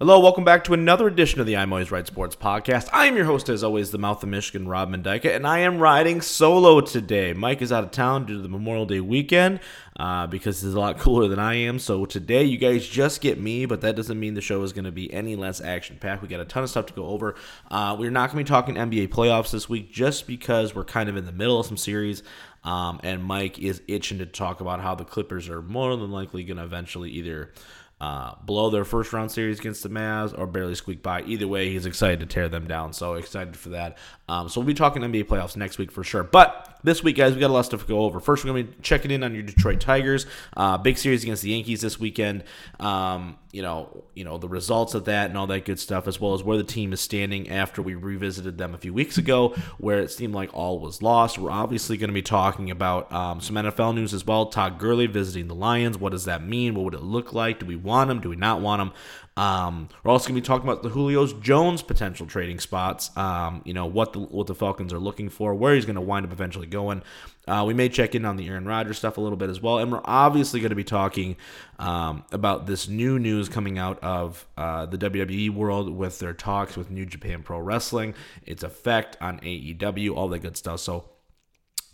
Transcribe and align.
Hello, 0.00 0.20
welcome 0.20 0.44
back 0.44 0.62
to 0.62 0.74
another 0.74 1.08
edition 1.08 1.40
of 1.40 1.46
the 1.46 1.56
I'm 1.56 1.72
Always 1.72 1.90
Right 1.90 2.06
Sports 2.06 2.36
podcast. 2.36 2.88
I 2.92 3.06
am 3.06 3.16
your 3.16 3.24
host, 3.24 3.48
as 3.48 3.64
always, 3.64 3.90
the 3.90 3.98
mouth 3.98 4.22
of 4.22 4.28
Michigan, 4.28 4.68
Rob 4.68 4.90
Mendyka, 4.90 5.34
and 5.34 5.44
I 5.44 5.58
am 5.58 5.80
riding 5.80 6.20
solo 6.20 6.80
today. 6.80 7.32
Mike 7.32 7.62
is 7.62 7.72
out 7.72 7.82
of 7.82 7.90
town 7.90 8.24
due 8.24 8.36
to 8.36 8.40
the 8.40 8.48
Memorial 8.48 8.86
Day 8.86 9.00
weekend 9.00 9.58
uh, 9.98 10.28
because 10.28 10.62
he's 10.62 10.72
a 10.72 10.78
lot 10.78 10.98
cooler 11.00 11.26
than 11.26 11.40
I 11.40 11.54
am. 11.54 11.80
So 11.80 12.06
today, 12.06 12.44
you 12.44 12.58
guys 12.58 12.86
just 12.86 13.20
get 13.20 13.40
me, 13.40 13.66
but 13.66 13.80
that 13.80 13.96
doesn't 13.96 14.20
mean 14.20 14.34
the 14.34 14.40
show 14.40 14.62
is 14.62 14.72
going 14.72 14.84
to 14.84 14.92
be 14.92 15.12
any 15.12 15.34
less 15.34 15.60
action 15.60 15.96
packed. 15.98 16.22
We 16.22 16.28
got 16.28 16.38
a 16.38 16.44
ton 16.44 16.62
of 16.62 16.70
stuff 16.70 16.86
to 16.86 16.92
go 16.92 17.06
over. 17.06 17.34
Uh, 17.68 17.96
we're 17.98 18.12
not 18.12 18.30
going 18.30 18.44
to 18.44 18.48
be 18.48 18.54
talking 18.54 18.76
NBA 18.76 19.08
playoffs 19.08 19.50
this 19.50 19.68
week 19.68 19.92
just 19.92 20.28
because 20.28 20.76
we're 20.76 20.84
kind 20.84 21.08
of 21.08 21.16
in 21.16 21.26
the 21.26 21.32
middle 21.32 21.58
of 21.58 21.66
some 21.66 21.76
series. 21.76 22.22
Um, 22.62 23.00
and 23.02 23.24
Mike 23.24 23.58
is 23.58 23.82
itching 23.88 24.18
to 24.18 24.26
talk 24.26 24.60
about 24.60 24.80
how 24.80 24.94
the 24.94 25.04
Clippers 25.04 25.48
are 25.48 25.60
more 25.60 25.96
than 25.96 26.12
likely 26.12 26.44
going 26.44 26.58
to 26.58 26.62
eventually 26.62 27.10
either 27.10 27.52
uh, 28.00 28.34
blow 28.44 28.70
their 28.70 28.84
first 28.84 29.12
round 29.12 29.30
series 29.30 29.58
against 29.58 29.82
the 29.82 29.88
Mavs 29.88 30.36
or 30.38 30.46
barely 30.46 30.74
squeak 30.74 31.02
by. 31.02 31.22
Either 31.22 31.48
way, 31.48 31.70
he's 31.70 31.86
excited 31.86 32.20
to 32.20 32.26
tear 32.26 32.48
them 32.48 32.66
down. 32.66 32.92
So 32.92 33.14
excited 33.14 33.56
for 33.56 33.70
that. 33.70 33.98
Um, 34.28 34.48
so 34.48 34.60
we'll 34.60 34.66
be 34.66 34.74
talking 34.74 35.02
NBA 35.02 35.24
playoffs 35.24 35.56
next 35.56 35.78
week 35.78 35.90
for 35.90 36.04
sure. 36.04 36.22
But 36.22 36.78
this 36.84 37.02
week, 37.02 37.16
guys, 37.16 37.34
we 37.34 37.40
got 37.40 37.50
a 37.50 37.52
lot 37.52 37.60
of 37.60 37.66
stuff 37.66 37.80
to 37.82 37.86
go 37.86 38.00
over. 38.00 38.20
First, 38.20 38.44
we're 38.44 38.52
going 38.52 38.66
to 38.66 38.72
be 38.72 38.82
checking 38.82 39.10
in 39.10 39.24
on 39.24 39.34
your 39.34 39.42
Detroit 39.42 39.80
Tigers. 39.80 40.26
Uh, 40.56 40.78
big 40.78 40.98
series 40.98 41.22
against 41.22 41.42
the 41.42 41.50
Yankees 41.50 41.80
this 41.80 41.98
weekend. 41.98 42.44
Um, 42.78 43.38
you 43.52 43.62
know, 43.62 44.04
you 44.14 44.24
know 44.24 44.36
the 44.36 44.48
results 44.48 44.94
of 44.94 45.06
that 45.06 45.30
and 45.30 45.38
all 45.38 45.46
that 45.46 45.64
good 45.64 45.80
stuff, 45.80 46.06
as 46.06 46.20
well 46.20 46.34
as 46.34 46.42
where 46.42 46.58
the 46.58 46.64
team 46.64 46.92
is 46.92 47.00
standing 47.00 47.48
after 47.48 47.80
we 47.80 47.94
revisited 47.94 48.58
them 48.58 48.74
a 48.74 48.78
few 48.78 48.92
weeks 48.92 49.16
ago, 49.16 49.54
where 49.78 50.00
it 50.00 50.10
seemed 50.10 50.34
like 50.34 50.52
all 50.52 50.78
was 50.78 51.00
lost. 51.02 51.38
We're 51.38 51.50
obviously 51.50 51.96
going 51.96 52.08
to 52.08 52.14
be 52.14 52.22
talking 52.22 52.70
about 52.70 53.10
um, 53.10 53.40
some 53.40 53.56
NFL 53.56 53.94
news 53.94 54.12
as 54.12 54.26
well. 54.26 54.46
Todd 54.46 54.78
Gurley 54.78 55.06
visiting 55.06 55.48
the 55.48 55.54
Lions. 55.54 55.96
What 55.96 56.12
does 56.12 56.26
that 56.26 56.44
mean? 56.44 56.74
What 56.74 56.84
would 56.84 56.94
it 56.94 57.02
look 57.02 57.32
like? 57.32 57.60
Do 57.60 57.66
we 57.66 57.76
want 57.76 58.10
him? 58.10 58.20
Do 58.20 58.28
we 58.28 58.36
not 58.36 58.60
want 58.60 58.82
him? 58.82 58.92
Um, 59.38 59.88
we're 60.02 60.10
also 60.10 60.28
going 60.28 60.34
to 60.34 60.40
be 60.40 60.44
talking 60.44 60.68
about 60.68 60.82
the 60.82 60.90
Julio's 60.90 61.32
Jones 61.32 61.80
potential 61.80 62.26
trading 62.26 62.58
spots. 62.58 63.16
Um, 63.16 63.62
you 63.64 63.72
know 63.72 63.86
what 63.86 64.12
the 64.12 64.18
what 64.18 64.48
the 64.48 64.54
Falcons 64.54 64.92
are 64.92 64.98
looking 64.98 65.28
for, 65.28 65.54
where 65.54 65.76
he's 65.76 65.84
going 65.84 65.94
to 65.94 66.00
wind 66.00 66.26
up 66.26 66.32
eventually 66.32 66.66
going. 66.66 67.02
Uh, 67.46 67.64
we 67.64 67.72
may 67.72 67.88
check 67.88 68.16
in 68.16 68.24
on 68.24 68.36
the 68.36 68.48
Aaron 68.48 68.66
Rodgers 68.66 68.98
stuff 68.98 69.16
a 69.16 69.20
little 69.20 69.36
bit 69.36 69.48
as 69.48 69.62
well, 69.62 69.78
and 69.78 69.92
we're 69.92 70.00
obviously 70.04 70.58
going 70.58 70.70
to 70.70 70.76
be 70.76 70.82
talking 70.82 71.36
um, 71.78 72.24
about 72.32 72.66
this 72.66 72.88
new 72.88 73.16
news 73.16 73.48
coming 73.48 73.78
out 73.78 74.02
of 74.02 74.44
uh, 74.56 74.86
the 74.86 74.98
WWE 74.98 75.50
world 75.50 75.88
with 75.88 76.18
their 76.18 76.34
talks 76.34 76.76
with 76.76 76.90
New 76.90 77.06
Japan 77.06 77.44
Pro 77.44 77.60
Wrestling, 77.60 78.14
its 78.44 78.64
effect 78.64 79.16
on 79.20 79.38
AEW, 79.38 80.16
all 80.16 80.28
that 80.28 80.40
good 80.40 80.56
stuff. 80.56 80.80
So 80.80 81.04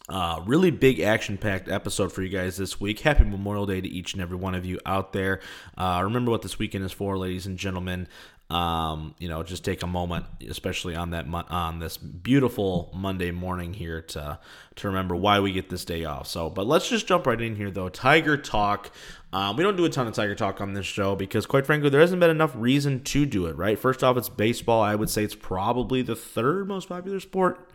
uh, 0.08 0.42
really 0.44 0.70
big 0.70 1.00
action 1.00 1.38
packed 1.38 1.68
episode 1.68 2.12
for 2.12 2.22
you 2.22 2.28
guys 2.28 2.56
this 2.56 2.78
week. 2.78 3.00
Happy 3.00 3.24
Memorial 3.24 3.64
Day 3.64 3.80
to 3.80 3.88
each 3.88 4.12
and 4.12 4.20
every 4.20 4.36
one 4.36 4.54
of 4.54 4.66
you 4.66 4.78
out 4.84 5.12
there. 5.14 5.40
Uh, 5.78 6.02
remember 6.04 6.30
what 6.30 6.42
this 6.42 6.58
weekend 6.58 6.84
is 6.84 6.92
for, 6.92 7.16
ladies 7.16 7.46
and 7.46 7.56
gentlemen. 7.56 8.06
Um, 8.50 9.14
you 9.18 9.30
know, 9.30 9.42
just 9.42 9.64
take 9.64 9.82
a 9.82 9.86
moment, 9.86 10.26
especially 10.46 10.94
on 10.94 11.10
that 11.10 11.24
on 11.48 11.78
this 11.78 11.96
beautiful 11.96 12.90
Monday 12.94 13.30
morning 13.30 13.72
here 13.72 14.02
to 14.02 14.38
to 14.76 14.88
remember 14.88 15.16
why 15.16 15.40
we 15.40 15.52
get 15.52 15.70
this 15.70 15.86
day 15.86 16.04
off. 16.04 16.26
So, 16.26 16.50
but 16.50 16.66
let's 16.66 16.86
just 16.86 17.06
jump 17.06 17.26
right 17.26 17.40
in 17.40 17.56
here 17.56 17.70
though. 17.70 17.88
Tiger 17.88 18.36
talk. 18.36 18.90
Um, 19.32 19.56
we 19.56 19.64
don't 19.64 19.76
do 19.76 19.86
a 19.86 19.88
ton 19.88 20.06
of 20.06 20.12
Tiger 20.12 20.34
talk 20.34 20.60
on 20.60 20.74
this 20.74 20.86
show 20.86 21.16
because, 21.16 21.46
quite 21.46 21.64
frankly, 21.64 21.88
there 21.88 22.00
hasn't 22.00 22.20
been 22.20 22.30
enough 22.30 22.52
reason 22.54 23.02
to 23.04 23.24
do 23.24 23.46
it. 23.46 23.56
Right? 23.56 23.78
First 23.78 24.04
off, 24.04 24.18
it's 24.18 24.28
baseball. 24.28 24.82
I 24.82 24.94
would 24.94 25.08
say 25.08 25.24
it's 25.24 25.34
probably 25.34 26.02
the 26.02 26.14
third 26.14 26.68
most 26.68 26.90
popular 26.90 27.20
sport 27.20 27.66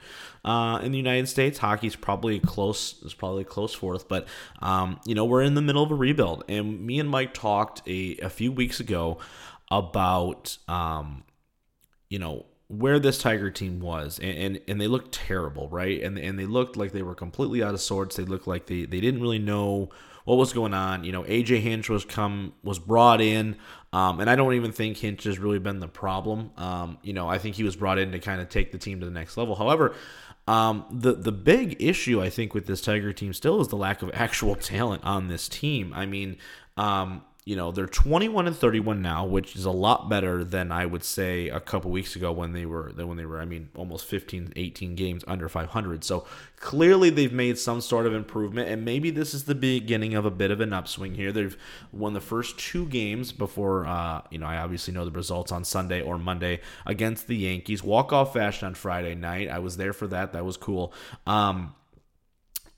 uh, 0.45 0.79
in 0.83 0.91
the 0.91 0.97
United 0.97 1.27
States. 1.27 1.59
Hockey's 1.59 1.95
probably 1.95 2.39
close. 2.39 3.01
Is 3.03 3.13
probably 3.13 3.41
a 3.41 3.45
close 3.45 3.73
fourth, 3.73 4.07
but 4.07 4.27
um, 4.61 4.99
you 5.05 5.15
know 5.15 5.25
we're 5.25 5.43
in 5.43 5.55
the 5.55 5.61
middle 5.61 5.83
of 5.83 5.91
a 5.91 5.95
rebuild, 5.95 6.43
and 6.47 6.85
me 6.85 6.99
and 6.99 7.09
Mike 7.09 7.33
talked 7.33 7.81
a, 7.87 8.17
a 8.21 8.29
few 8.29 8.51
weeks 8.51 8.79
ago 8.79 9.17
about 9.71 10.57
um, 10.67 11.23
you 12.09 12.19
know 12.19 12.45
where 12.67 12.99
this 12.99 13.17
Tiger 13.17 13.49
team 13.49 13.79
was, 13.79 14.19
and, 14.19 14.37
and, 14.37 14.61
and 14.67 14.79
they 14.79 14.87
looked 14.87 15.11
terrible, 15.11 15.67
right? 15.69 16.01
And 16.01 16.17
and 16.17 16.37
they 16.37 16.45
looked 16.45 16.77
like 16.77 16.91
they 16.91 17.01
were 17.01 17.15
completely 17.15 17.63
out 17.63 17.73
of 17.73 17.81
sorts. 17.81 18.15
They 18.15 18.23
looked 18.23 18.47
like 18.47 18.67
they, 18.67 18.85
they 18.85 18.99
didn't 18.99 19.21
really 19.21 19.39
know 19.39 19.89
what 20.25 20.37
was 20.37 20.53
going 20.53 20.75
on. 20.75 21.03
You 21.03 21.11
know, 21.11 21.23
AJ 21.23 21.61
Hinch 21.61 21.89
was 21.89 22.05
come 22.05 22.53
was 22.63 22.77
brought 22.77 23.21
in, 23.21 23.57
um, 23.91 24.19
and 24.19 24.29
I 24.29 24.35
don't 24.35 24.53
even 24.53 24.71
think 24.71 24.97
Hinch 24.97 25.23
has 25.23 25.39
really 25.39 25.59
been 25.59 25.79
the 25.79 25.87
problem. 25.87 26.51
Um, 26.57 26.97
you 27.01 27.13
know, 27.13 27.27
I 27.27 27.37
think 27.39 27.55
he 27.55 27.63
was 27.63 27.75
brought 27.75 27.97
in 27.97 28.11
to 28.11 28.19
kind 28.19 28.41
of 28.41 28.49
take 28.49 28.71
the 28.71 28.77
team 28.77 28.99
to 28.99 29.05
the 29.05 29.11
next 29.11 29.35
level. 29.35 29.55
However, 29.55 29.95
um, 30.47 30.85
the 30.91 31.13
the 31.13 31.31
big 31.31 31.81
issue 31.81 32.21
I 32.21 32.29
think 32.29 32.53
with 32.53 32.65
this 32.65 32.81
Tiger 32.81 33.13
team 33.13 33.33
still 33.33 33.61
is 33.61 33.67
the 33.67 33.75
lack 33.75 34.01
of 34.01 34.11
actual 34.13 34.55
talent 34.75 35.03
on 35.03 35.27
this 35.27 35.49
team. 35.49 35.93
I 35.93 36.05
mean, 36.05 36.37
um, 36.77 37.23
you 37.49 37.55
know 37.55 37.71
they're 37.71 37.87
21 37.87 38.45
and 38.45 38.55
31 38.55 39.01
now 39.01 39.25
which 39.25 39.55
is 39.55 39.65
a 39.65 39.71
lot 39.71 40.07
better 40.07 40.43
than 40.43 40.71
i 40.71 40.85
would 40.85 41.03
say 41.03 41.49
a 41.49 41.59
couple 41.59 41.89
weeks 41.89 42.15
ago 42.15 42.31
when 42.31 42.53
they 42.53 42.63
were 42.63 42.91
when 42.95 43.17
they 43.17 43.25
were 43.25 43.41
i 43.41 43.45
mean 43.45 43.69
almost 43.75 44.05
15 44.05 44.53
18 44.55 44.93
games 44.93 45.23
under 45.27 45.49
500 45.49 46.03
so 46.03 46.27
clearly 46.59 47.09
they've 47.09 47.33
made 47.33 47.57
some 47.57 47.81
sort 47.81 48.05
of 48.05 48.13
improvement 48.13 48.69
and 48.69 48.85
maybe 48.85 49.09
this 49.09 49.33
is 49.33 49.45
the 49.45 49.55
beginning 49.55 50.13
of 50.13 50.25
a 50.25 50.31
bit 50.31 50.51
of 50.51 50.59
an 50.61 50.73
upswing 50.73 51.15
here. 51.15 51.31
They've 51.31 51.57
won 51.91 52.13
the 52.13 52.21
first 52.21 52.59
two 52.59 52.85
games 52.85 53.31
before 53.31 53.87
uh, 53.87 54.21
you 54.29 54.37
know 54.37 54.45
i 54.45 54.57
obviously 54.57 54.93
know 54.93 55.05
the 55.05 55.11
results 55.11 55.51
on 55.51 55.63
sunday 55.63 56.01
or 56.01 56.17
monday 56.17 56.59
against 56.85 57.27
the 57.27 57.37
yankees. 57.37 57.83
Walk 57.83 58.13
off 58.13 58.33
fashion 58.33 58.67
on 58.67 58.75
friday 58.75 59.15
night. 59.15 59.49
I 59.49 59.59
was 59.59 59.77
there 59.77 59.93
for 59.93 60.07
that. 60.07 60.33
That 60.33 60.45
was 60.45 60.57
cool. 60.57 60.93
Um, 61.25 61.73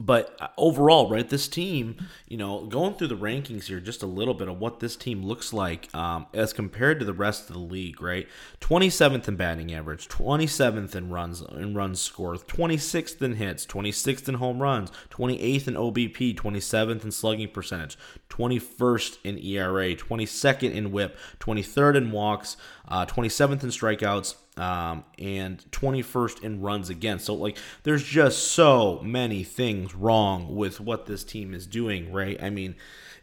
but 0.01 0.35
uh, 0.39 0.47
overall, 0.57 1.09
right, 1.09 1.29
this 1.29 1.47
team, 1.47 1.95
you 2.27 2.35
know, 2.35 2.65
going 2.65 2.95
through 2.95 3.07
the 3.07 3.17
rankings 3.17 3.65
here, 3.65 3.79
just 3.79 4.01
a 4.01 4.07
little 4.07 4.33
bit 4.33 4.47
of 4.47 4.59
what 4.59 4.79
this 4.79 4.95
team 4.95 5.23
looks 5.23 5.53
like 5.53 5.93
um, 5.95 6.25
as 6.33 6.53
compared 6.53 6.99
to 6.99 7.05
the 7.05 7.13
rest 7.13 7.49
of 7.49 7.53
the 7.53 7.61
league, 7.61 8.01
right? 8.01 8.27
27th 8.61 9.27
in 9.27 9.35
batting 9.35 9.73
average, 9.73 10.07
27th 10.07 10.95
in 10.95 11.09
runs 11.09 11.41
in 11.41 11.75
runs 11.75 12.01
scored, 12.01 12.39
26th 12.47 13.21
in 13.21 13.35
hits, 13.35 13.65
26th 13.65 14.27
in 14.27 14.35
home 14.35 14.61
runs, 14.61 14.91
28th 15.11 15.67
in 15.67 15.75
OBP, 15.75 16.35
27th 16.35 17.03
in 17.03 17.11
slugging 17.11 17.49
percentage, 17.49 17.97
21st 18.29 19.17
in 19.23 19.37
ERA, 19.37 19.95
22nd 19.95 20.73
in 20.73 20.91
WHIP, 20.91 21.15
23rd 21.39 21.95
in 21.95 22.11
walks, 22.11 22.57
uh, 22.87 23.05
27th 23.05 23.63
in 23.63 23.69
strikeouts, 23.69 24.35
um, 24.57 25.03
and 25.17 25.63
21st 25.71 26.43
in 26.43 26.61
runs 26.61 26.89
against. 26.89 27.25
So, 27.25 27.33
like, 27.33 27.57
there's 27.83 28.03
just 28.03 28.49
so 28.49 28.99
many 29.01 29.43
things 29.43 29.95
wrong 29.95 30.55
with 30.55 30.79
what 30.79 31.05
this 31.05 31.23
team 31.23 31.53
is 31.53 31.65
doing, 31.65 32.11
right? 32.11 32.41
I 32.41 32.49
mean, 32.49 32.75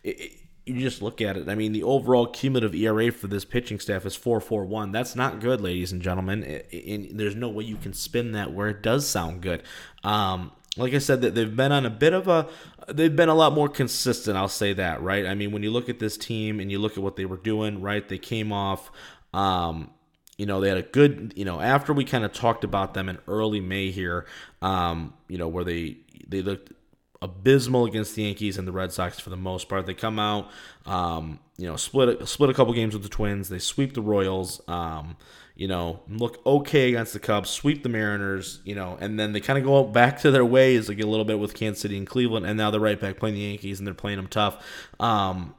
it, 0.03 0.21
it, 0.21 0.33
you 0.65 0.81
just 0.81 1.03
look 1.03 1.21
at 1.21 1.37
it. 1.37 1.49
I 1.49 1.55
mean, 1.55 1.73
the 1.73 1.83
overall 1.83 2.27
cumulative 2.27 2.75
ERA 2.75 3.11
for 3.11 3.27
this 3.27 3.45
pitching 3.45 3.81
staff 3.81 4.05
is 4.05 4.17
4.41. 4.17 4.93
That's 4.93 5.17
not 5.17 5.41
good, 5.41 5.61
ladies 5.61 5.93
and 5.93 6.03
gentlemen. 6.03 6.63
And 6.73 7.19
there's 7.19 7.35
no 7.35 7.49
way 7.49 7.65
you 7.65 7.77
can 7.77 7.95
spin 7.95 8.33
that 8.33 8.53
where 8.53 8.69
it 8.69 8.83
does 8.83 9.07
sound 9.07 9.41
good. 9.41 9.63
Um, 10.05 10.53
like 10.77 10.95
I 10.95 10.99
said, 10.99 11.23
that 11.23 11.35
they've 11.35 11.55
been 11.55 11.73
on 11.73 11.87
a 11.87 11.91
bit 11.91 12.13
of 12.13 12.29
a, 12.29 12.49
they've 12.89 13.15
been 13.15 13.29
a 13.29 13.35
lot 13.35 13.53
more 13.53 13.69
consistent. 13.69 14.37
I'll 14.37 14.49
say 14.49 14.73
that, 14.75 15.03
right? 15.03 15.27
I 15.27 15.35
mean, 15.35 15.53
when 15.53 15.63
you 15.63 15.71
look 15.71 15.89
at 15.89 15.99
this 15.99 16.17
team 16.17 16.61
and 16.61 16.71
you 16.71 16.79
look 16.79 16.93
at 16.93 17.03
what 17.03 17.17
they 17.17 17.25
were 17.25 17.39
doing, 17.39 17.81
right? 17.81 18.07
They 18.07 18.19
came 18.19 18.53
off. 18.53 18.91
Um, 19.33 19.91
you 20.39 20.47
know, 20.47 20.61
they 20.61 20.69
had 20.69 20.79
a 20.79 20.83
good, 20.83 21.35
you 21.37 21.45
know, 21.45 21.61
after 21.61 21.93
we 21.93 22.05
kind 22.05 22.25
of 22.25 22.33
talked 22.33 22.65
about 22.65 22.95
them 22.95 23.09
in 23.09 23.19
early 23.27 23.61
May 23.61 23.91
here, 23.91 24.25
um, 24.63 25.13
you 25.29 25.37
know, 25.37 25.49
where 25.49 25.65
they 25.65 25.99
they 26.27 26.41
looked 26.41 26.73
abysmal 27.21 27.85
against 27.85 28.15
the 28.15 28.23
Yankees 28.23 28.57
and 28.57 28.67
the 28.67 28.73
Red 28.73 28.93
Sox 28.93 29.19
for 29.19 29.31
the 29.31 29.37
most 29.37 29.69
part. 29.69 29.87
They 29.87 29.95
come 29.95 30.21
out, 30.21 30.49
um, 30.87 31.41
you 31.59 31.67
know, 31.67 31.77
split 31.77 32.27
split 32.29 32.51
a 32.51 32.55
couple 32.55 32.73
games 32.73 32.95
with 32.95 33.03
the 33.03 33.09
Twins. 33.09 33.49
They 33.49 33.59
sweep 33.59 33.95
the 33.95 34.01
Royals. 34.01 34.63
Um, 34.69 35.17
you 35.57 35.67
know, 35.67 35.99
look 36.09 36.41
okay 36.47 36.91
against 36.91 37.15
the 37.15 37.19
Cubs, 37.19 37.51
sweep 37.51 37.83
the 37.83 37.89
Mariners, 37.89 38.61
you 38.65 38.77
know, 38.77 38.97
and 39.01 39.19
then 39.19 39.33
they 39.33 39.41
kind 39.41 39.59
of 39.59 39.65
go 39.65 39.83
back 39.83 40.21
to 40.21 40.31
their 40.31 40.45
ways 40.45 40.89
like 40.89 41.01
a 41.01 41.07
little 41.07 41.25
bit 41.25 41.41
with 41.41 41.53
Kansas 41.53 41.83
City 41.83 41.99
and 41.99 42.07
Cleveland, 42.07 42.47
and 42.47 42.57
now 42.57 42.71
they're 42.71 42.81
right 42.81 43.01
back 43.01 43.19
playing 43.19 43.35
the 43.35 43.41
Yankees 43.41 43.81
and 43.81 43.87
they're 43.87 43.93
playing 43.93 44.19
them 44.19 44.29
tough. 44.29 44.65
Um, 45.01 45.57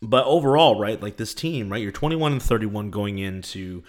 but 0.00 0.24
overall, 0.26 0.78
right, 0.78 1.00
like 1.00 1.16
this 1.16 1.34
team, 1.34 1.70
right, 1.70 1.82
you're 1.82 1.92
21 1.92 2.32
and 2.32 2.42
31 2.42 2.90
going 2.90 3.18
into 3.18 3.82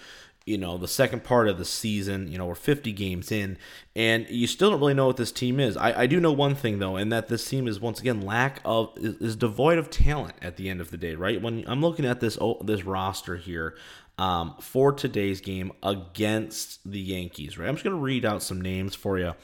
you 0.46 0.56
know 0.56 0.78
the 0.78 0.88
second 0.88 1.22
part 1.22 1.48
of 1.48 1.58
the 1.58 1.64
season 1.66 2.26
you 2.26 2.38
know 2.38 2.46
we're 2.46 2.54
50 2.54 2.92
games 2.92 3.30
in 3.30 3.58
and 3.94 4.26
you 4.30 4.46
still 4.46 4.70
don't 4.70 4.80
really 4.80 4.94
know 4.94 5.06
what 5.06 5.18
this 5.18 5.30
team 5.30 5.60
is. 5.60 5.76
I, 5.76 6.02
I 6.02 6.06
do 6.06 6.18
know 6.18 6.32
one 6.32 6.54
thing 6.54 6.78
though 6.78 6.96
and 6.96 7.12
that 7.12 7.28
this 7.28 7.46
team 7.46 7.68
is 7.68 7.78
once 7.78 8.00
again 8.00 8.22
lack 8.22 8.60
of 8.64 8.92
is, 8.96 9.16
is, 9.16 9.36
devoid 9.36 9.78
of 9.78 9.90
talent 9.90 10.34
at 10.40 10.56
the 10.56 10.68
end 10.70 10.80
of 10.80 10.90
the 10.90 10.96
day 10.96 11.14
right? 11.14 11.40
When 11.40 11.64
i'm 11.66 11.82
looking 11.82 12.06
at 12.06 12.20
this 12.20 12.38
oh, 12.40 12.58
this 12.64 12.84
roster 12.84 13.36
here 13.36 13.76
um, 14.18 14.54
for 14.60 14.92
today's 14.92 15.40
game 15.40 15.72
against 15.82 16.90
the 16.90 17.00
yankees 17.00 17.58
right 17.58 17.68
i'm 17.68 17.74
just 17.74 17.84
going 17.84 17.96
to 17.96 18.02
read 18.02 18.24
out 18.24 18.42
some 18.42 18.60
names 18.60 18.94
for 18.94 19.18
you 19.18 19.34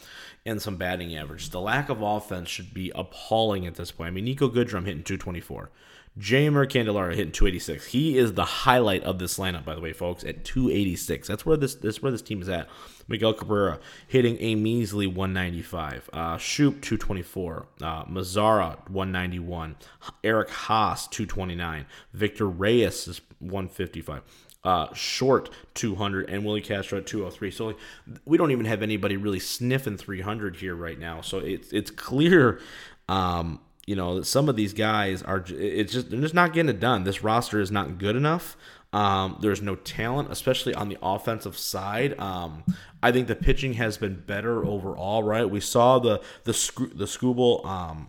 and 0.46 0.62
some 0.62 0.76
batting 0.76 1.14
average. 1.14 1.50
The 1.50 1.60
lack 1.60 1.88
of 1.88 2.00
offense 2.00 2.48
should 2.48 2.72
be 2.72 2.92
appalling 2.94 3.66
at 3.66 3.74
this 3.74 3.90
point. 3.90 4.08
I 4.08 4.10
mean 4.12 4.26
Niko 4.26 4.48
Goodrum 4.48 4.86
hitting 4.86 5.02
224 5.02 5.70
Jeimer 6.18 6.66
Candelario 6.66 7.14
hitting 7.14 7.32
286. 7.32 7.86
He 7.86 8.16
is 8.16 8.32
the 8.32 8.44
highlight 8.44 9.02
of 9.04 9.18
this 9.18 9.38
lineup, 9.38 9.64
by 9.64 9.74
the 9.74 9.80
way, 9.80 9.92
folks, 9.92 10.24
at 10.24 10.44
286. 10.44 11.28
That's 11.28 11.44
where 11.44 11.56
this 11.56 11.74
that's 11.74 12.02
where 12.02 12.12
this 12.12 12.22
team 12.22 12.40
is 12.40 12.48
at. 12.48 12.68
Miguel 13.08 13.34
Cabrera 13.34 13.78
hitting 14.08 14.36
a 14.40 14.54
measly 14.54 15.06
195. 15.06 16.10
Uh, 16.12 16.36
Schoop 16.36 16.80
224. 16.80 17.66
Uh, 17.82 18.04
Mazara 18.04 18.76
191. 18.88 19.76
Eric 20.24 20.48
Haase 20.48 21.10
229. 21.10 21.86
Victor 22.12 22.48
Reyes 22.48 23.06
is 23.06 23.20
155 23.40 24.22
uh, 24.66 24.92
short 24.94 25.48
200 25.74 26.28
and 26.28 26.44
Willi 26.44 26.60
Castro 26.60 26.98
at 26.98 27.06
203. 27.06 27.50
So 27.52 27.66
like, 27.66 27.76
we 28.24 28.36
don't 28.36 28.50
even 28.50 28.66
have 28.66 28.82
anybody 28.82 29.16
really 29.16 29.38
sniffing 29.38 29.96
300 29.96 30.56
here 30.56 30.74
right 30.74 30.98
now. 30.98 31.20
So 31.20 31.38
it's 31.38 31.72
it's 31.72 31.90
clear, 31.90 32.60
um, 33.08 33.60
you 33.86 33.94
know, 33.94 34.22
some 34.22 34.48
of 34.48 34.56
these 34.56 34.72
guys 34.72 35.22
are 35.22 35.44
it's 35.48 35.92
just 35.92 36.10
they're 36.10 36.20
just 36.20 36.34
not 36.34 36.52
getting 36.52 36.68
it 36.68 36.80
done. 36.80 37.04
This 37.04 37.22
roster 37.22 37.60
is 37.60 37.70
not 37.70 37.98
good 37.98 38.16
enough. 38.16 38.56
Um, 38.92 39.38
there's 39.40 39.62
no 39.62 39.76
talent, 39.76 40.30
especially 40.30 40.74
on 40.74 40.88
the 40.88 40.98
offensive 41.02 41.56
side. 41.56 42.18
Um, 42.18 42.64
I 43.02 43.12
think 43.12 43.28
the 43.28 43.36
pitching 43.36 43.74
has 43.74 43.96
been 43.98 44.22
better 44.26 44.64
overall. 44.64 45.22
Right, 45.22 45.48
we 45.48 45.60
saw 45.60 45.98
the 45.98 46.20
the 46.44 46.52
the 46.94 47.04
Skubal 47.04 47.64
um, 47.64 48.08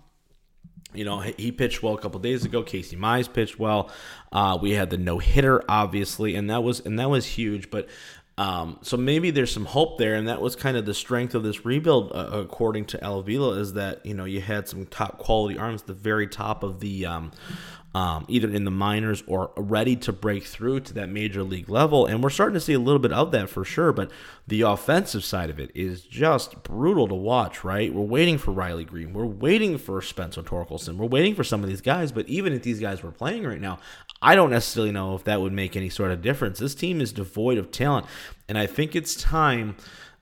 you 0.94 1.06
know, 1.06 1.20
he 1.20 1.52
pitched 1.52 1.84
well 1.84 1.94
a 1.94 1.98
couple 1.98 2.20
days 2.20 2.44
ago. 2.46 2.64
Casey 2.64 2.96
Mize 2.96 3.32
pitched 3.32 3.60
well. 3.60 3.92
Uh, 4.32 4.58
we 4.60 4.72
had 4.72 4.90
the 4.90 4.98
no 4.98 5.20
hitter, 5.20 5.62
obviously, 5.70 6.36
and 6.36 6.50
that 6.50 6.64
was 6.64 6.80
and 6.80 6.98
that 6.98 7.10
was 7.10 7.26
huge. 7.26 7.70
But 7.70 7.88
um, 8.38 8.78
so 8.84 8.98
maybe 8.98 9.32
there's 9.32 9.52
some 9.52 9.66
hope 9.66 9.98
there, 9.98 10.14
and 10.14 10.28
that 10.28 10.42
was 10.42 10.56
kind 10.56 10.78
of 10.78 10.86
the 10.86 10.94
strength 10.94 11.34
of 11.34 11.42
this 11.42 11.66
rebuild, 11.66 12.12
uh, 12.14 12.30
according 12.32 12.86
to 12.86 13.04
Al 13.04 13.20
Avila, 13.20 13.58
is 13.60 13.74
that 13.74 14.06
you 14.06 14.14
know 14.14 14.26
you 14.26 14.42
had 14.42 14.68
some 14.68 14.86
top 14.86 15.18
quality 15.18 15.58
arms 15.58 15.82
at 15.82 15.88
the 15.88 15.94
very 15.94 16.28
top 16.28 16.62
of 16.62 16.80
the 16.80 17.08
um, 17.08 17.32
um, 17.98 18.26
either 18.28 18.48
in 18.48 18.64
the 18.64 18.72
minors 18.72 19.24
or 19.26 19.50
ready 19.56 19.96
to 19.96 20.12
break 20.14 20.44
through 20.44 20.82
to 20.82 20.94
that 20.94 21.10
major 21.10 21.42
league 21.42 21.68
level. 21.68 22.06
And 22.06 22.22
we're 22.22 22.30
starting 22.30 22.54
to 22.54 22.60
see 22.60 22.74
a 22.74 22.80
little 22.80 23.00
bit 23.00 23.12
of 23.12 23.32
that 23.32 23.50
for 23.50 23.66
sure. 23.66 23.92
But 23.92 24.12
the 24.46 24.62
offensive 24.62 25.24
side 25.24 25.50
of 25.50 25.60
it 25.60 25.72
is 25.74 26.02
just 26.02 26.62
brutal 26.62 27.08
to 27.08 27.16
watch, 27.16 27.64
right? 27.64 27.92
We're 27.92 28.04
waiting 28.04 28.38
for 28.38 28.52
Riley 28.52 28.86
Greene, 28.86 29.14
We're 29.14 29.26
waiting 29.26 29.80
for 29.80 30.00
Spencer 30.04 30.44
Torkelson. 30.44 30.98
We're 30.98 31.08
waiting 31.08 31.34
for 31.34 31.44
some 31.44 31.64
of 31.64 31.70
these 31.70 31.82
guys. 31.82 32.12
But 32.12 32.30
even 32.30 32.54
if 32.54 32.62
these 32.62 32.80
guys 32.80 33.02
were 33.02 33.12
playing 33.12 33.46
right 33.46 33.62
now, 33.62 33.80
I 34.22 34.36
don't 34.36 34.50
necessarily 34.50 34.92
know 34.92 35.16
if 35.16 35.24
that 35.26 35.42
would 35.42 35.54
make 35.54 35.76
any 35.76 35.90
sort 35.90 36.12
of 36.12 36.22
difference. 36.22 36.60
This 36.60 36.76
team 36.76 37.02
is 37.02 37.12
devoid 37.12 37.58
of 37.58 37.72
talent. 37.72 38.06
And 38.50 38.58
I 38.58 38.66
think 38.66 38.96
it's 38.96 39.16
time 39.16 39.76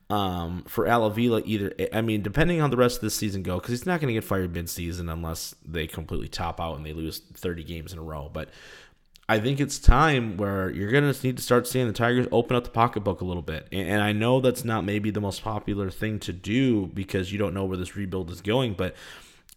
um, 0.10 0.64
for 0.68 0.88
Al 0.88 1.06
Avila 1.06 1.42
either. 1.46 1.74
I 1.94 2.02
mean, 2.02 2.22
depending 2.22 2.62
on 2.62 2.70
the 2.70 2.78
rest 2.78 2.98
of 2.98 3.02
the 3.02 3.10
season 3.10 3.44
go, 3.44 3.56
because 3.56 3.72
he's 3.72 3.86
not 3.86 4.02
going 4.02 4.08
to 4.08 4.14
get 4.14 4.24
fired 4.24 4.54
mid-season 4.54 5.10
unless 5.10 5.56
they 5.66 5.88
completely 5.88 6.28
top 6.28 6.60
out 6.60 6.76
and 6.76 6.86
they 6.86 6.94
lose 6.94 7.20
30 7.20 7.64
games 7.64 7.94
in 7.94 8.00
a 8.00 8.04
row. 8.04 8.30
But 8.32 8.50
I 9.28 9.40
think 9.40 9.60
it's 9.60 9.80
time 9.80 10.38
where 10.38 10.70
you're 10.70 10.92
going 10.92 11.12
to 11.12 11.26
need 11.26 11.38
to 11.38 11.44
start 11.44 11.66
seeing 11.66 11.88
the 11.88 11.94
Tigers 11.94 12.28
open 12.32 12.56
up 12.56 12.64
the 12.64 12.70
pocketbook 12.70 13.22
a 13.22 13.26
little 13.26 13.42
bit. 13.42 13.68
And, 13.72 13.88
and 13.88 14.02
I 14.02 14.12
know 14.12 14.40
that's 14.40 14.64
not 14.64 14.84
maybe 14.84 15.10
the 15.10 15.22
most 15.22 15.42
popular 15.42 15.90
thing 15.90 16.20
to 16.20 16.34
do 16.34 16.88
because 16.88 17.32
you 17.32 17.40
don't 17.40 17.54
know 17.54 17.66
where 17.66 17.78
this 17.78 17.96
rebuild 17.96 18.30
is 18.30 18.42
going, 18.42 18.74
but 18.74 18.94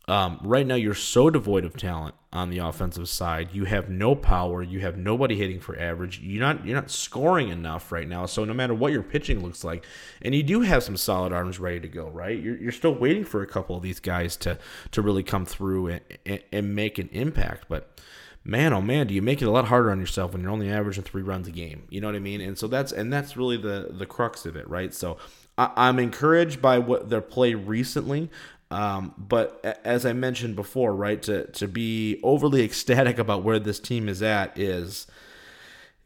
um, 0.08 0.40
right 0.43 0.66
now, 0.66 0.75
you're 0.75 0.94
so 0.94 1.28
devoid 1.28 1.66
of 1.66 1.76
talent 1.76 2.14
on 2.32 2.49
the 2.49 2.58
offensive 2.58 3.08
side. 3.10 3.50
You 3.52 3.66
have 3.66 3.90
no 3.90 4.14
power. 4.14 4.62
You 4.62 4.81
have 4.81 4.96
nobody 4.96 5.37
hitting 5.37 5.60
for 5.60 5.78
average. 5.78 6.20
You're 6.20 6.40
not 6.40 6.64
you're 6.64 6.75
not 6.75 6.90
scoring 6.90 7.50
enough 7.50 7.93
right 7.93 8.08
now. 8.08 8.25
So 8.25 8.44
no 8.44 8.55
matter 8.55 8.72
what 8.72 8.93
your 8.93 9.02
pitching 9.02 9.43
looks 9.43 9.64
like, 9.64 9.84
and 10.22 10.34
you 10.34 10.43
do 10.43 10.62
have 10.62 10.82
some 10.82 10.96
solid 10.96 11.32
arms 11.32 11.60
ready 11.60 11.81
to 11.81 11.88
go, 11.88 12.08
right? 12.08 12.38
You're, 12.40 12.56
you're 12.56 12.72
still 12.72 12.94
waiting 12.94 13.25
for 13.25 13.43
a 13.43 13.46
couple 13.46 13.76
of 13.76 13.82
these 13.82 14.00
guys 14.00 14.37
to 14.38 14.58
to 14.93 15.02
really 15.02 15.22
come 15.22 15.44
through 15.44 15.88
and, 15.88 16.00
and, 16.25 16.43
and 16.52 16.75
make 16.75 16.99
an 16.99 17.10
impact. 17.12 17.66
But 17.69 18.00
man, 18.44 18.72
oh 18.72 18.81
man, 18.81 19.08
do 19.08 19.14
you 19.14 19.20
make 19.22 19.43
it 19.43 19.44
a 19.44 19.50
lot 19.50 19.66
harder 19.66 19.90
on 19.90 20.00
yourself 20.00 20.32
when 20.32 20.40
you're 20.40 20.50
only 20.50 20.70
averaging 20.70 21.05
three 21.05 21.22
runs 21.22 21.49
a 21.49 21.52
game? 21.52 21.87
You 21.90 22.00
know 22.00 22.08
what 22.08 22.16
I 22.16 22.20
mean? 22.20 22.40
And 22.40 22.56
so 22.56 22.66
that's 22.66 22.93
and 22.93 23.12
that's 23.12 23.37
really 23.37 23.58
the 23.58 23.90
the 23.90 24.06
crux 24.06 24.46
of 24.46 24.56
it, 24.56 24.66
right? 24.70 24.94
So 24.94 25.19
I'm 25.58 25.99
encouraged 25.99 26.62
by 26.62 26.78
what 26.78 27.08
their 27.10 27.20
play 27.20 27.55
recently. 27.55 28.31
Um, 28.70 29.15
but 29.17 29.81
as 29.85 30.05
I 30.05 30.12
mentioned 30.12 30.56
before, 30.56 30.94
right, 30.94 31.23
to 31.23 31.47
to 31.47 31.69
be 31.69 32.20
overly 32.23 32.62
ecstatic 32.65 33.19
about 33.19 33.43
where 33.43 33.59
this 33.59 33.81
team 33.81 34.09
is 34.09 34.23
at 34.23 34.59
is 34.59 35.06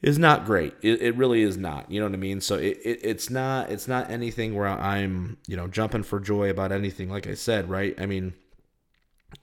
is 0.01 0.19
not 0.19 0.45
great. 0.45 0.75
It, 0.83 1.01
it 1.01 1.17
really 1.17 1.43
is 1.43 1.57
not. 1.57 1.91
You 1.91 2.01
know 2.01 2.07
what 2.07 2.15
I 2.15 2.19
mean? 2.19 2.41
So 2.41 2.57
it, 2.57 2.79
it 2.85 3.01
it's 3.03 3.31
not 3.31 3.71
it's 3.71 3.89
not 3.89 4.11
anything 4.11 4.55
where 4.55 4.69
I'm 4.69 5.39
you 5.47 5.57
know 5.57 5.69
jumping 5.69 6.03
for 6.03 6.21
joy 6.21 6.51
about 6.51 6.73
anything. 6.73 7.11
Like 7.11 7.27
I 7.27 7.35
said, 7.35 7.69
right? 7.69 7.95
I 8.01 8.07
mean, 8.07 8.35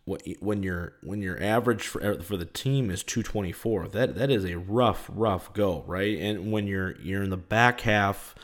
when 0.05 0.63
your 0.63 0.93
when 1.03 1.21
your 1.21 1.41
average 1.41 1.87
for, 1.87 2.21
for 2.21 2.37
the 2.37 2.45
team 2.45 2.89
is 2.89 3.03
224, 3.03 3.89
that 3.89 4.15
that 4.15 4.29
is 4.29 4.45
a 4.45 4.57
rough 4.57 5.09
rough 5.09 5.53
go, 5.53 5.83
right? 5.87 6.17
And 6.17 6.51
when 6.51 6.67
you're 6.67 6.99
you're 7.01 7.23
in 7.23 7.29
the 7.29 7.37
back 7.37 7.81
half 7.81 8.35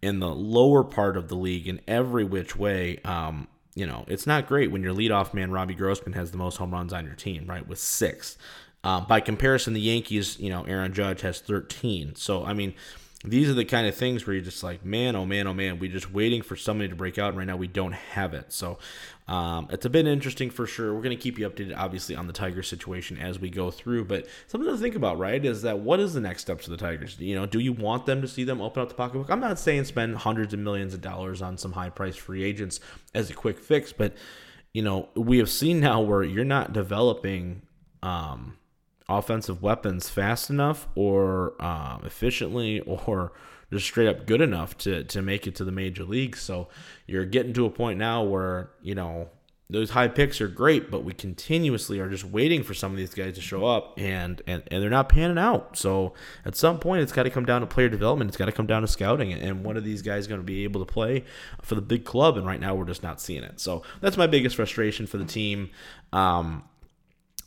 in 0.00 0.20
the 0.20 0.34
lower 0.34 0.84
part 0.84 1.16
of 1.16 1.28
the 1.28 1.34
league 1.34 1.66
in 1.66 1.80
every 1.88 2.24
which 2.24 2.56
way, 2.56 2.98
um, 3.04 3.48
you 3.78 3.86
know, 3.86 4.04
it's 4.08 4.26
not 4.26 4.48
great 4.48 4.72
when 4.72 4.82
your 4.82 4.92
leadoff 4.92 5.32
man 5.32 5.52
Robbie 5.52 5.74
Grossman 5.74 6.12
has 6.14 6.32
the 6.32 6.36
most 6.36 6.56
home 6.56 6.72
runs 6.72 6.92
on 6.92 7.04
your 7.04 7.14
team, 7.14 7.46
right, 7.46 7.66
with 7.66 7.78
six. 7.78 8.36
Um, 8.82 9.06
by 9.06 9.20
comparison, 9.20 9.72
the 9.72 9.80
Yankees, 9.80 10.36
you 10.40 10.50
know, 10.50 10.64
Aaron 10.64 10.92
Judge 10.92 11.20
has 11.20 11.40
13. 11.40 12.16
So, 12.16 12.44
I 12.44 12.54
mean, 12.54 12.74
these 13.24 13.48
are 13.48 13.54
the 13.54 13.64
kind 13.64 13.86
of 13.88 13.96
things 13.96 14.26
where 14.26 14.34
you're 14.34 14.44
just 14.44 14.62
like, 14.62 14.84
man, 14.84 15.16
oh 15.16 15.26
man, 15.26 15.48
oh 15.48 15.52
man, 15.52 15.80
we're 15.80 15.90
just 15.90 16.12
waiting 16.12 16.40
for 16.40 16.54
somebody 16.54 16.88
to 16.88 16.94
break 16.94 17.18
out. 17.18 17.30
And 17.30 17.38
right 17.38 17.46
now, 17.48 17.56
we 17.56 17.66
don't 17.66 17.92
have 17.92 18.32
it. 18.32 18.52
So 18.52 18.78
um, 19.26 19.66
it's 19.72 19.84
a 19.84 19.90
bit 19.90 20.06
interesting 20.06 20.50
for 20.50 20.68
sure. 20.68 20.94
We're 20.94 21.02
going 21.02 21.16
to 21.16 21.20
keep 21.20 21.36
you 21.36 21.50
updated, 21.50 21.76
obviously, 21.76 22.14
on 22.14 22.28
the 22.28 22.32
Tigers 22.32 22.68
situation 22.68 23.18
as 23.18 23.40
we 23.40 23.50
go 23.50 23.72
through. 23.72 24.04
But 24.04 24.28
something 24.46 24.70
to 24.70 24.78
think 24.78 24.94
about, 24.94 25.18
right, 25.18 25.44
is 25.44 25.62
that 25.62 25.80
what 25.80 25.98
is 25.98 26.14
the 26.14 26.20
next 26.20 26.42
steps 26.42 26.64
for 26.64 26.70
the 26.70 26.76
Tigers? 26.76 27.18
You 27.18 27.34
know, 27.34 27.44
do 27.44 27.58
you 27.58 27.72
want 27.72 28.06
them 28.06 28.22
to 28.22 28.28
see 28.28 28.44
them 28.44 28.60
open 28.60 28.82
up 28.82 28.88
the 28.88 28.94
pocketbook? 28.94 29.30
I'm 29.30 29.40
not 29.40 29.58
saying 29.58 29.84
spend 29.84 30.18
hundreds 30.18 30.54
of 30.54 30.60
millions 30.60 30.94
of 30.94 31.00
dollars 31.00 31.42
on 31.42 31.58
some 31.58 31.72
high 31.72 31.90
price 31.90 32.14
free 32.14 32.44
agents 32.44 32.78
as 33.14 33.30
a 33.30 33.34
quick 33.34 33.58
fix, 33.58 33.92
but 33.92 34.14
you 34.72 34.82
know, 34.82 35.08
we 35.16 35.38
have 35.38 35.50
seen 35.50 35.80
now 35.80 36.00
where 36.00 36.22
you're 36.22 36.44
not 36.44 36.72
developing. 36.72 37.62
Um, 38.00 38.58
offensive 39.08 39.62
weapons 39.62 40.08
fast 40.08 40.50
enough 40.50 40.88
or 40.94 41.54
um, 41.62 42.02
efficiently 42.04 42.80
or 42.80 43.32
just 43.72 43.86
straight 43.86 44.08
up 44.08 44.26
good 44.26 44.40
enough 44.40 44.76
to 44.78 45.04
to 45.04 45.22
make 45.22 45.46
it 45.46 45.54
to 45.56 45.64
the 45.64 45.72
major 45.72 46.04
leagues. 46.04 46.40
So 46.40 46.68
you're 47.06 47.24
getting 47.24 47.52
to 47.54 47.66
a 47.66 47.70
point 47.70 47.98
now 47.98 48.22
where 48.22 48.70
you 48.82 48.94
know 48.94 49.28
those 49.70 49.90
high 49.90 50.08
picks 50.08 50.40
are 50.40 50.48
great, 50.48 50.90
but 50.90 51.04
we 51.04 51.12
continuously 51.12 52.00
are 52.00 52.08
just 52.08 52.24
waiting 52.24 52.62
for 52.62 52.72
some 52.72 52.90
of 52.90 52.96
these 52.96 53.12
guys 53.12 53.34
to 53.34 53.42
show 53.42 53.66
up, 53.66 53.98
and 53.98 54.40
and, 54.46 54.62
and 54.68 54.82
they're 54.82 54.88
not 54.88 55.10
panning 55.10 55.36
out. 55.36 55.76
So 55.76 56.14
at 56.46 56.56
some 56.56 56.78
point, 56.78 57.02
it's 57.02 57.12
got 57.12 57.24
to 57.24 57.30
come 57.30 57.44
down 57.44 57.60
to 57.60 57.66
player 57.66 57.90
development. 57.90 58.30
It's 58.30 58.38
got 58.38 58.46
to 58.46 58.52
come 58.52 58.66
down 58.66 58.80
to 58.82 58.88
scouting, 58.88 59.32
and 59.32 59.64
one 59.64 59.76
of 59.76 59.84
these 59.84 60.00
guys 60.00 60.26
going 60.26 60.40
to 60.40 60.46
be 60.46 60.64
able 60.64 60.84
to 60.84 60.90
play 60.90 61.24
for 61.60 61.74
the 61.74 61.82
big 61.82 62.04
club. 62.04 62.38
And 62.38 62.46
right 62.46 62.60
now, 62.60 62.74
we're 62.74 62.86
just 62.86 63.02
not 63.02 63.20
seeing 63.20 63.42
it. 63.42 63.60
So 63.60 63.82
that's 64.00 64.16
my 64.16 64.26
biggest 64.26 64.56
frustration 64.56 65.06
for 65.06 65.18
the 65.18 65.26
team. 65.26 65.68
Um, 66.14 66.64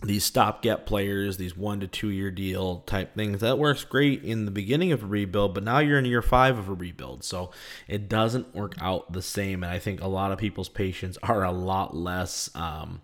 these 0.03 0.23
stopgap 0.23 0.85
players, 0.85 1.37
these 1.37 1.55
one 1.55 1.79
to 1.79 1.87
two 1.87 2.09
year 2.09 2.31
deal 2.31 2.79
type 2.81 3.15
things. 3.15 3.41
That 3.41 3.59
works 3.59 3.83
great 3.83 4.23
in 4.23 4.45
the 4.45 4.51
beginning 4.51 4.91
of 4.91 5.03
a 5.03 5.05
rebuild, 5.05 5.53
but 5.53 5.63
now 5.63 5.79
you're 5.79 5.99
in 5.99 6.05
year 6.05 6.21
five 6.21 6.57
of 6.57 6.69
a 6.69 6.73
rebuild. 6.73 7.23
So 7.23 7.51
it 7.87 8.09
doesn't 8.09 8.55
work 8.55 8.73
out 8.81 9.13
the 9.13 9.21
same. 9.21 9.63
And 9.63 9.71
I 9.71 9.79
think 9.79 10.01
a 10.01 10.07
lot 10.07 10.31
of 10.31 10.39
people's 10.39 10.69
patience 10.69 11.17
are 11.21 11.43
a 11.43 11.51
lot 11.51 11.95
less, 11.95 12.49
um, 12.55 13.01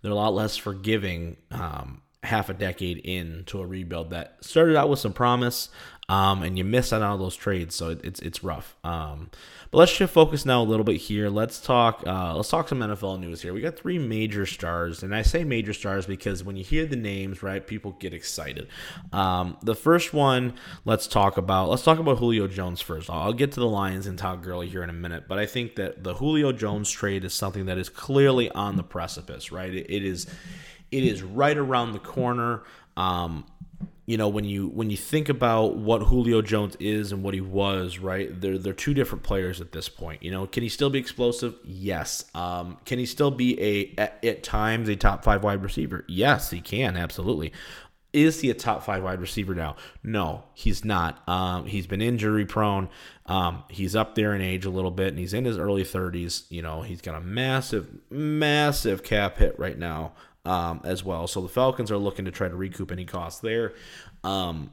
they're 0.00 0.12
a 0.12 0.14
lot 0.14 0.34
less 0.34 0.56
forgiving 0.56 1.36
um, 1.50 2.00
half 2.26 2.48
a 2.48 2.54
decade 2.54 2.98
into 2.98 3.60
a 3.60 3.66
rebuild 3.66 4.10
that 4.10 4.36
started 4.40 4.76
out 4.76 4.88
with 4.88 4.98
some 4.98 5.12
promise, 5.12 5.68
um, 6.08 6.42
and 6.42 6.56
you 6.56 6.64
miss 6.64 6.92
out 6.92 7.02
on 7.02 7.10
all 7.10 7.18
those 7.18 7.34
trades, 7.34 7.74
so 7.74 7.90
it, 7.90 8.00
it's 8.04 8.20
it's 8.20 8.44
rough. 8.44 8.76
Um, 8.84 9.30
but 9.72 9.78
let's 9.78 9.90
shift 9.90 10.14
focus 10.14 10.46
now 10.46 10.62
a 10.62 10.64
little 10.64 10.84
bit 10.84 10.98
here. 10.98 11.28
Let's 11.28 11.60
talk. 11.60 12.04
Uh, 12.06 12.36
let's 12.36 12.48
talk 12.48 12.68
some 12.68 12.78
NFL 12.78 13.18
news 13.18 13.42
here. 13.42 13.52
We 13.52 13.60
got 13.60 13.76
three 13.76 13.98
major 13.98 14.46
stars, 14.46 15.02
and 15.02 15.12
I 15.12 15.22
say 15.22 15.42
major 15.42 15.72
stars 15.72 16.06
because 16.06 16.44
when 16.44 16.54
you 16.54 16.62
hear 16.62 16.86
the 16.86 16.94
names, 16.94 17.42
right, 17.42 17.66
people 17.66 17.92
get 17.98 18.14
excited. 18.14 18.68
Um, 19.12 19.56
the 19.62 19.74
first 19.74 20.14
one, 20.14 20.54
let's 20.84 21.08
talk 21.08 21.38
about. 21.38 21.70
Let's 21.70 21.82
talk 21.82 21.98
about 21.98 22.18
Julio 22.18 22.46
Jones 22.46 22.80
first. 22.80 23.10
I'll, 23.10 23.32
get 23.32 23.52
to 23.52 23.60
the 23.60 23.66
Lions 23.66 24.06
and 24.06 24.16
Todd 24.16 24.42
Gurley 24.44 24.68
here 24.68 24.84
in 24.84 24.90
a 24.90 24.94
minute, 24.94 25.24
but 25.28 25.38
I 25.38 25.46
think 25.46 25.74
that 25.74 26.04
the 26.04 26.14
Julio 26.14 26.52
Jones 26.52 26.88
trade 26.88 27.24
is 27.24 27.34
something 27.34 27.66
that 27.66 27.78
is 27.78 27.88
clearly 27.88 28.48
on 28.52 28.76
the 28.76 28.84
precipice. 28.84 29.50
Right, 29.50 29.74
it, 29.74 29.90
it 29.90 30.04
is. 30.04 30.28
It 30.90 31.04
is 31.04 31.22
right 31.22 31.56
around 31.56 31.92
the 31.92 31.98
corner. 31.98 32.62
Um, 32.96 33.44
you 34.06 34.16
know 34.16 34.28
when 34.28 34.44
you 34.44 34.68
when 34.68 34.88
you 34.88 34.96
think 34.96 35.28
about 35.28 35.76
what 35.76 36.00
Julio 36.04 36.40
Jones 36.40 36.76
is 36.78 37.10
and 37.10 37.24
what 37.24 37.34
he 37.34 37.40
was, 37.40 37.98
right? 37.98 38.40
They're 38.40 38.56
they're 38.56 38.72
two 38.72 38.94
different 38.94 39.24
players 39.24 39.60
at 39.60 39.72
this 39.72 39.88
point. 39.88 40.22
You 40.22 40.30
know, 40.30 40.46
can 40.46 40.62
he 40.62 40.68
still 40.68 40.90
be 40.90 41.00
explosive? 41.00 41.56
Yes. 41.64 42.24
Um, 42.32 42.78
can 42.84 43.00
he 43.00 43.06
still 43.06 43.32
be 43.32 43.60
a 43.60 44.00
at, 44.00 44.24
at 44.24 44.42
times 44.44 44.88
a 44.88 44.94
top 44.94 45.24
five 45.24 45.42
wide 45.42 45.62
receiver? 45.62 46.04
Yes, 46.06 46.50
he 46.50 46.60
can 46.60 46.96
absolutely. 46.96 47.52
Is 48.12 48.40
he 48.40 48.48
a 48.48 48.54
top 48.54 48.84
five 48.84 49.02
wide 49.02 49.20
receiver 49.20 49.54
now? 49.54 49.76
No, 50.02 50.44
he's 50.54 50.84
not. 50.84 51.28
Um, 51.28 51.66
he's 51.66 51.86
been 51.86 52.00
injury 52.00 52.46
prone. 52.46 52.88
Um, 53.26 53.64
he's 53.68 53.94
up 53.94 54.14
there 54.14 54.32
in 54.34 54.40
age 54.40 54.64
a 54.64 54.70
little 54.70 54.92
bit, 54.92 55.08
and 55.08 55.18
he's 55.18 55.34
in 55.34 55.44
his 55.44 55.58
early 55.58 55.82
30s. 55.82 56.44
You 56.48 56.62
know, 56.62 56.80
he's 56.80 57.02
got 57.02 57.14
a 57.14 57.20
massive, 57.20 57.90
massive 58.08 59.02
cap 59.02 59.36
hit 59.36 59.58
right 59.58 59.76
now 59.78 60.12
um, 60.46 60.80
as 60.84 61.04
well. 61.04 61.26
So 61.26 61.40
the 61.40 61.48
Falcons 61.48 61.90
are 61.90 61.98
looking 61.98 62.24
to 62.24 62.30
try 62.30 62.48
to 62.48 62.56
recoup 62.56 62.90
any 62.90 63.04
costs 63.04 63.40
there. 63.40 63.74
Um, 64.24 64.70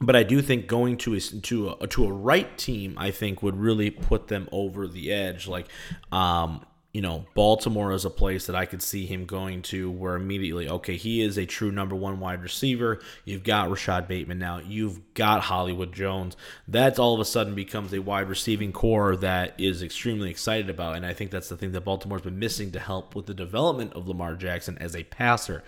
but 0.00 0.16
I 0.16 0.24
do 0.24 0.42
think 0.42 0.66
going 0.66 0.96
to 0.98 1.14
a 1.14 1.20
to 1.20 1.76
a 1.80 1.86
to 1.86 2.04
a 2.04 2.12
right 2.12 2.58
team, 2.58 2.94
I 2.98 3.12
think 3.12 3.42
would 3.42 3.56
really 3.56 3.90
put 3.90 4.26
them 4.26 4.48
over 4.50 4.88
the 4.88 5.12
edge. 5.12 5.46
Like, 5.46 5.68
um, 6.10 6.66
you 6.94 7.02
know, 7.02 7.26
Baltimore 7.34 7.92
is 7.92 8.04
a 8.04 8.10
place 8.10 8.46
that 8.46 8.54
I 8.54 8.66
could 8.66 8.80
see 8.80 9.04
him 9.04 9.26
going 9.26 9.62
to 9.62 9.90
where 9.90 10.14
immediately, 10.14 10.68
okay, 10.68 10.96
he 10.96 11.22
is 11.22 11.36
a 11.36 11.44
true 11.44 11.72
number 11.72 11.96
one 11.96 12.20
wide 12.20 12.40
receiver. 12.40 13.00
You've 13.24 13.42
got 13.42 13.68
Rashod 13.68 14.06
Bateman 14.06 14.38
now. 14.38 14.60
You've 14.60 15.12
got 15.12 15.42
Hollywood 15.42 15.92
Jones. 15.92 16.36
That 16.68 17.00
all 17.00 17.12
of 17.12 17.18
a 17.18 17.24
sudden 17.24 17.56
becomes 17.56 17.92
a 17.92 17.98
wide 17.98 18.28
receiving 18.28 18.70
corps 18.70 19.16
that 19.16 19.54
is 19.58 19.82
extremely 19.82 20.30
excited 20.30 20.70
about. 20.70 20.94
And 20.94 21.04
I 21.04 21.14
think 21.14 21.32
that's 21.32 21.48
the 21.48 21.56
thing 21.56 21.72
that 21.72 21.80
Baltimore's 21.80 22.22
been 22.22 22.38
missing 22.38 22.70
to 22.70 22.78
help 22.78 23.16
with 23.16 23.26
the 23.26 23.34
development 23.34 23.92
of 23.94 24.06
Lamar 24.06 24.36
Jackson 24.36 24.78
as 24.78 24.94
a 24.94 25.02
passer. 25.02 25.64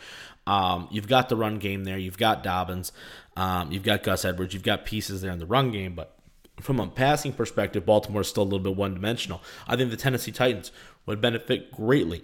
Um, 0.47 0.87
you've 0.93 1.09
got 1.09 1.29
the 1.29 1.35
run 1.35 1.59
game 1.59 1.83
there. 1.83 1.99
You've 1.99 2.19
got 2.19 2.45
Dobbins. 2.45 2.93
Um, 3.37 3.73
you've 3.73 3.83
got 3.83 4.05
Gus 4.05 4.25
Edwards. 4.25 4.55
You've 4.55 4.63
got 4.63 4.85
pieces 4.85 5.23
there 5.23 5.33
in 5.33 5.41
the 5.41 5.47
run 5.47 5.73
game. 5.73 5.97
But 5.97 6.17
from 6.61 6.81
a 6.81 6.87
passing 6.87 7.33
perspective, 7.33 7.85
Baltimore 7.85 8.23
is 8.23 8.29
still 8.29 8.43
a 8.43 8.45
little 8.45 8.61
bit 8.61 8.77
one 8.77 8.95
dimensional. 8.95 9.43
I 9.67 9.77
think 9.77 9.91
the 9.91 9.97
Tennessee 9.97 10.33
Titans 10.33 10.71
would 11.07 11.21
benefit 11.21 11.73
greatly. 11.73 12.23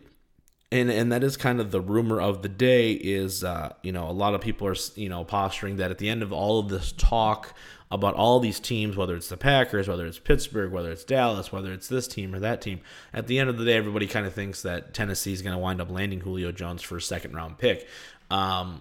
And, 0.70 0.90
and 0.90 1.12
that 1.12 1.22
is 1.22 1.36
kind 1.36 1.60
of 1.60 1.70
the 1.70 1.80
rumor 1.80 2.20
of 2.20 2.42
the 2.42 2.48
day 2.48 2.92
is 2.92 3.44
uh, 3.44 3.74
you 3.82 3.92
know 3.92 4.08
a 4.08 4.12
lot 4.12 4.34
of 4.34 4.40
people 4.40 4.66
are 4.66 4.76
you 4.96 5.10
know 5.10 5.22
posturing 5.22 5.76
that 5.76 5.90
at 5.90 5.98
the 5.98 6.08
end 6.08 6.22
of 6.22 6.32
all 6.32 6.58
of 6.58 6.70
this 6.70 6.92
talk 6.92 7.54
about 7.90 8.14
all 8.14 8.40
these 8.40 8.58
teams 8.58 8.96
whether 8.96 9.14
it's 9.14 9.28
the 9.28 9.36
Packers 9.36 9.86
whether 9.86 10.06
it's 10.06 10.18
Pittsburgh 10.18 10.72
whether 10.72 10.90
it's 10.90 11.04
Dallas 11.04 11.52
whether 11.52 11.74
it's 11.74 11.88
this 11.88 12.08
team 12.08 12.34
or 12.34 12.40
that 12.40 12.62
team 12.62 12.80
at 13.12 13.26
the 13.26 13.38
end 13.38 13.50
of 13.50 13.58
the 13.58 13.66
day 13.66 13.74
everybody 13.74 14.06
kind 14.06 14.24
of 14.24 14.32
thinks 14.32 14.62
that 14.62 14.94
Tennessee 14.94 15.34
is 15.34 15.42
going 15.42 15.54
to 15.54 15.58
wind 15.58 15.78
up 15.78 15.90
landing 15.90 16.20
Julio 16.20 16.52
Jones 16.52 16.80
for 16.80 16.96
a 16.96 17.02
second 17.02 17.34
round 17.34 17.58
pick 17.58 17.86
um, 18.30 18.80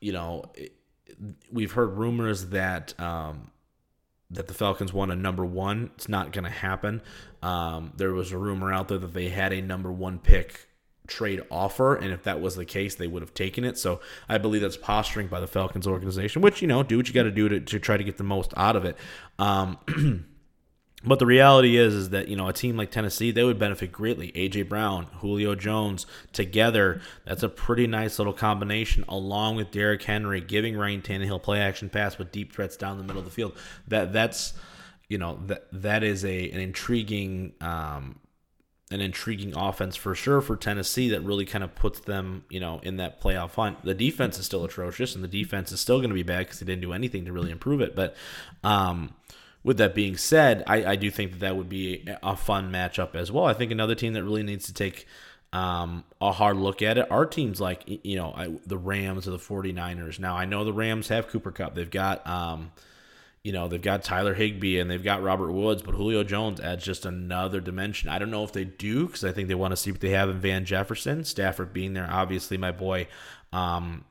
you 0.00 0.12
know 0.12 0.50
we've 1.50 1.72
heard 1.72 1.96
rumors 1.96 2.46
that 2.46 2.98
um, 3.00 3.50
that 4.30 4.48
the 4.48 4.54
Falcons 4.54 4.92
want 4.92 5.12
a 5.12 5.16
number 5.16 5.44
one. 5.44 5.90
It's 5.94 6.08
not 6.08 6.32
going 6.32 6.44
to 6.44 6.50
happen. 6.50 7.02
Um, 7.44 7.92
there 7.96 8.12
was 8.12 8.32
a 8.32 8.38
rumor 8.38 8.72
out 8.72 8.88
there 8.88 8.98
that 8.98 9.12
they 9.12 9.28
had 9.28 9.52
a 9.52 9.60
number 9.60 9.92
one 9.92 10.18
pick 10.18 10.68
trade 11.06 11.42
offer, 11.50 11.94
and 11.94 12.12
if 12.12 12.22
that 12.22 12.40
was 12.40 12.56
the 12.56 12.64
case, 12.64 12.94
they 12.94 13.06
would 13.06 13.22
have 13.22 13.34
taken 13.34 13.64
it. 13.64 13.76
So 13.76 14.00
I 14.28 14.38
believe 14.38 14.62
that's 14.62 14.76
posturing 14.76 15.26
by 15.26 15.40
the 15.40 15.46
Falcons 15.46 15.86
organization, 15.86 16.40
which 16.40 16.62
you 16.62 16.68
know, 16.68 16.82
do 16.82 16.96
what 16.96 17.08
you 17.08 17.14
got 17.14 17.24
to 17.24 17.30
do 17.30 17.60
to 17.60 17.78
try 17.78 17.96
to 17.96 18.04
get 18.04 18.16
the 18.16 18.24
most 18.24 18.54
out 18.56 18.76
of 18.76 18.84
it. 18.84 18.96
Um, 19.38 19.78
But 21.06 21.18
the 21.18 21.26
reality 21.26 21.76
is, 21.76 21.92
is 21.92 22.10
that 22.10 22.28
you 22.28 22.36
know 22.36 22.48
a 22.48 22.52
team 22.52 22.76
like 22.76 22.90
Tennessee 22.90 23.30
they 23.30 23.44
would 23.44 23.58
benefit 23.58 23.92
greatly. 23.92 24.32
AJ 24.32 24.68
Brown, 24.68 25.06
Julio 25.20 25.54
Jones 25.54 26.06
together, 26.32 27.02
that's 27.26 27.42
a 27.42 27.48
pretty 27.48 27.86
nice 27.86 28.18
little 28.18 28.32
combination. 28.32 29.04
Along 29.08 29.56
with 29.56 29.70
Derrick 29.70 30.02
Henry, 30.02 30.40
giving 30.40 30.76
Ryan 30.76 31.02
Tannehill 31.02 31.42
play 31.42 31.60
action 31.60 31.90
pass 31.90 32.16
with 32.16 32.32
deep 32.32 32.54
threats 32.54 32.76
down 32.76 32.96
the 32.96 33.04
middle 33.04 33.18
of 33.18 33.26
the 33.26 33.30
field. 33.30 33.52
That 33.86 34.14
that's 34.14 34.54
you 35.14 35.18
know 35.18 35.38
that 35.46 35.68
that 35.70 36.02
is 36.02 36.24
a 36.24 36.50
an 36.50 36.58
intriguing 36.58 37.52
um, 37.60 38.18
an 38.90 39.00
intriguing 39.00 39.56
offense 39.56 39.94
for 39.94 40.12
sure 40.12 40.40
for 40.40 40.56
Tennessee 40.56 41.10
that 41.10 41.20
really 41.20 41.44
kind 41.44 41.62
of 41.62 41.72
puts 41.76 42.00
them, 42.00 42.44
you 42.50 42.58
know, 42.58 42.80
in 42.82 42.96
that 42.96 43.22
playoff 43.22 43.52
hunt. 43.52 43.84
The 43.84 43.94
defense 43.94 44.40
is 44.40 44.46
still 44.46 44.64
atrocious, 44.64 45.14
and 45.14 45.22
the 45.22 45.28
defense 45.28 45.70
is 45.70 45.78
still 45.78 45.98
going 45.98 46.10
to 46.10 46.14
be 46.14 46.24
bad 46.24 46.46
because 46.46 46.58
they 46.58 46.66
didn't 46.66 46.82
do 46.82 46.92
anything 46.92 47.26
to 47.26 47.32
really 47.32 47.52
improve 47.52 47.80
it. 47.80 47.94
But 47.94 48.16
um, 48.64 49.14
with 49.62 49.76
that 49.76 49.94
being 49.94 50.16
said, 50.16 50.64
I, 50.66 50.84
I 50.84 50.96
do 50.96 51.12
think 51.12 51.30
that 51.30 51.40
that 51.40 51.56
would 51.56 51.68
be 51.68 52.04
a 52.20 52.34
fun 52.34 52.72
matchup 52.72 53.14
as 53.14 53.30
well. 53.30 53.44
I 53.44 53.54
think 53.54 53.70
another 53.70 53.94
team 53.94 54.14
that 54.14 54.24
really 54.24 54.42
needs 54.42 54.66
to 54.66 54.74
take 54.74 55.06
um, 55.52 56.02
a 56.20 56.32
hard 56.32 56.56
look 56.56 56.82
at 56.82 56.98
it 56.98 57.08
are 57.08 57.24
teams 57.24 57.60
like, 57.60 57.84
you 57.86 58.16
know, 58.16 58.32
I, 58.36 58.58
the 58.66 58.78
Rams 58.78 59.28
or 59.28 59.30
the 59.30 59.38
49ers. 59.38 60.18
Now, 60.18 60.36
I 60.36 60.44
know 60.44 60.64
the 60.64 60.72
Rams 60.72 61.06
have 61.06 61.28
Cooper 61.28 61.52
Kupp. 61.52 61.76
They've 61.76 61.88
got, 61.88 62.26
um, 62.26 62.72
you 63.44 63.52
know, 63.52 63.68
they've 63.68 63.80
got 63.80 64.02
Tyler 64.02 64.32
Higbee 64.32 64.78
and 64.78 64.90
they've 64.90 65.04
got 65.04 65.22
Robert 65.22 65.52
Woods, 65.52 65.82
but 65.82 65.94
Julio 65.94 66.24
Jones 66.24 66.60
adds 66.60 66.82
just 66.82 67.04
another 67.04 67.60
dimension. 67.60 68.08
I 68.08 68.18
don't 68.18 68.30
know 68.30 68.42
if 68.42 68.52
they 68.52 68.64
do 68.64 69.06
because 69.06 69.22
I 69.22 69.32
think 69.32 69.48
they 69.48 69.54
want 69.54 69.72
to 69.72 69.76
see 69.76 69.92
what 69.92 70.00
they 70.00 70.10
have 70.10 70.30
in 70.30 70.40
Van 70.40 70.64
Jefferson. 70.64 71.24
Stafford 71.24 71.74
being 71.74 71.92
there, 71.92 72.08
obviously, 72.10 72.56
my 72.56 72.72
boy. 72.72 73.06
Um, 73.52 74.06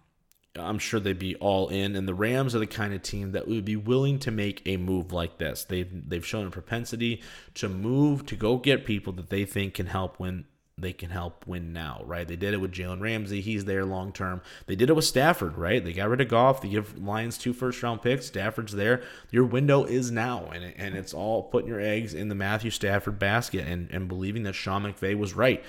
I'm 0.55 0.77
sure 0.77 0.99
they'd 0.99 1.17
be 1.17 1.35
all 1.37 1.67
in. 1.69 1.95
And 1.95 2.07
the 2.07 2.13
Rams 2.13 2.53
are 2.53 2.59
the 2.59 2.67
kind 2.67 2.93
of 2.93 3.01
team 3.01 3.31
that 3.31 3.47
would 3.47 3.65
be 3.65 3.75
willing 3.75 4.19
to 4.19 4.29
make 4.29 4.61
a 4.67 4.77
move 4.77 5.11
like 5.11 5.39
this. 5.39 5.63
They've 5.63 5.89
they've 6.07 6.25
shown 6.25 6.45
a 6.45 6.51
propensity 6.51 7.23
to 7.55 7.67
move 7.67 8.27
to 8.27 8.35
go 8.35 8.57
get 8.57 8.85
people 8.85 9.13
that 9.13 9.31
they 9.31 9.45
think 9.45 9.73
can 9.73 9.87
help 9.87 10.19
win 10.19 10.45
they 10.77 10.94
can 10.94 11.12
help 11.12 11.46
win 11.46 11.72
now, 11.72 12.01
right? 12.06 12.27
They 12.27 12.36
did 12.36 12.53
it 12.53 12.62
with 12.62 12.72
Jalen 12.72 13.00
Ramsey. 13.00 13.42
He's 13.42 13.65
there 13.65 13.86
long 13.86 14.12
term. 14.12 14.42
They 14.65 14.75
did 14.75 14.89
it 14.89 14.96
with 14.96 15.06
Stafford, 15.06 15.58
right? 15.58 15.84
They 15.84 15.94
got 15.94 16.10
rid 16.10 16.22
of 16.22 16.30
Goff. 16.30 16.62
They 16.62 16.70
give 16.70 16.98
Lions 16.98 17.38
two 17.38 17.53
first 17.53 17.82
round 17.84 18.01
picks. 18.01 18.25
Stafford's 18.25 18.74
there. 18.74 19.03
Your 19.30 19.46
window 19.46 19.84
is 19.84 20.10
now, 20.10 20.50
and, 20.51 20.74
and 20.75 20.96
it's 20.96 21.13
all 21.13 21.44
putting 21.44 21.70
your 21.70 21.80
eggs 21.80 22.15
in 22.15 22.27
the 22.27 22.36
Matthew 22.36 22.72
Stafford 22.72 23.20
basket 23.20 23.68
and, 23.68 23.89
and 23.92 24.08
believing 24.08 24.44
that 24.44 24.53
Sean 24.53 24.84
McVay 24.84 25.15
was 25.18 25.36
right. 25.36 25.63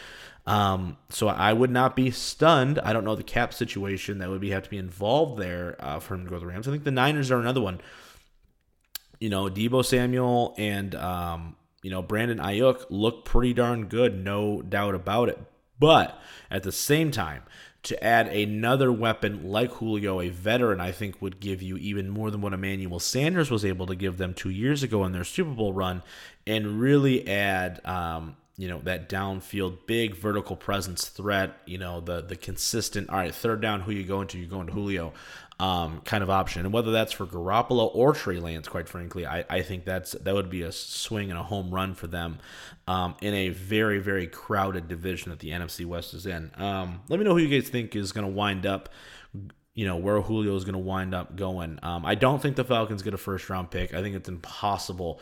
Um, 0.46 0.96
so 1.10 1.28
I 1.28 1.52
would 1.52 1.70
not 1.70 1.96
be 1.96 2.10
stunned. 2.10 2.78
I 2.78 2.92
don't 2.92 3.04
know 3.04 3.14
the 3.14 3.22
cap 3.22 3.52
situation 3.52 4.18
that 4.18 4.30
would 4.30 4.40
be 4.40 4.50
have 4.50 4.62
to 4.64 4.70
be 4.70 4.78
involved 4.78 5.38
there 5.38 5.76
uh, 5.78 6.00
for 6.00 6.14
him 6.14 6.24
to 6.24 6.30
go 6.30 6.36
to 6.36 6.40
the 6.40 6.46
Rams. 6.46 6.66
I 6.66 6.70
think 6.70 6.84
the 6.84 6.90
Niners 6.90 7.30
are 7.30 7.38
another 7.38 7.60
one. 7.60 7.80
You 9.20 9.30
know, 9.30 9.44
Deebo 9.48 9.84
Samuel 9.84 10.54
and 10.58 10.94
um, 10.94 11.56
you 11.84 11.90
know 11.90 12.00
Brandon 12.00 12.38
Aiyuk 12.38 12.86
look 12.88 13.26
pretty 13.26 13.52
darn 13.52 13.88
good, 13.88 14.24
no 14.24 14.62
doubt 14.62 14.94
about 14.94 15.28
it. 15.28 15.38
But 15.78 16.18
at 16.50 16.62
the 16.62 16.72
same 16.72 17.10
time, 17.10 17.42
to 17.82 18.02
add 18.02 18.28
another 18.28 18.90
weapon 18.90 19.50
like 19.50 19.70
Julio, 19.72 20.20
a 20.20 20.30
veteran, 20.30 20.80
I 20.80 20.92
think 20.92 21.20
would 21.20 21.40
give 21.40 21.60
you 21.60 21.76
even 21.76 22.08
more 22.08 22.30
than 22.30 22.40
what 22.40 22.54
Emmanuel 22.54 22.98
Sanders 22.98 23.50
was 23.50 23.66
able 23.66 23.86
to 23.86 23.94
give 23.94 24.16
them 24.16 24.32
two 24.32 24.48
years 24.48 24.82
ago 24.82 25.04
in 25.04 25.12
their 25.12 25.24
Super 25.24 25.50
Bowl 25.50 25.74
run, 25.74 26.02
and 26.46 26.80
really 26.80 27.28
add 27.28 27.84
um, 27.84 28.36
you 28.56 28.68
know 28.68 28.78
that 28.84 29.08
downfield 29.08 29.78
big 29.86 30.14
vertical 30.14 30.54
presence 30.54 31.08
threat 31.08 31.56
you 31.66 31.76
know 31.76 32.00
the 32.00 32.20
the 32.20 32.36
consistent 32.36 33.10
all 33.10 33.16
right 33.16 33.34
third 33.34 33.60
down 33.60 33.80
who 33.80 33.92
you 33.92 34.04
going 34.04 34.28
to? 34.28 34.38
You're 34.38 34.48
going 34.48 34.66
to 34.66 34.72
Julio 34.72 35.12
um, 35.60 36.00
kind 36.00 36.24
of 36.24 36.30
option. 36.30 36.64
And 36.64 36.74
whether 36.74 36.90
that's 36.90 37.12
for 37.12 37.26
Garoppolo 37.26 37.88
or 37.94 38.12
Trey 38.12 38.38
Lance 38.38 38.68
quite 38.68 38.88
frankly 38.88 39.26
I, 39.26 39.44
I 39.50 39.62
think 39.62 39.84
that's 39.84 40.12
that 40.12 40.34
would 40.34 40.50
be 40.50 40.62
a 40.62 40.72
swing 40.72 41.30
and 41.30 41.38
a 41.38 41.42
home 41.42 41.72
run 41.72 41.94
for 41.94 42.06
them 42.06 42.38
um, 42.86 43.16
in 43.20 43.34
a 43.34 43.48
very 43.48 43.98
very 43.98 44.26
crowded 44.26 44.88
division 44.88 45.30
that 45.30 45.40
the 45.40 45.50
NFC 45.50 45.84
West 45.84 46.14
is 46.14 46.26
in. 46.26 46.50
Um, 46.56 47.02
let 47.08 47.18
me 47.18 47.24
know 47.24 47.32
who 47.32 47.42
you 47.42 47.60
guys 47.60 47.68
think 47.68 47.96
is 47.96 48.12
going 48.12 48.26
to 48.26 48.32
wind 48.32 48.66
up 48.66 48.88
you 49.74 49.86
know 49.86 49.96
where 49.96 50.20
Julio 50.20 50.54
is 50.54 50.64
going 50.64 50.74
to 50.74 50.78
wind 50.78 51.14
up 51.14 51.34
going. 51.34 51.80
Um, 51.82 52.06
I 52.06 52.14
don't 52.14 52.40
think 52.40 52.54
the 52.54 52.64
Falcons 52.64 53.02
get 53.02 53.14
a 53.14 53.18
first 53.18 53.50
round 53.50 53.72
pick. 53.72 53.92
I 53.92 54.02
think 54.02 54.14
it's 54.14 54.28
impossible 54.28 55.20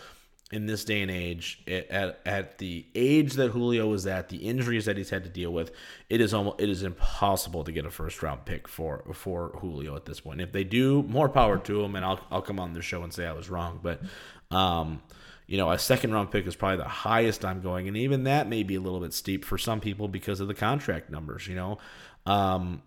in 0.53 0.67
this 0.67 0.85
day 0.85 1.01
and 1.01 1.11
age, 1.11 1.63
at, 1.67 2.21
at 2.27 2.59
the 2.59 2.87
age 2.95 3.33
that 3.35 3.49
Julio 3.51 3.89
was 3.89 4.07
at, 4.07 4.29
the 4.29 4.37
injuries 4.37 4.85
that 4.85 4.99
he's 4.99 5.09
had 5.09 5.25
to 5.25 5.31
deal 5.31 5.51
with, 5.51 5.73
it 6.11 6.21
is 6.21 6.35
almost 6.35 6.61
it 6.61 6.69
is 6.69 6.83
impossible 6.83 7.65
to 7.65 7.73
get 7.73 7.87
a 7.87 7.91
first 7.91 8.23
round 8.23 8.45
pick 8.45 8.69
for 8.69 9.03
for 9.15 9.57
Julio 9.61 9.97
at 9.97 10.05
this 10.05 10.21
point. 10.21 10.43
If 10.43 10.53
they 10.53 10.63
do, 10.63 11.03
more 11.05 11.29
power 11.29 11.59
to 11.59 11.83
him, 11.83 11.97
and 11.97 12.05
I'll 12.05 12.21
I'll 12.31 12.43
come 12.43 12.61
on 12.61 12.75
the 12.75 12.83
show 12.83 13.03
and 13.03 13.13
say 13.13 13.27
I 13.27 13.33
was 13.33 13.49
wrong. 13.49 13.81
But 13.83 14.03
um, 14.51 15.03
you 15.47 15.57
know, 15.57 15.71
a 15.71 15.79
second 15.79 16.13
round 16.13 16.31
pick 16.31 16.47
is 16.47 16.55
probably 16.55 16.79
the 16.79 16.85
highest 16.85 17.45
I'm 17.45 17.63
going, 17.63 17.89
and 17.89 17.97
even 17.97 18.25
that 18.25 18.49
may 18.49 18.63
be 18.63 18.75
a 18.75 18.81
little 18.81 19.01
bit 19.01 19.15
steep 19.15 19.45
for 19.45 19.57
some 19.57 19.81
people 19.81 20.07
because 20.07 20.41
of 20.41 20.49
the 20.49 20.55
contract 20.55 21.11
numbers. 21.11 21.49
You 21.49 21.57
know, 21.57 21.79
um, 22.27 22.83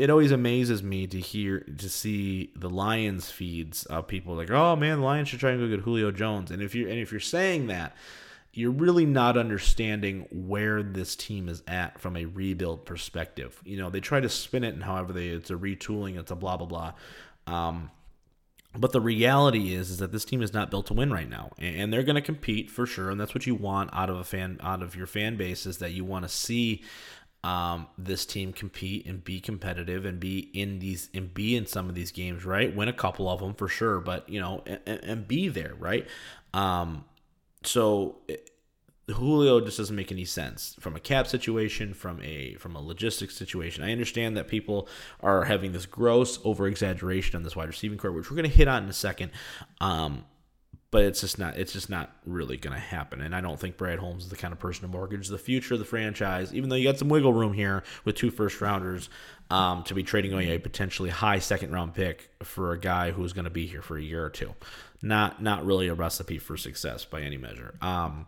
it 0.00 0.08
always 0.08 0.32
amazes 0.32 0.82
me 0.82 1.06
to 1.06 1.20
hear 1.20 1.60
to 1.60 1.90
see 1.90 2.50
the 2.56 2.70
Lions 2.70 3.30
feeds 3.30 3.84
of 3.84 4.06
people 4.06 4.34
like, 4.34 4.50
oh 4.50 4.74
man, 4.74 5.00
the 5.00 5.04
Lions 5.04 5.28
should 5.28 5.40
try 5.40 5.50
and 5.50 5.60
go 5.60 5.68
get 5.68 5.84
Julio 5.84 6.10
Jones. 6.10 6.50
And 6.50 6.62
if 6.62 6.74
you're 6.74 6.88
and 6.88 6.98
if 6.98 7.10
you're 7.10 7.20
saying 7.20 7.66
that, 7.66 7.94
you're 8.54 8.70
really 8.70 9.04
not 9.04 9.36
understanding 9.36 10.26
where 10.30 10.82
this 10.82 11.14
team 11.14 11.50
is 11.50 11.62
at 11.68 12.00
from 12.00 12.16
a 12.16 12.24
rebuild 12.24 12.86
perspective. 12.86 13.60
You 13.62 13.76
know, 13.76 13.90
they 13.90 14.00
try 14.00 14.20
to 14.20 14.30
spin 14.30 14.64
it 14.64 14.72
and 14.72 14.82
however 14.82 15.12
they 15.12 15.28
it's 15.28 15.50
a 15.50 15.54
retooling, 15.54 16.18
it's 16.18 16.30
a 16.30 16.36
blah 16.36 16.56
blah 16.56 16.66
blah. 16.66 16.92
Um, 17.46 17.90
but 18.74 18.92
the 18.92 19.02
reality 19.02 19.74
is, 19.74 19.90
is 19.90 19.98
that 19.98 20.12
this 20.12 20.24
team 20.24 20.40
is 20.40 20.54
not 20.54 20.70
built 20.70 20.86
to 20.86 20.94
win 20.94 21.12
right 21.12 21.28
now, 21.28 21.50
and 21.58 21.92
they're 21.92 22.04
going 22.04 22.14
to 22.14 22.22
compete 22.22 22.70
for 22.70 22.86
sure, 22.86 23.10
and 23.10 23.20
that's 23.20 23.34
what 23.34 23.44
you 23.44 23.54
want 23.56 23.90
out 23.92 24.08
of 24.08 24.16
a 24.16 24.24
fan, 24.24 24.60
out 24.62 24.80
of 24.80 24.94
your 24.94 25.08
fan 25.08 25.36
base, 25.36 25.66
is 25.66 25.78
that 25.78 25.90
you 25.90 26.04
want 26.04 26.22
to 26.22 26.28
see 26.28 26.84
um, 27.42 27.86
this 27.96 28.26
team 28.26 28.52
compete 28.52 29.06
and 29.06 29.24
be 29.24 29.40
competitive 29.40 30.04
and 30.04 30.20
be 30.20 30.50
in 30.52 30.78
these 30.78 31.08
and 31.14 31.32
be 31.32 31.56
in 31.56 31.66
some 31.66 31.88
of 31.88 31.94
these 31.94 32.12
games, 32.12 32.44
right? 32.44 32.74
Win 32.74 32.88
a 32.88 32.92
couple 32.92 33.28
of 33.30 33.40
them 33.40 33.54
for 33.54 33.68
sure, 33.68 34.00
but 34.00 34.28
you 34.28 34.40
know, 34.40 34.62
and, 34.66 34.80
and 34.86 35.28
be 35.28 35.48
there, 35.48 35.74
right? 35.78 36.06
Um, 36.52 37.04
so 37.62 38.18
it, 38.28 38.50
Julio 39.12 39.60
just 39.60 39.78
doesn't 39.78 39.96
make 39.96 40.12
any 40.12 40.24
sense 40.24 40.76
from 40.80 40.96
a 40.96 41.00
cap 41.00 41.26
situation, 41.26 41.94
from 41.94 42.20
a 42.22 42.54
from 42.54 42.76
a 42.76 42.80
logistics 42.80 43.36
situation. 43.36 43.82
I 43.82 43.92
understand 43.92 44.36
that 44.36 44.48
people 44.48 44.88
are 45.20 45.44
having 45.44 45.72
this 45.72 45.86
gross 45.86 46.38
over 46.44 46.66
exaggeration 46.66 47.36
on 47.36 47.42
this 47.42 47.56
wide 47.56 47.68
receiving 47.68 47.98
corps, 47.98 48.12
which 48.12 48.30
we're 48.30 48.36
going 48.36 48.50
to 48.50 48.56
hit 48.56 48.68
on 48.68 48.84
in 48.84 48.88
a 48.88 48.94
second. 48.94 49.30
Um, 49.80 50.24
but 50.90 51.04
it's 51.04 51.20
just 51.20 51.38
not 51.38 51.56
it's 51.56 51.72
just 51.72 51.88
not 51.88 52.10
really 52.26 52.56
going 52.56 52.74
to 52.74 52.80
happen. 52.80 53.20
And 53.20 53.34
I 53.34 53.40
don't 53.40 53.58
think 53.58 53.76
Brad 53.76 53.98
Holmes 53.98 54.24
is 54.24 54.30
the 54.30 54.36
kind 54.36 54.52
of 54.52 54.58
person 54.58 54.82
to 54.82 54.88
mortgage 54.88 55.28
the 55.28 55.38
future 55.38 55.74
of 55.74 55.80
the 55.80 55.86
franchise, 55.86 56.52
even 56.52 56.68
though 56.68 56.76
you 56.76 56.88
got 56.88 56.98
some 56.98 57.08
wiggle 57.08 57.32
room 57.32 57.52
here 57.52 57.82
with 58.04 58.16
two 58.16 58.30
first 58.30 58.60
rounders 58.60 59.08
um, 59.50 59.84
to 59.84 59.94
be 59.94 60.02
trading 60.02 60.32
away 60.32 60.54
a 60.54 60.60
potentially 60.60 61.10
high 61.10 61.38
second 61.38 61.72
round 61.72 61.94
pick 61.94 62.30
for 62.42 62.72
a 62.72 62.78
guy 62.78 63.12
who's 63.12 63.32
going 63.32 63.44
to 63.44 63.50
be 63.50 63.66
here 63.66 63.82
for 63.82 63.96
a 63.96 64.02
year 64.02 64.24
or 64.24 64.30
two. 64.30 64.54
Not 65.02 65.42
not 65.42 65.64
really 65.64 65.88
a 65.88 65.94
recipe 65.94 66.38
for 66.38 66.56
success 66.56 67.04
by 67.04 67.22
any 67.22 67.36
measure. 67.36 67.74
Um, 67.80 68.26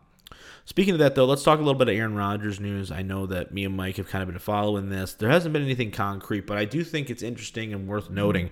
Speaking 0.64 0.94
of 0.94 1.00
that, 1.00 1.14
though, 1.14 1.24
let's 1.24 1.42
talk 1.42 1.58
a 1.58 1.62
little 1.62 1.78
bit 1.78 1.88
of 1.88 1.96
Aaron 1.96 2.14
Rodgers 2.14 2.60
news. 2.60 2.92
I 2.92 3.02
know 3.02 3.26
that 3.26 3.52
me 3.52 3.64
and 3.64 3.76
Mike 3.76 3.96
have 3.96 4.08
kind 4.08 4.22
of 4.22 4.28
been 4.28 4.38
following 4.38 4.90
this. 4.90 5.14
There 5.14 5.28
hasn't 5.28 5.52
been 5.52 5.62
anything 5.62 5.90
concrete, 5.90 6.46
but 6.46 6.56
I 6.56 6.64
do 6.64 6.84
think 6.84 7.10
it's 7.10 7.22
interesting 7.22 7.72
and 7.72 7.88
worth 7.88 8.10
noting 8.10 8.50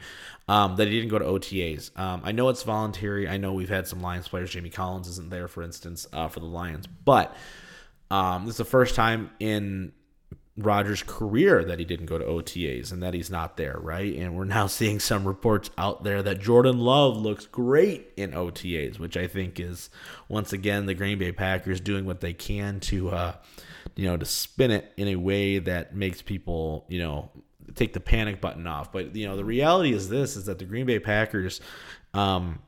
um, 0.49 0.77
that 0.77 0.89
he 0.89 0.99
didn't 0.99 1.11
go 1.11 1.19
to 1.19 1.25
OTAs. 1.25 1.97
Um, 1.99 2.23
I 2.25 2.33
know 2.33 2.49
it's 2.49 2.63
voluntary. 2.63 3.29
I 3.29 3.37
know 3.37 3.53
we've 3.53 3.69
had 3.69 3.87
some 3.87 4.01
Lions 4.01 4.27
players. 4.29 4.51
Jamie 4.51 4.71
Collins 4.71 5.09
isn't 5.09 5.31
there, 5.31 5.47
for 5.49 5.63
instance, 5.63 6.07
uh, 6.13 6.29
for 6.29 6.41
the 6.41 6.47
Lions. 6.47 6.87
But 6.87 7.35
um, 8.11 8.45
this 8.45 8.55
is 8.55 8.59
the 8.59 8.65
first 8.65 8.95
time 8.95 9.31
in 9.39 9.93
Rodgers' 10.57 11.03
career 11.03 11.65
that 11.65 11.79
he 11.79 11.85
didn't 11.85 12.07
go 12.07 12.19
to 12.19 12.25
OTAs 12.25 12.93
and 12.93 13.03
that 13.03 13.15
he's 13.15 13.31
not 13.31 13.57
there, 13.57 13.79
right? 13.81 14.15
And 14.15 14.37
we're 14.37 14.45
now 14.45 14.67
seeing 14.69 15.01
some 15.01 15.27
reports 15.27 15.71
out 15.79 16.05
there 16.05 16.23
that 16.23 16.41
Jordan 16.41 16.79
Love 16.79 17.17
looks 17.17 17.47
great 17.47 18.13
in 18.17 18.33
OTAs, 18.33 18.99
which 18.99 19.17
I 19.17 19.27
think 19.27 19.59
is 19.61 19.91
once 20.29 20.53
again 20.53 20.87
the 20.87 20.95
Green 20.95 21.19
Bay 21.19 21.33
Packers 21.33 21.81
doing 21.81 22.05
what 22.05 22.21
they 22.21 22.33
can 22.33 22.81
to, 22.81 23.11
uh, 23.11 23.35
you 23.97 24.07
know, 24.07 24.17
to 24.17 24.27
spin 24.27 24.71
it 24.71 24.93
in 24.97 25.09
a 25.09 25.17
way 25.17 25.59
that 25.59 25.95
makes 25.95 26.23
people, 26.23 26.85
you 26.89 26.99
know, 26.99 27.31
take 27.75 27.93
the 27.93 28.01
panic 28.01 28.41
button 28.41 28.67
off. 28.67 28.93
But 28.93 29.15
you 29.15 29.27
know, 29.27 29.37
the 29.37 29.45
reality 29.45 29.93
is 29.93 30.09
this: 30.09 30.37
is 30.37 30.47
that 30.47 30.59
the 30.59 30.65
Green 30.65 30.87
Bay 30.87 30.99
Packers. 30.99 31.61
Um, 32.13 32.61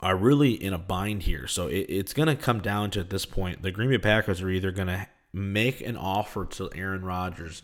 are 0.00 0.14
really 0.14 0.52
in 0.52 0.74
a 0.74 0.78
bind 0.78 1.22
here. 1.22 1.46
So 1.46 1.68
it, 1.68 1.86
it's 1.88 2.12
going 2.12 2.28
to 2.28 2.36
come 2.36 2.60
down 2.60 2.90
to 2.90 3.00
at 3.00 3.08
this 3.08 3.24
point, 3.24 3.62
the 3.62 3.70
Green 3.70 3.88
Bay 3.88 3.96
Packers 3.96 4.42
are 4.42 4.50
either 4.50 4.70
going 4.70 4.88
to 4.88 5.06
make 5.36 5.80
an 5.80 5.96
offer 5.96 6.46
to 6.46 6.70
Aaron 6.74 7.04
Rodgers 7.04 7.62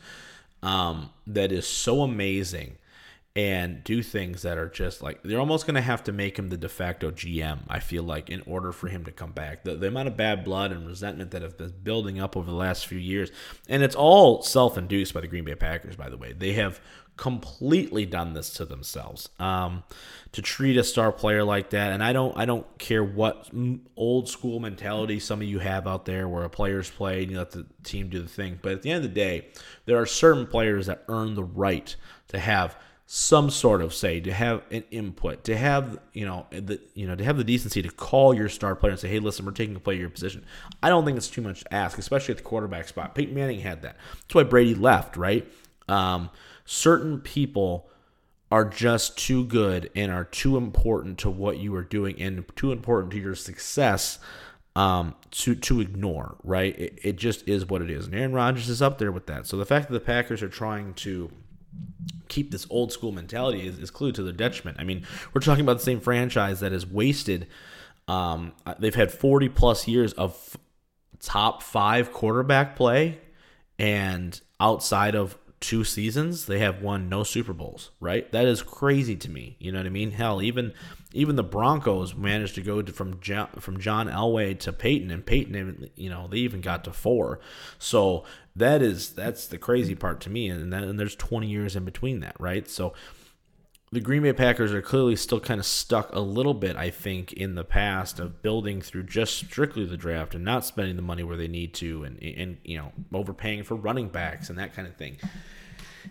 um, 0.63 1.11
that 1.27 1.51
is 1.51 1.67
so 1.67 2.03
amazing 2.03 2.77
and 3.35 3.83
do 3.83 4.03
things 4.03 4.43
that 4.43 4.59
are 4.59 4.69
just 4.69 5.03
like 5.03 5.23
they're 5.23 5.41
almost 5.41 5.65
going 5.65 5.75
to 5.75 5.81
have 5.81 6.05
to 6.05 6.13
make 6.13 6.39
him 6.39 6.51
the 6.51 6.57
de 6.59 6.69
facto 6.69 7.11
GM. 7.11 7.61
I 7.67 7.81
feel 7.81 8.03
like 8.03 8.29
in 8.29 8.43
order 8.47 8.73
for 8.73 8.89
him 8.89 9.07
to 9.07 9.11
come 9.11 9.33
back, 9.33 9.65
the, 9.65 9.75
the 9.75 9.89
amount 9.89 10.09
of 10.09 10.19
bad 10.19 10.45
blood 10.45 10.71
and 10.71 10.87
resentment 10.87 11.31
that 11.31 11.41
have 11.41 11.57
been 11.57 11.73
building 11.83 12.21
up 12.21 12.37
over 12.37 12.51
the 12.51 12.57
last 12.57 12.87
few 12.87 12.99
years, 12.99 13.31
and 13.69 13.83
it's 13.83 13.95
all 13.97 14.43
self-induced 14.43 15.15
by 15.15 15.23
the 15.23 15.27
Green 15.27 15.45
Bay 15.45 15.55
Packers. 15.55 15.97
By 15.97 16.11
the 16.11 16.19
way, 16.19 16.35
they 16.35 16.53
have 16.53 16.79
completely 17.17 18.07
done 18.07 18.33
this 18.33 18.51
to 18.55 18.65
themselves 18.65 19.29
um, 19.39 19.83
to 20.33 20.43
treat 20.43 20.77
a 20.77 20.85
star 20.85 21.13
player 21.13 21.45
like 21.45 21.71
that. 21.71 21.93
And 21.93 22.03
I 22.03 22.13
don't 22.13 22.37
I 22.37 22.47
don't 22.47 22.67
care 22.79 23.05
what 23.05 23.51
old 23.97 24.29
school 24.29 24.61
mentality 24.61 25.21
some 25.21 25.41
of 25.41 25.47
you 25.47 25.59
have 25.59 25.87
out 25.87 26.05
there 26.05 26.29
where 26.29 26.45
a 26.45 26.51
player's 26.51 26.91
play 26.91 27.23
and 27.23 27.31
you 27.31 27.39
let 27.39 27.51
the 27.51 27.67
team 27.85 28.09
do 28.09 28.21
the 28.21 28.29
thing. 28.29 28.59
But 28.63 28.73
at 28.73 28.83
the 28.83 28.91
end 28.91 29.05
of 29.05 29.11
the 29.11 29.15
day, 29.15 29.49
there 29.85 29.99
are 29.99 30.07
certain 30.07 30.47
players 30.47 30.87
that 30.87 31.05
earn 31.09 31.35
the 31.35 31.45
right 31.45 31.95
to 32.29 32.39
have 32.39 32.77
some 33.15 33.51
sort 33.51 33.83
of 33.83 33.93
say, 33.93 34.21
to 34.21 34.33
have 34.33 34.63
an 34.71 34.85
input, 34.91 35.45
to 35.45 35.55
have 35.55 35.99
you 36.15 36.25
know 36.25 36.47
the 36.51 36.81
you 36.95 37.07
know 37.07 37.15
to 37.15 37.23
have 37.23 37.37
the 37.37 37.45
decency 37.45 37.83
to 37.83 37.91
call 37.91 38.33
your 38.33 38.49
star 38.49 38.75
player 38.75 38.93
and 38.93 39.01
say, 39.01 39.09
"Hey, 39.09 39.19
listen, 39.19 39.45
we're 39.45 39.53
taking 39.53 39.77
a 39.77 39.81
play 39.81 39.97
your 39.97 40.09
position." 40.09 40.47
I 40.83 40.89
don't 40.89 41.05
think 41.05 41.19
it's 41.19 41.29
too 41.29 41.43
much 41.43 41.61
to 41.61 41.75
ask, 41.75 41.99
especially 41.99 42.33
at 42.33 42.39
the 42.39 42.45
quarterback 42.45 42.89
spot. 42.89 43.15
Peyton 43.15 43.35
Manning 43.35 43.61
had 43.61 43.83
that. 43.83 43.97
That's 44.23 44.35
why 44.35 44.45
Brady 44.45 44.75
left, 44.75 45.19
right? 45.19 45.47
Um, 45.89 46.31
certain 46.65 47.21
people 47.21 47.89
are 48.51 48.65
just 48.65 49.17
too 49.17 49.45
good 49.45 49.91
and 49.97 50.13
are 50.13 50.25
too 50.25 50.57
important 50.57 51.19
to 51.19 51.31
what 51.31 51.57
you 51.59 51.75
are 51.75 51.85
doing 51.85 52.21
and 52.21 52.45
too 52.55 52.71
important 52.71 53.13
to 53.13 53.19
your 53.19 53.35
success 53.35 54.19
um, 54.77 55.15
to 55.31 55.55
to 55.55 55.81
ignore, 55.81 56.37
right? 56.45 56.79
It, 56.79 56.99
it 57.03 57.17
just 57.17 57.47
is 57.49 57.67
what 57.67 57.83
it 57.83 57.91
is. 57.91 58.07
And 58.07 58.15
Aaron 58.15 58.33
Rodgers 58.33 58.69
is 58.69 58.83
up 58.83 58.99
there 58.99 59.13
with 59.13 59.27
that. 59.27 59.47
So 59.47 59.57
the 59.57 59.67
fact 59.67 59.89
that 59.89 59.95
the 59.95 60.01
Packers 60.01 60.43
are 60.43 60.49
trying 60.49 60.95
to 60.95 61.31
keep 62.29 62.51
this 62.51 62.67
old 62.71 62.93
school 62.93 63.13
mentality 63.13 63.67
is, 63.67 63.79
is 63.79 63.91
clearly 63.91 64.13
to 64.13 64.23
their 64.23 64.33
detriment. 64.33 64.79
I 64.81 64.85
mean, 64.85 65.07
we're 65.33 65.41
talking 65.41 65.65
about 65.65 65.79
the 65.79 65.85
same 65.85 66.01
franchise 66.01 66.61
that 66.61 66.73
has 66.73 66.87
wasted. 66.87 67.47
Um, 68.09 68.53
they've 68.79 68.95
had 68.95 69.13
40 69.13 69.49
plus 69.51 69.87
years 69.87 70.13
of 70.15 70.57
top 71.21 71.63
five 71.63 72.13
quarterback 72.13 72.77
play, 72.77 73.21
and 73.79 74.39
outside 74.61 75.15
of 75.15 75.39
two 75.63 75.85
seasons 75.85 76.45
they 76.45 76.59
have 76.59 76.83
won 76.83 77.09
no 77.09 77.23
Super 77.23 77.55
Bowls, 77.55 77.93
right? 78.01 78.31
That 78.33 78.45
is 78.47 78.63
crazy 78.63 79.17
to 79.17 79.31
me. 79.31 79.57
You 79.59 79.73
know 79.73 79.79
what 79.79 79.87
I 79.87 79.91
mean? 79.91 80.11
Hell, 80.11 80.43
even 80.43 80.75
even 81.15 81.37
the 81.37 81.45
Broncos 81.45 82.15
managed 82.15 82.57
to 82.57 82.63
go 82.63 82.83
to, 82.83 82.93
from 82.93 83.21
John, 83.21 83.49
from 83.61 83.79
John 83.79 84.09
Elway 84.09 84.59
to 84.61 84.73
Peyton, 84.73 85.11
and 85.11 85.25
Peyton, 85.25 85.55
even, 85.55 85.91
you 85.95 86.11
know, 86.11 86.27
they 86.27 86.39
even 86.39 86.61
got 86.61 86.85
to 86.85 86.93
four. 86.93 87.39
So 87.79 88.25
that 88.57 88.83
is 88.83 89.11
that's 89.11 89.47
the 89.47 89.59
crazy 89.59 89.95
part 89.95 90.21
to 90.23 90.31
me, 90.31 90.49
and 90.49 90.73
then 90.73 90.83
and 90.83 91.01
there's 91.01 91.17
20 91.17 91.47
years 91.47 91.77
in 91.77 91.85
between 91.85 92.21
that, 92.21 92.37
right? 92.39 92.69
So 92.69 92.93
the 93.93 94.01
Green 94.01 94.23
Bay 94.23 94.33
Packers 94.33 94.73
are 94.73 94.81
clearly 94.81 95.15
still 95.17 95.39
kind 95.39 95.61
of 95.61 95.67
stuck 95.67 96.15
a 96.15 96.21
little 96.21 96.55
bit, 96.55 96.77
I 96.77 96.89
think, 96.89 97.35
in 97.35 97.55
the 97.55 97.63
past 97.63 98.19
of 98.19 98.41
building 98.41 98.81
through 98.81 99.03
just 99.03 99.37
strictly 99.37 99.85
the 99.85 99.99
draft 99.99 100.35
and 100.35 100.43
not 100.43 100.65
spending 100.65 100.97
the 100.97 101.03
money 101.03 101.23
where 101.23 101.37
they 101.37 101.47
need 101.47 101.75
to, 101.75 102.03
and 102.03 102.21
and 102.23 102.57
you 102.65 102.79
know 102.79 102.93
overpaying 103.13 103.65
for 103.65 103.75
running 103.75 104.09
backs 104.09 104.49
and 104.49 104.59
that 104.59 104.75
kind 104.75 104.89
of 104.89 104.97
thing. 104.97 105.19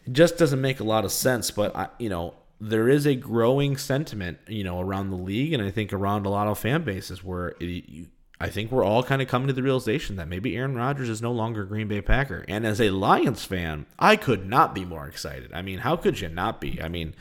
It 0.06 0.14
just 0.14 0.38
doesn't 0.38 0.62
make 0.62 0.80
a 0.80 0.84
lot 0.84 1.06
of 1.06 1.12
sense. 1.12 1.50
But 1.50 1.76
I, 1.76 1.90
you 1.98 2.10
know, 2.10 2.36
there 2.60 2.88
is 2.88 3.08
a 3.08 3.16
growing 3.16 3.76
sentiment, 3.78 4.38
you 4.48 4.64
know, 4.64 4.80
around 4.80 5.10
the 5.10 5.18
league, 5.18 5.52
and 5.52 5.64
I 5.64 5.72
think 5.72 5.92
around 5.92 6.28
a 6.28 6.30
lot 6.30 6.48
of 6.48 6.60
fan 6.60 6.84
bases 6.84 7.24
where 7.24 7.56
it, 7.60 7.90
you, 7.90 8.08
I 8.40 8.50
think 8.50 8.72
we're 8.72 8.86
all 8.86 9.04
kind 9.04 9.24
of 9.24 9.28
coming 9.28 9.48
to 9.48 9.54
the 9.54 9.64
realization 9.64 10.18
that 10.18 10.28
maybe 10.28 10.56
Aaron 10.56 10.76
Rodgers 10.76 11.10
is 11.10 11.22
no 11.22 11.32
longer 11.32 11.64
a 11.64 11.68
Green 11.68 11.88
Bay 11.88 12.02
Packer. 12.02 12.46
And 12.48 12.66
as 12.66 12.80
a 12.80 12.92
Lions 12.92 13.44
fan, 13.44 13.88
I 13.98 14.16
could 14.16 14.48
not 14.48 14.76
be 14.76 14.86
more 14.86 15.08
excited. 15.08 15.52
I 15.54 15.64
mean, 15.64 15.80
how 15.80 15.96
could 15.96 16.20
you 16.20 16.30
not 16.30 16.62
be? 16.62 16.82
I 16.82 16.88
mean, 16.88 17.14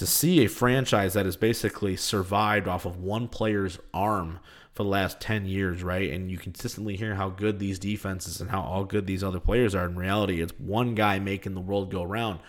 to 0.00 0.06
see 0.06 0.42
a 0.42 0.48
franchise 0.48 1.12
that 1.12 1.26
has 1.26 1.36
basically 1.36 1.94
survived 1.94 2.66
off 2.66 2.86
of 2.86 2.96
one 2.96 3.28
player's 3.28 3.78
arm 3.92 4.38
for 4.72 4.82
the 4.82 4.88
last 4.88 5.20
10 5.20 5.44
years, 5.44 5.82
right? 5.82 6.10
And 6.10 6.30
you 6.30 6.38
consistently 6.38 6.96
hear 6.96 7.16
how 7.16 7.28
good 7.28 7.58
these 7.58 7.78
defenses 7.78 8.40
and 8.40 8.50
how 8.50 8.62
all 8.62 8.84
good 8.84 9.06
these 9.06 9.22
other 9.22 9.40
players 9.40 9.74
are. 9.74 9.84
In 9.84 9.96
reality, 9.96 10.40
it's 10.40 10.58
one 10.58 10.94
guy 10.94 11.18
making 11.18 11.52
the 11.52 11.60
world 11.60 11.90
go 11.90 12.02
round. 12.02 12.40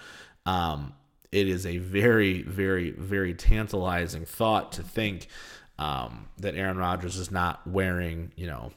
Um, 0.46 0.94
it 1.34 1.50
is 1.50 1.66
a 1.66 1.78
very, 1.80 2.42
very, 2.42 2.92
very 2.92 3.34
tantalizing 3.34 4.24
thought 4.24 4.72
to 4.72 4.82
think 4.82 5.28
um, 5.78 6.30
that 6.38 6.56
Aaron 6.56 6.78
Rodgers 6.78 7.18
is 7.18 7.32
not 7.32 7.68
wearing, 7.68 8.32
you 8.38 8.48
know, 8.48 8.72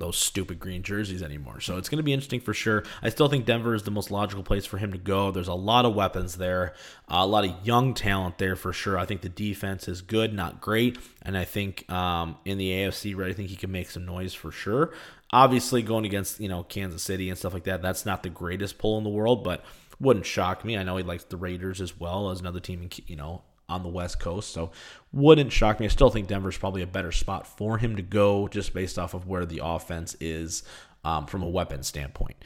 those 0.00 0.18
stupid 0.18 0.58
green 0.58 0.82
jerseys 0.82 1.22
anymore. 1.22 1.60
So 1.60 1.76
it's 1.76 1.88
going 1.88 1.98
to 1.98 2.02
be 2.02 2.12
interesting 2.12 2.40
for 2.40 2.52
sure. 2.52 2.82
I 3.02 3.08
still 3.08 3.28
think 3.28 3.46
Denver 3.46 3.74
is 3.74 3.84
the 3.84 3.90
most 3.90 4.10
logical 4.10 4.42
place 4.42 4.66
for 4.66 4.78
him 4.78 4.92
to 4.92 4.98
go. 4.98 5.30
There's 5.30 5.48
a 5.48 5.54
lot 5.54 5.84
of 5.84 5.94
weapons 5.94 6.36
there, 6.36 6.74
a 7.08 7.26
lot 7.26 7.44
of 7.44 7.54
young 7.66 7.94
talent 7.94 8.38
there 8.38 8.56
for 8.56 8.72
sure. 8.72 8.98
I 8.98 9.06
think 9.06 9.20
the 9.20 9.28
defense 9.28 9.86
is 9.86 10.02
good, 10.02 10.34
not 10.34 10.60
great, 10.60 10.98
and 11.22 11.36
I 11.36 11.44
think 11.44 11.90
um, 11.90 12.36
in 12.44 12.58
the 12.58 12.70
AFC, 12.70 13.16
right, 13.16 13.30
I 13.30 13.32
think 13.32 13.50
he 13.50 13.56
can 13.56 13.70
make 13.70 13.90
some 13.90 14.04
noise 14.04 14.34
for 14.34 14.50
sure. 14.50 14.92
Obviously, 15.32 15.82
going 15.82 16.04
against 16.04 16.40
you 16.40 16.48
know 16.48 16.64
Kansas 16.64 17.02
City 17.02 17.28
and 17.28 17.38
stuff 17.38 17.54
like 17.54 17.64
that, 17.64 17.82
that's 17.82 18.04
not 18.04 18.22
the 18.22 18.30
greatest 18.30 18.78
pull 18.78 18.98
in 18.98 19.04
the 19.04 19.10
world, 19.10 19.44
but 19.44 19.64
wouldn't 20.00 20.26
shock 20.26 20.64
me. 20.64 20.76
I 20.76 20.82
know 20.82 20.96
he 20.96 21.04
likes 21.04 21.24
the 21.24 21.36
Raiders 21.36 21.80
as 21.80 21.98
well 21.98 22.30
as 22.30 22.40
another 22.40 22.58
team, 22.58 22.88
you 23.06 23.16
know, 23.16 23.42
on 23.70 23.82
the 23.82 23.88
West 23.88 24.20
Coast. 24.20 24.52
So 24.52 24.72
wouldn't 25.12 25.52
shock 25.52 25.80
me. 25.80 25.86
I 25.86 25.88
still 25.88 26.10
think 26.10 26.26
Denver's 26.26 26.58
probably 26.58 26.82
a 26.82 26.86
better 26.86 27.12
spot 27.12 27.46
for 27.46 27.78
him 27.78 27.96
to 27.96 28.02
go 28.02 28.48
just 28.48 28.74
based 28.74 28.98
off 28.98 29.14
of 29.14 29.26
where 29.26 29.46
the 29.46 29.60
offense 29.62 30.16
is 30.20 30.62
um, 31.04 31.26
from 31.26 31.42
a 31.42 31.48
weapon 31.48 31.82
standpoint. 31.82 32.36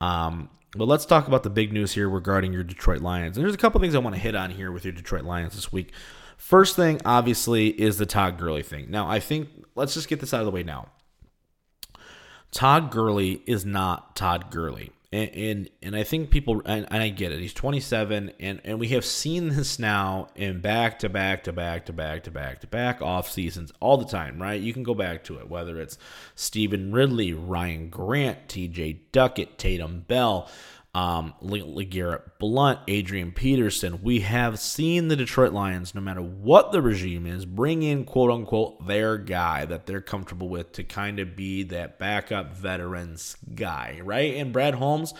Um, 0.00 0.50
but 0.76 0.86
let's 0.86 1.06
talk 1.06 1.28
about 1.28 1.44
the 1.44 1.50
big 1.50 1.72
news 1.72 1.92
here 1.92 2.08
regarding 2.08 2.52
your 2.52 2.64
Detroit 2.64 3.00
Lions. 3.00 3.36
And 3.36 3.44
there's 3.44 3.54
a 3.54 3.58
couple 3.58 3.80
things 3.80 3.94
I 3.94 3.98
want 3.98 4.16
to 4.16 4.20
hit 4.20 4.34
on 4.34 4.50
here 4.50 4.72
with 4.72 4.84
your 4.84 4.92
Detroit 4.92 5.24
Lions 5.24 5.54
this 5.54 5.72
week. 5.72 5.92
First 6.36 6.74
thing, 6.76 7.00
obviously, 7.04 7.68
is 7.68 7.98
the 7.98 8.06
Todd 8.06 8.38
Gurley 8.38 8.62
thing. 8.62 8.90
Now, 8.90 9.08
I 9.08 9.20
think 9.20 9.48
let's 9.76 9.94
just 9.94 10.08
get 10.08 10.20
this 10.20 10.34
out 10.34 10.40
of 10.40 10.46
the 10.46 10.52
way 10.52 10.64
now. 10.64 10.88
Todd 12.50 12.90
Gurley 12.90 13.42
is 13.46 13.64
not 13.64 14.14
Todd 14.14 14.50
Gurley 14.50 14.92
and 15.14 15.30
and, 15.34 15.70
and 15.80 15.96
I 15.96 16.02
think 16.02 16.30
people 16.30 16.60
and, 16.64 16.86
and, 16.90 17.02
I 17.02 17.08
get 17.08 17.30
it. 17.30 17.38
He's 17.38 17.54
27, 17.54 18.32
and 18.40 18.60
and 18.64 18.80
we 18.80 18.88
have 18.88 19.04
seen 19.04 19.48
this 19.50 19.78
now 19.78 20.28
in 20.34 20.60
back 20.60 20.98
to 21.00 21.08
back 21.08 21.44
to 21.44 21.52
back 21.52 21.86
to 21.86 21.92
back 21.92 22.24
to 22.24 22.30
back 22.32 22.60
to 22.60 22.66
back 22.66 23.00
off 23.00 23.30
seasons 23.30 23.72
all 23.78 23.96
the 23.96 24.06
time, 24.06 24.42
right? 24.42 24.60
You 24.60 24.72
can 24.72 24.82
go 24.82 24.94
back 24.94 25.22
to 25.24 25.38
it, 25.38 25.48
whether 25.48 25.80
it's 25.80 25.98
Stevan 26.34 26.92
Ridley, 26.92 27.32
Ryan 27.32 27.90
Grant, 27.90 28.48
T.J. 28.48 29.02
Duckett, 29.12 29.56
Tatum 29.56 30.00
Bell 30.00 30.48
um, 30.94 31.34
LeGarrette 31.42 32.38
Blunt, 32.38 32.78
Adrian 32.86 33.32
Peterson. 33.32 34.00
We 34.02 34.20
have 34.20 34.60
seen 34.60 35.08
the 35.08 35.16
Detroit 35.16 35.52
Lions, 35.52 35.94
no 35.94 36.00
matter 36.00 36.22
what 36.22 36.70
the 36.70 36.80
regime 36.80 37.26
is, 37.26 37.44
bring 37.44 37.82
in 37.82 38.04
quote 38.04 38.30
unquote 38.30 38.86
their 38.86 39.18
guy 39.18 39.64
that 39.64 39.86
they're 39.86 40.00
comfortable 40.00 40.48
with 40.48 40.72
to 40.72 40.84
kind 40.84 41.18
of 41.18 41.34
be 41.34 41.64
that 41.64 41.98
backup 41.98 42.56
veterans 42.56 43.36
guy, 43.54 44.00
right? 44.04 44.36
And 44.36 44.52
Brad 44.52 44.74
Holmes, 44.74 45.14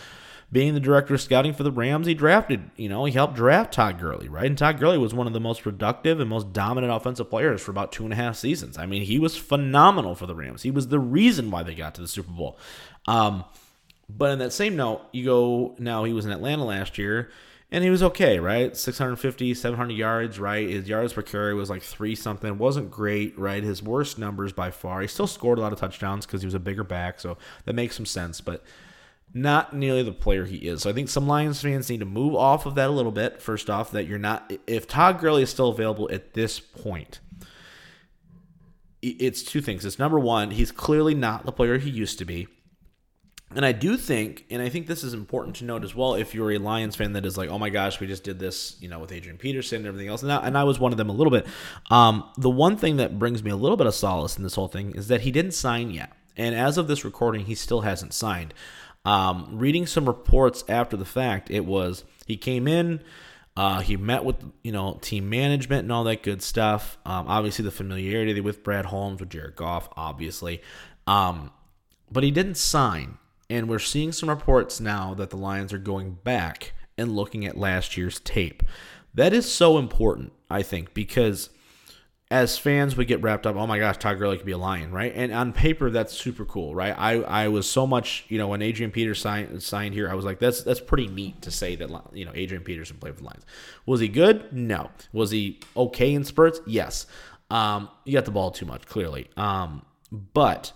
being 0.49 0.75
the 0.75 0.79
director 0.79 1.15
of 1.15 1.21
scouting 1.21 1.53
for 1.53 1.63
the 1.63 1.71
Rams, 1.71 2.07
he 2.07 2.13
drafted, 2.13 2.71
you 2.77 2.87
know, 2.87 3.03
he 3.03 3.11
helped 3.11 3.35
draft 3.35 3.73
Todd 3.73 3.99
Gurley, 3.99 4.29
right? 4.29 4.45
And 4.45 4.57
Todd 4.57 4.79
Gurley 4.79 4.97
was 4.97 5.13
one 5.13 5.27
of 5.27 5.33
the 5.33 5.41
most 5.41 5.61
productive 5.61 6.21
and 6.21 6.29
most 6.29 6.53
dominant 6.53 6.93
offensive 6.93 7.29
players 7.29 7.61
for 7.61 7.71
about 7.71 7.91
two 7.91 8.05
and 8.05 8.13
a 8.13 8.15
half 8.15 8.37
seasons. 8.37 8.77
I 8.77 8.85
mean, 8.85 9.01
he 9.01 9.19
was 9.19 9.35
phenomenal 9.35 10.15
for 10.15 10.25
the 10.25 10.35
Rams. 10.35 10.61
He 10.61 10.71
was 10.71 10.87
the 10.87 10.99
reason 10.99 11.51
why 11.51 11.63
they 11.63 11.75
got 11.75 11.95
to 11.95 12.01
the 12.01 12.07
Super 12.07 12.31
Bowl. 12.31 12.57
Um, 13.07 13.43
but 14.09 14.31
in 14.31 14.39
that 14.39 14.53
same 14.53 14.75
note, 14.75 15.01
you 15.11 15.25
go 15.25 15.75
now 15.79 16.03
he 16.03 16.13
was 16.13 16.25
in 16.25 16.31
Atlanta 16.31 16.65
last 16.65 16.97
year 16.97 17.29
and 17.71 17.83
he 17.83 17.89
was 17.89 18.03
okay, 18.03 18.39
right? 18.39 18.77
650, 18.77 19.53
700 19.53 19.93
yards, 19.93 20.39
right? 20.39 20.69
His 20.69 20.87
yards 20.87 21.13
per 21.13 21.21
carry 21.21 21.53
was 21.53 21.69
like 21.69 21.81
three 21.81 22.15
something. 22.15 22.57
Wasn't 22.57 22.91
great, 22.91 23.37
right? 23.37 23.63
His 23.63 23.81
worst 23.81 24.19
numbers 24.19 24.53
by 24.53 24.71
far. 24.71 25.01
He 25.01 25.07
still 25.07 25.27
scored 25.27 25.57
a 25.57 25.61
lot 25.61 25.73
of 25.73 25.79
touchdowns 25.79 26.25
because 26.25 26.41
he 26.41 26.47
was 26.47 26.53
a 26.53 26.59
bigger 26.59 26.83
back, 26.83 27.19
so 27.19 27.37
that 27.65 27.73
makes 27.73 27.95
some 27.95 28.05
sense, 28.05 28.39
but 28.39 28.63
not 29.33 29.75
nearly 29.75 30.03
the 30.03 30.13
player 30.13 30.45
he 30.45 30.57
is. 30.57 30.83
So 30.83 30.89
I 30.89 30.93
think 30.93 31.09
some 31.09 31.27
Lions 31.27 31.61
fans 31.61 31.89
need 31.89 31.99
to 31.99 32.05
move 32.05 32.35
off 32.35 32.65
of 32.65 32.75
that 32.75 32.89
a 32.89 32.93
little 32.93 33.11
bit. 33.11 33.41
First 33.41 33.69
off, 33.69 33.91
that 33.91 34.05
you're 34.05 34.17
not, 34.19 34.53
if 34.67 34.87
Todd 34.87 35.19
Gurley 35.19 35.43
is 35.43 35.49
still 35.49 35.69
available 35.69 36.09
at 36.11 36.33
this 36.33 36.59
point, 36.59 37.19
it's 39.01 39.43
two 39.43 39.59
things. 39.59 39.83
It's 39.83 39.99
number 39.99 40.19
one, 40.19 40.51
he's 40.51 40.71
clearly 40.71 41.13
not 41.13 41.45
the 41.45 41.51
player 41.51 41.77
he 41.77 41.89
used 41.89 42.17
to 42.19 42.25
be. 42.25 42.47
And 43.53 43.63
I 43.65 43.71
do 43.73 43.95
think, 43.95 44.45
and 44.49 44.61
I 44.61 44.69
think 44.69 44.87
this 44.87 45.03
is 45.03 45.13
important 45.13 45.57
to 45.57 45.65
note 45.65 45.83
as 45.83 45.93
well, 45.93 46.15
if 46.15 46.33
you're 46.33 46.51
a 46.51 46.57
Lions 46.57 46.95
fan 46.95 47.13
that 47.13 47.25
is 47.25 47.37
like, 47.37 47.49
oh 47.49 47.59
my 47.59 47.69
gosh, 47.69 47.99
we 47.99 48.07
just 48.07 48.23
did 48.23 48.39
this, 48.39 48.75
you 48.81 48.89
know, 48.89 48.99
with 48.99 49.11
Adrian 49.11 49.37
Peterson 49.37 49.77
and 49.77 49.87
everything 49.87 50.07
else, 50.07 50.23
and 50.23 50.31
I, 50.31 50.45
and 50.45 50.57
I 50.57 50.63
was 50.63 50.79
one 50.79 50.91
of 50.91 50.97
them 50.97 51.09
a 51.09 51.13
little 51.13 51.31
bit. 51.31 51.45
Um, 51.91 52.29
the 52.37 52.49
one 52.49 52.75
thing 52.75 52.97
that 52.97 53.19
brings 53.19 53.43
me 53.43 53.51
a 53.51 53.55
little 53.55 53.77
bit 53.77 53.87
of 53.87 53.93
solace 53.93 54.35
in 54.35 54.43
this 54.43 54.55
whole 54.55 54.67
thing 54.67 54.93
is 54.95 55.07
that 55.09 55.21
he 55.21 55.31
didn't 55.31 55.53
sign 55.53 55.91
yet, 55.91 56.11
and 56.35 56.55
as 56.55 56.77
of 56.77 56.87
this 56.87 57.05
recording, 57.05 57.45
he 57.45 57.55
still 57.55 57.81
hasn't 57.81 58.13
signed. 58.13 58.53
Um, 59.05 59.47
reading 59.51 59.85
some 59.85 60.05
reports 60.05 60.63
after 60.67 60.97
the 60.97 61.05
fact, 61.05 61.51
it 61.51 61.65
was 61.65 62.03
he 62.25 62.37
came 62.37 62.67
in, 62.67 63.01
uh, 63.55 63.79
he 63.79 63.95
met 63.95 64.25
with 64.25 64.37
you 64.63 64.71
know 64.71 64.97
team 65.01 65.29
management 65.29 65.83
and 65.83 65.91
all 65.91 66.03
that 66.05 66.23
good 66.23 66.41
stuff. 66.41 66.97
Um, 67.05 67.27
obviously, 67.27 67.63
the 67.63 67.71
familiarity 67.71 68.41
with 68.41 68.63
Brad 68.63 68.85
Holmes 68.85 69.19
with 69.19 69.29
Jared 69.29 69.55
Goff, 69.55 69.87
obviously, 69.95 70.61
um, 71.07 71.51
but 72.11 72.23
he 72.23 72.31
didn't 72.31 72.57
sign. 72.57 73.17
And 73.49 73.69
we're 73.69 73.79
seeing 73.79 74.11
some 74.11 74.29
reports 74.29 74.79
now 74.79 75.13
that 75.13 75.29
the 75.29 75.37
Lions 75.37 75.71
are 75.73 75.77
going 75.77 76.13
back 76.23 76.73
and 76.97 77.15
looking 77.15 77.45
at 77.45 77.57
last 77.57 77.97
year's 77.97 78.19
tape. 78.19 78.63
That 79.13 79.33
is 79.33 79.51
so 79.51 79.77
important, 79.77 80.33
I 80.49 80.61
think, 80.63 80.93
because 80.93 81.49
as 82.31 82.57
fans 82.57 82.97
we 82.97 83.05
get 83.05 83.21
wrapped 83.21 83.45
up, 83.45 83.55
oh 83.55 83.67
my 83.67 83.77
gosh, 83.77 83.97
Todd 83.97 84.17
Gurley 84.17 84.37
could 84.37 84.47
be 84.47 84.51
a 84.51 84.57
Lion, 84.57 84.91
right? 84.91 85.13
And 85.15 85.31
on 85.31 85.53
paper, 85.53 85.91
that's 85.91 86.11
super 86.11 86.43
cool, 86.43 86.73
right? 86.73 86.95
I, 86.97 87.21
I 87.21 87.47
was 87.49 87.69
so 87.69 87.85
much, 87.85 88.25
you 88.29 88.37
know, 88.39 88.47
when 88.47 88.63
Adrian 88.63 88.91
Peters 88.91 89.21
signed, 89.21 89.61
signed 89.61 89.93
here, 89.93 90.09
I 90.09 90.15
was 90.15 90.25
like, 90.25 90.39
that's 90.39 90.63
that's 90.63 90.79
pretty 90.79 91.07
neat 91.07 91.43
to 91.43 91.51
say 91.51 91.75
that, 91.75 91.89
you 92.13 92.25
know, 92.25 92.31
Adrian 92.33 92.63
Peterson 92.63 92.97
played 92.97 93.13
for 93.13 93.21
the 93.21 93.27
Lions. 93.27 93.45
Was 93.85 93.99
he 93.99 94.07
good? 94.07 94.51
No. 94.51 94.89
Was 95.13 95.31
he 95.31 95.59
okay 95.77 96.13
in 96.13 96.23
spurts? 96.23 96.59
Yes. 96.65 97.05
Um, 97.51 97.89
you 98.05 98.13
got 98.13 98.25
the 98.25 98.31
ball 98.31 98.49
too 98.49 98.65
much, 98.65 98.85
clearly. 98.87 99.29
Um, 99.37 99.85
but 100.11 100.73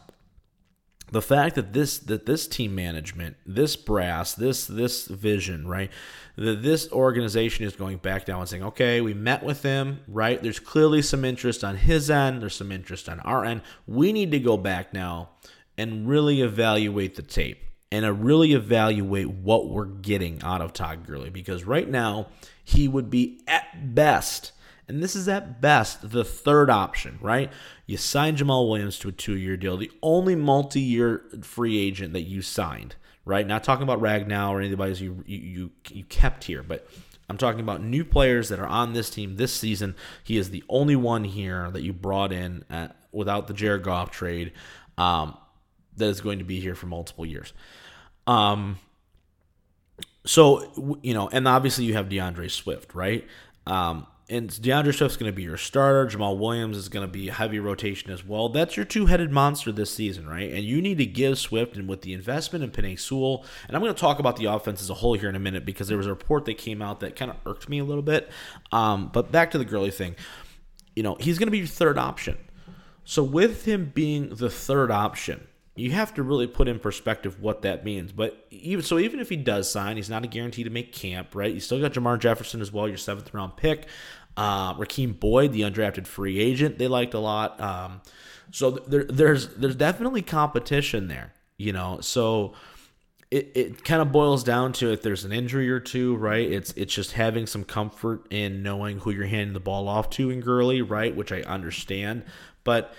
the 1.11 1.21
fact 1.21 1.55
that 1.55 1.73
this 1.73 1.99
that 1.99 2.25
this 2.25 2.47
team 2.47 2.75
management, 2.75 3.37
this 3.45 3.75
brass, 3.75 4.33
this 4.33 4.65
this 4.65 5.07
vision, 5.07 5.67
right, 5.67 5.91
that 6.35 6.61
this 6.61 6.91
organization 6.91 7.65
is 7.65 7.75
going 7.75 7.97
back 7.97 8.25
down 8.25 8.41
and 8.41 8.49
saying, 8.49 8.63
okay, 8.63 9.01
we 9.01 9.13
met 9.13 9.43
with 9.43 9.63
him, 9.63 9.99
right? 10.07 10.41
There's 10.41 10.59
clearly 10.59 11.01
some 11.01 11.25
interest 11.25 11.63
on 11.63 11.77
his 11.77 12.09
end. 12.09 12.41
There's 12.41 12.55
some 12.55 12.71
interest 12.71 13.09
on 13.09 13.19
our 13.21 13.43
end. 13.43 13.61
We 13.87 14.13
need 14.13 14.31
to 14.31 14.39
go 14.39 14.57
back 14.57 14.93
now 14.93 15.29
and 15.77 16.07
really 16.07 16.41
evaluate 16.41 17.15
the 17.15 17.21
tape 17.21 17.63
and 17.91 18.05
uh, 18.05 18.13
really 18.13 18.53
evaluate 18.53 19.29
what 19.29 19.69
we're 19.69 19.85
getting 19.85 20.41
out 20.43 20.61
of 20.61 20.73
Todd 20.73 21.05
Gurley 21.05 21.29
because 21.29 21.63
right 21.63 21.89
now 21.89 22.27
he 22.63 22.87
would 22.87 23.09
be 23.09 23.41
at 23.47 23.95
best 23.95 24.51
and 24.89 25.03
this 25.03 25.15
is 25.15 25.29
at 25.29 25.61
best 25.61 26.09
the 26.11 26.25
third 26.25 26.69
option, 26.69 27.19
right? 27.21 27.51
You 27.85 27.95
signed 27.95 28.37
Jamaal 28.37 28.67
Williams 28.67 28.97
to 28.99 29.09
a 29.09 29.11
two 29.11 29.37
year 29.37 29.55
deal, 29.55 29.77
the 29.77 29.91
only 30.01 30.35
multi 30.35 30.81
year 30.81 31.23
free 31.41 31.79
agent 31.79 32.13
that 32.13 32.23
you 32.23 32.41
signed, 32.41 32.95
right? 33.23 33.45
Not 33.45 33.63
talking 33.63 33.83
about 33.83 34.01
Ragnow 34.01 34.49
or 34.49 34.61
anybody 34.61 34.95
you, 34.95 35.23
you, 35.27 35.71
you 35.89 36.03
kept 36.05 36.45
here, 36.45 36.63
but 36.63 36.87
I'm 37.29 37.37
talking 37.37 37.61
about 37.61 37.83
new 37.83 38.03
players 38.03 38.49
that 38.49 38.59
are 38.59 38.67
on 38.67 38.93
this 38.93 39.11
team 39.11 39.35
this 39.35 39.53
season. 39.53 39.95
He 40.23 40.37
is 40.37 40.49
the 40.49 40.63
only 40.67 40.95
one 40.95 41.23
here 41.23 41.69
that 41.69 41.83
you 41.83 41.93
brought 41.93 42.33
in 42.33 42.65
at, 42.69 42.95
without 43.11 43.45
the 43.47 43.53
Jared 43.53 43.83
Goff 43.83 44.09
trade 44.09 44.53
um, 44.97 45.37
that 45.97 46.07
is 46.07 46.19
going 46.19 46.39
to 46.39 46.45
be 46.45 46.59
here 46.59 46.73
for 46.73 46.87
multiple 46.87 47.27
years. 47.27 47.53
Um, 48.25 48.79
so, 50.25 50.97
you 51.03 51.13
know, 51.13 51.29
and 51.29 51.47
obviously 51.47 51.85
you 51.85 51.93
have 51.93 52.09
DeAndre 52.09 52.49
Swift, 52.49 52.95
right? 52.95 53.27
Um, 53.67 54.07
and 54.29 54.49
DeAndre 54.49 54.93
Swift's 54.93 55.17
going 55.17 55.31
to 55.31 55.35
be 55.35 55.43
your 55.43 55.57
starter. 55.57 56.05
Jamaal 56.05 56.37
Williams 56.37 56.77
is 56.77 56.87
going 56.87 57.05
to 57.05 57.11
be 57.11 57.29
heavy 57.29 57.59
rotation 57.59 58.11
as 58.11 58.23
well. 58.23 58.49
That's 58.49 58.77
your 58.77 58.85
two-headed 58.85 59.31
monster 59.31 59.71
this 59.71 59.93
season, 59.93 60.27
right? 60.27 60.51
And 60.51 60.63
you 60.63 60.81
need 60.81 60.99
to 60.99 61.05
give 61.05 61.39
Swift 61.39 61.75
and 61.75 61.89
with 61.89 62.01
the 62.01 62.13
investment 62.13 62.63
in 62.63 62.71
Penei 62.71 62.99
Sewell, 62.99 63.43
and 63.67 63.75
I'm 63.75 63.81
going 63.81 63.93
to 63.93 63.99
talk 63.99 64.19
about 64.19 64.35
the 64.35 64.45
offense 64.45 64.81
as 64.81 64.89
a 64.89 64.93
whole 64.95 65.15
here 65.15 65.29
in 65.29 65.35
a 65.35 65.39
minute 65.39 65.65
because 65.65 65.87
there 65.87 65.97
was 65.97 66.05
a 66.05 66.11
report 66.11 66.45
that 66.45 66.57
came 66.57 66.81
out 66.81 66.99
that 66.99 67.15
kind 67.15 67.31
of 67.31 67.37
irked 67.45 67.67
me 67.67 67.79
a 67.79 67.83
little 67.83 68.03
bit. 68.03 68.29
Um, 68.71 69.09
but 69.11 69.31
back 69.31 69.51
to 69.51 69.57
the 69.57 69.65
Gurley 69.65 69.91
thing, 69.91 70.15
you 70.95 71.03
know, 71.03 71.17
he's 71.19 71.39
going 71.39 71.47
to 71.47 71.51
be 71.51 71.59
your 71.59 71.67
third 71.67 71.97
option. 71.97 72.37
So 73.03 73.23
with 73.23 73.65
him 73.65 73.91
being 73.95 74.35
the 74.35 74.51
third 74.51 74.91
option, 74.91 75.47
you 75.79 75.91
have 75.91 76.13
to 76.15 76.23
really 76.23 76.45
put 76.45 76.67
in 76.67 76.77
perspective 76.77 77.41
what 77.41 77.61
that 77.61 77.85
means. 77.85 78.11
But 78.11 78.45
even 78.51 78.83
so, 78.83 78.99
even 78.99 79.19
if 79.19 79.29
he 79.29 79.37
does 79.37 79.71
sign, 79.71 79.95
he's 79.95 80.09
not 80.09 80.23
a 80.23 80.27
guarantee 80.27 80.63
to 80.63 80.69
make 80.69 80.91
camp, 80.93 81.33
right? 81.33 81.53
You 81.53 81.59
still 81.59 81.79
got 81.79 81.93
Jermar 81.93 82.19
Jefferson 82.19 82.61
as 82.61 82.71
well, 82.71 82.87
your 82.87 82.97
seventh 82.97 83.33
round 83.33 83.55
pick. 83.55 83.87
Uh, 84.39 84.73
Rakeem 84.75 85.19
Boyd, 85.19 85.51
the 85.51 85.61
undrafted 85.61 86.07
free 86.07 86.39
agent, 86.39 86.77
they 86.77 86.87
liked 86.87 87.13
a 87.13 87.19
lot. 87.19 87.59
Um, 87.59 87.99
so 88.51 88.71
there, 88.71 89.03
there's 89.03 89.49
there's 89.55 89.75
definitely 89.75 90.21
competition 90.21 91.09
there, 91.09 91.33
you 91.57 91.73
know. 91.73 91.99
So 91.99 92.53
it, 93.29 93.51
it 93.53 93.83
kind 93.83 94.01
of 94.01 94.13
boils 94.13 94.45
down 94.45 94.71
to 94.73 94.93
if 94.93 95.01
there's 95.01 95.25
an 95.25 95.33
injury 95.33 95.69
or 95.69 95.81
two, 95.81 96.15
right? 96.15 96.49
It's 96.49 96.71
it's 96.77 96.93
just 96.93 97.11
having 97.11 97.47
some 97.47 97.65
comfort 97.65 98.27
in 98.29 98.63
knowing 98.63 98.99
who 98.99 99.11
you're 99.11 99.25
handing 99.25 99.53
the 99.53 99.59
ball 99.59 99.89
off 99.89 100.09
to 100.11 100.29
in 100.29 100.39
Gurley, 100.39 100.81
right? 100.81 101.13
Which 101.13 101.33
I 101.33 101.41
understand, 101.41 102.23
but 102.63 102.93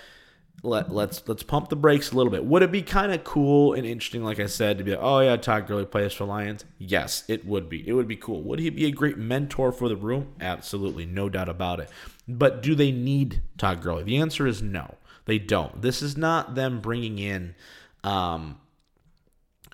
let 0.63 0.91
let's 0.91 1.27
let's 1.27 1.43
pump 1.43 1.69
the 1.69 1.75
brakes 1.75 2.11
a 2.11 2.15
little 2.15 2.31
bit. 2.31 2.45
Would 2.45 2.61
it 2.61 2.71
be 2.71 2.81
kind 2.81 3.11
of 3.11 3.23
cool 3.23 3.73
and 3.73 3.85
interesting, 3.85 4.23
like 4.23 4.39
I 4.39 4.45
said, 4.45 4.77
to 4.77 4.83
be 4.83 4.91
like, 4.91 4.99
oh 5.01 5.19
yeah, 5.19 5.35
Todd 5.37 5.67
Gurley 5.67 5.85
plays 5.85 6.13
for 6.13 6.25
Lions? 6.25 6.65
Yes, 6.77 7.23
it 7.27 7.45
would 7.45 7.67
be. 7.67 7.87
It 7.87 7.93
would 7.93 8.07
be 8.07 8.15
cool. 8.15 8.43
Would 8.43 8.59
he 8.59 8.69
be 8.69 8.85
a 8.85 8.91
great 8.91 9.17
mentor 9.17 9.71
for 9.71 9.89
the 9.89 9.95
room? 9.95 10.33
Absolutely, 10.39 11.05
no 11.05 11.29
doubt 11.29 11.49
about 11.49 11.79
it. 11.79 11.89
But 12.27 12.61
do 12.61 12.75
they 12.75 12.91
need 12.91 13.41
Todd 13.57 13.81
Gurley? 13.81 14.03
The 14.03 14.17
answer 14.17 14.45
is 14.45 14.61
no, 14.61 14.95
they 15.25 15.39
don't. 15.39 15.81
This 15.81 16.01
is 16.01 16.15
not 16.15 16.53
them 16.53 16.79
bringing 16.79 17.17
in 17.17 17.55
um, 18.03 18.59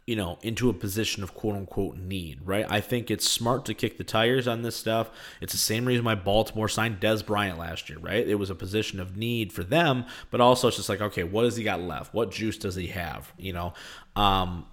you 0.07 0.15
know, 0.15 0.39
into 0.41 0.69
a 0.69 0.73
position 0.73 1.21
of 1.21 1.33
quote 1.35 1.55
unquote 1.55 1.97
need, 1.97 2.39
right? 2.45 2.65
I 2.69 2.79
think 2.79 3.11
it's 3.11 3.29
smart 3.29 3.65
to 3.65 3.73
kick 3.73 3.97
the 3.97 4.05
tires 4.05 4.47
on 4.47 4.61
this 4.61 4.77
stuff. 4.77 5.11
It's 5.41 5.51
the 5.51 5.59
same 5.59 5.85
reason 5.85 6.05
why 6.05 6.15
Baltimore 6.15 6.69
signed 6.69 7.01
Dez 7.01 7.23
Bryant 7.23 7.59
last 7.59 7.89
year, 7.89 7.99
right? 7.99 8.25
It 8.25 8.35
was 8.35 8.49
a 8.49 8.55
position 8.55 9.01
of 9.01 9.17
need 9.17 9.51
for 9.51 9.65
them, 9.65 10.05
but 10.31 10.39
also 10.39 10.69
it's 10.69 10.77
just 10.77 10.87
like, 10.87 11.01
okay, 11.01 11.25
what 11.25 11.43
has 11.43 11.57
he 11.57 11.63
got 11.65 11.81
left? 11.81 12.13
What 12.13 12.31
juice 12.31 12.57
does 12.57 12.75
he 12.75 12.87
have? 12.87 13.33
You 13.37 13.51
know? 13.51 13.73
Um, 14.15 14.65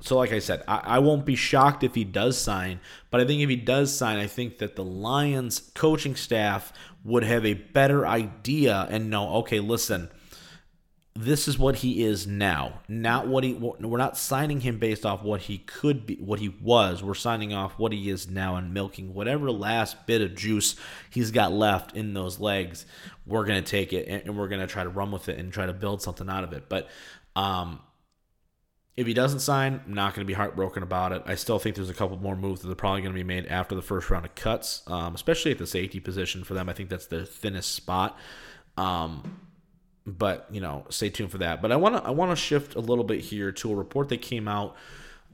so 0.00 0.16
like 0.16 0.32
I 0.32 0.40
said, 0.40 0.64
I, 0.66 0.80
I 0.84 0.98
won't 0.98 1.24
be 1.24 1.36
shocked 1.36 1.84
if 1.84 1.94
he 1.94 2.02
does 2.02 2.36
sign, 2.36 2.80
but 3.10 3.20
I 3.20 3.26
think 3.26 3.42
if 3.42 3.48
he 3.48 3.56
does 3.56 3.94
sign, 3.94 4.18
I 4.18 4.26
think 4.26 4.58
that 4.58 4.74
the 4.74 4.84
Lions 4.84 5.70
coaching 5.76 6.16
staff 6.16 6.72
would 7.04 7.22
have 7.22 7.46
a 7.46 7.54
better 7.54 8.08
idea 8.08 8.88
and 8.90 9.08
know, 9.08 9.34
okay, 9.36 9.60
listen, 9.60 10.10
this 11.14 11.48
is 11.48 11.58
what 11.58 11.76
he 11.76 12.04
is 12.04 12.26
now 12.26 12.80
not 12.88 13.26
what 13.26 13.42
he 13.42 13.52
we're 13.54 13.98
not 13.98 14.16
signing 14.16 14.60
him 14.60 14.78
based 14.78 15.04
off 15.04 15.22
what 15.22 15.42
he 15.42 15.58
could 15.58 16.06
be 16.06 16.14
what 16.16 16.38
he 16.38 16.48
was 16.48 17.02
we're 17.02 17.14
signing 17.14 17.52
off 17.52 17.78
what 17.78 17.92
he 17.92 18.08
is 18.08 18.28
now 18.28 18.54
and 18.54 18.72
milking 18.72 19.12
whatever 19.12 19.50
last 19.50 20.06
bit 20.06 20.22
of 20.22 20.34
juice 20.36 20.76
he's 21.10 21.30
got 21.30 21.52
left 21.52 21.96
in 21.96 22.14
those 22.14 22.38
legs 22.38 22.86
we're 23.26 23.44
to 23.62 23.70
take 23.70 23.92
it 23.92 24.06
and 24.06 24.36
we're 24.36 24.48
to 24.60 24.66
try 24.68 24.84
to 24.84 24.88
run 24.88 25.10
with 25.10 25.28
it 25.28 25.38
and 25.38 25.52
try 25.52 25.66
to 25.66 25.72
build 25.72 26.00
something 26.00 26.28
out 26.28 26.44
of 26.44 26.52
it 26.52 26.68
but 26.68 26.88
um 27.34 27.80
if 28.96 29.06
he 29.06 29.14
doesn't 29.14 29.40
sign, 29.40 29.80
I'm 29.86 29.94
not 29.94 30.14
to 30.26 30.28
be 30.28 30.34
heartbroken 30.34 30.82
about 30.82 31.12
it. 31.12 31.22
I 31.24 31.34
still 31.34 31.58
think 31.58 31.74
there's 31.74 31.88
a 31.88 31.94
couple 31.94 32.18
more 32.18 32.36
moves 32.36 32.60
that 32.60 32.70
are 32.70 32.74
probably 32.74 33.00
to 33.14 33.18
be 33.18 33.24
made 33.24 33.46
after 33.46 33.74
the 33.74 33.80
first 33.80 34.10
round 34.10 34.26
of 34.26 34.34
cuts, 34.34 34.82
um, 34.88 35.14
especially 35.14 35.52
at 35.52 35.58
the 35.58 35.66
safety 35.66 36.00
position 36.00 36.44
for 36.44 36.52
them. 36.52 36.68
I 36.68 36.74
think 36.74 36.90
that's 36.90 37.06
the 37.06 37.24
thinnest 37.24 37.72
spot. 37.72 38.18
Um, 38.76 39.40
but 40.06 40.46
you 40.50 40.60
know, 40.60 40.84
stay 40.88 41.10
tuned 41.10 41.30
for 41.30 41.38
that. 41.38 41.62
But 41.62 41.72
I 41.72 41.76
want 41.76 41.96
to 41.96 42.02
I 42.02 42.10
want 42.10 42.30
to 42.32 42.36
shift 42.36 42.74
a 42.74 42.80
little 42.80 43.04
bit 43.04 43.20
here 43.20 43.52
to 43.52 43.72
a 43.72 43.74
report 43.74 44.08
that 44.10 44.22
came 44.22 44.48
out. 44.48 44.76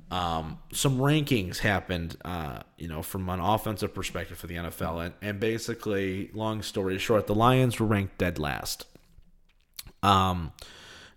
Um, 0.09 0.59
some 0.73 0.99
rankings 0.99 1.59
happened, 1.59 2.17
uh, 2.25 2.61
you 2.79 2.87
know, 2.87 3.03
from 3.03 3.29
an 3.29 3.41
offensive 3.41 3.93
perspective 3.93 4.39
for 4.39 4.47
the 4.47 4.55
NFL, 4.55 5.05
and, 5.05 5.15
and 5.21 5.41
basically, 5.41 6.31
long 6.33 6.63
story 6.63 6.99
short, 6.99 7.27
the 7.27 7.35
Lions 7.35 7.81
were 7.81 7.87
ranked 7.87 8.19
dead 8.19 8.39
last. 8.39 8.87
Um, 10.05 10.53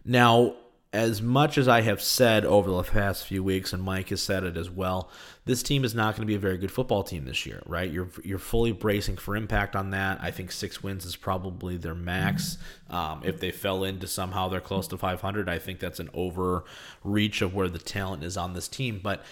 now 0.04 0.56
as 0.92 1.22
much 1.22 1.60
as 1.60 1.68
I 1.68 1.82
have 1.82 2.02
said 2.02 2.46
over 2.46 2.72
the 2.72 2.82
past 2.82 3.28
few 3.28 3.44
weeks, 3.44 3.74
and 3.74 3.84
Mike 3.84 4.10
has 4.10 4.24
said 4.24 4.44
it 4.44 4.58
as 4.58 4.72
well, 4.72 5.12
this 5.46 5.62
team 5.62 5.84
is 5.84 5.94
not 5.94 6.16
going 6.16 6.24
to 6.24 6.28
be 6.28 6.36
a 6.36 6.40
very 6.40 6.58
good 6.58 6.72
football 6.72 7.04
team 7.04 7.26
this 7.26 7.46
year, 7.46 7.62
right? 7.68 7.92
You're 7.92 8.10
you're 8.24 8.40
fully 8.40 8.72
bracing 8.72 9.18
for 9.18 9.36
impact 9.36 9.76
on 9.76 9.92
that. 9.92 10.20
I 10.22 10.32
think 10.32 10.52
six 10.52 10.82
wins 10.82 11.06
is 11.06 11.16
probably 11.16 11.78
their 11.78 11.94
max. 11.94 12.58
Um, 12.90 13.22
if 13.24 13.40
they 13.40 13.52
fell 13.52 13.84
into 13.84 14.08
somehow 14.08 14.50
they're 14.50 14.62
close 14.62 14.88
to 14.88 14.98
500, 14.98 15.48
I 15.48 15.60
think 15.60 15.80
that's 15.80 16.00
an 16.00 16.10
overreach 16.14 17.44
of 17.44 17.54
where 17.54 17.70
the 17.70 17.80
talent 17.80 18.24
is 18.24 18.36
on 18.36 18.54
this 18.54 18.68
team. 18.68 19.00
But 19.04 19.24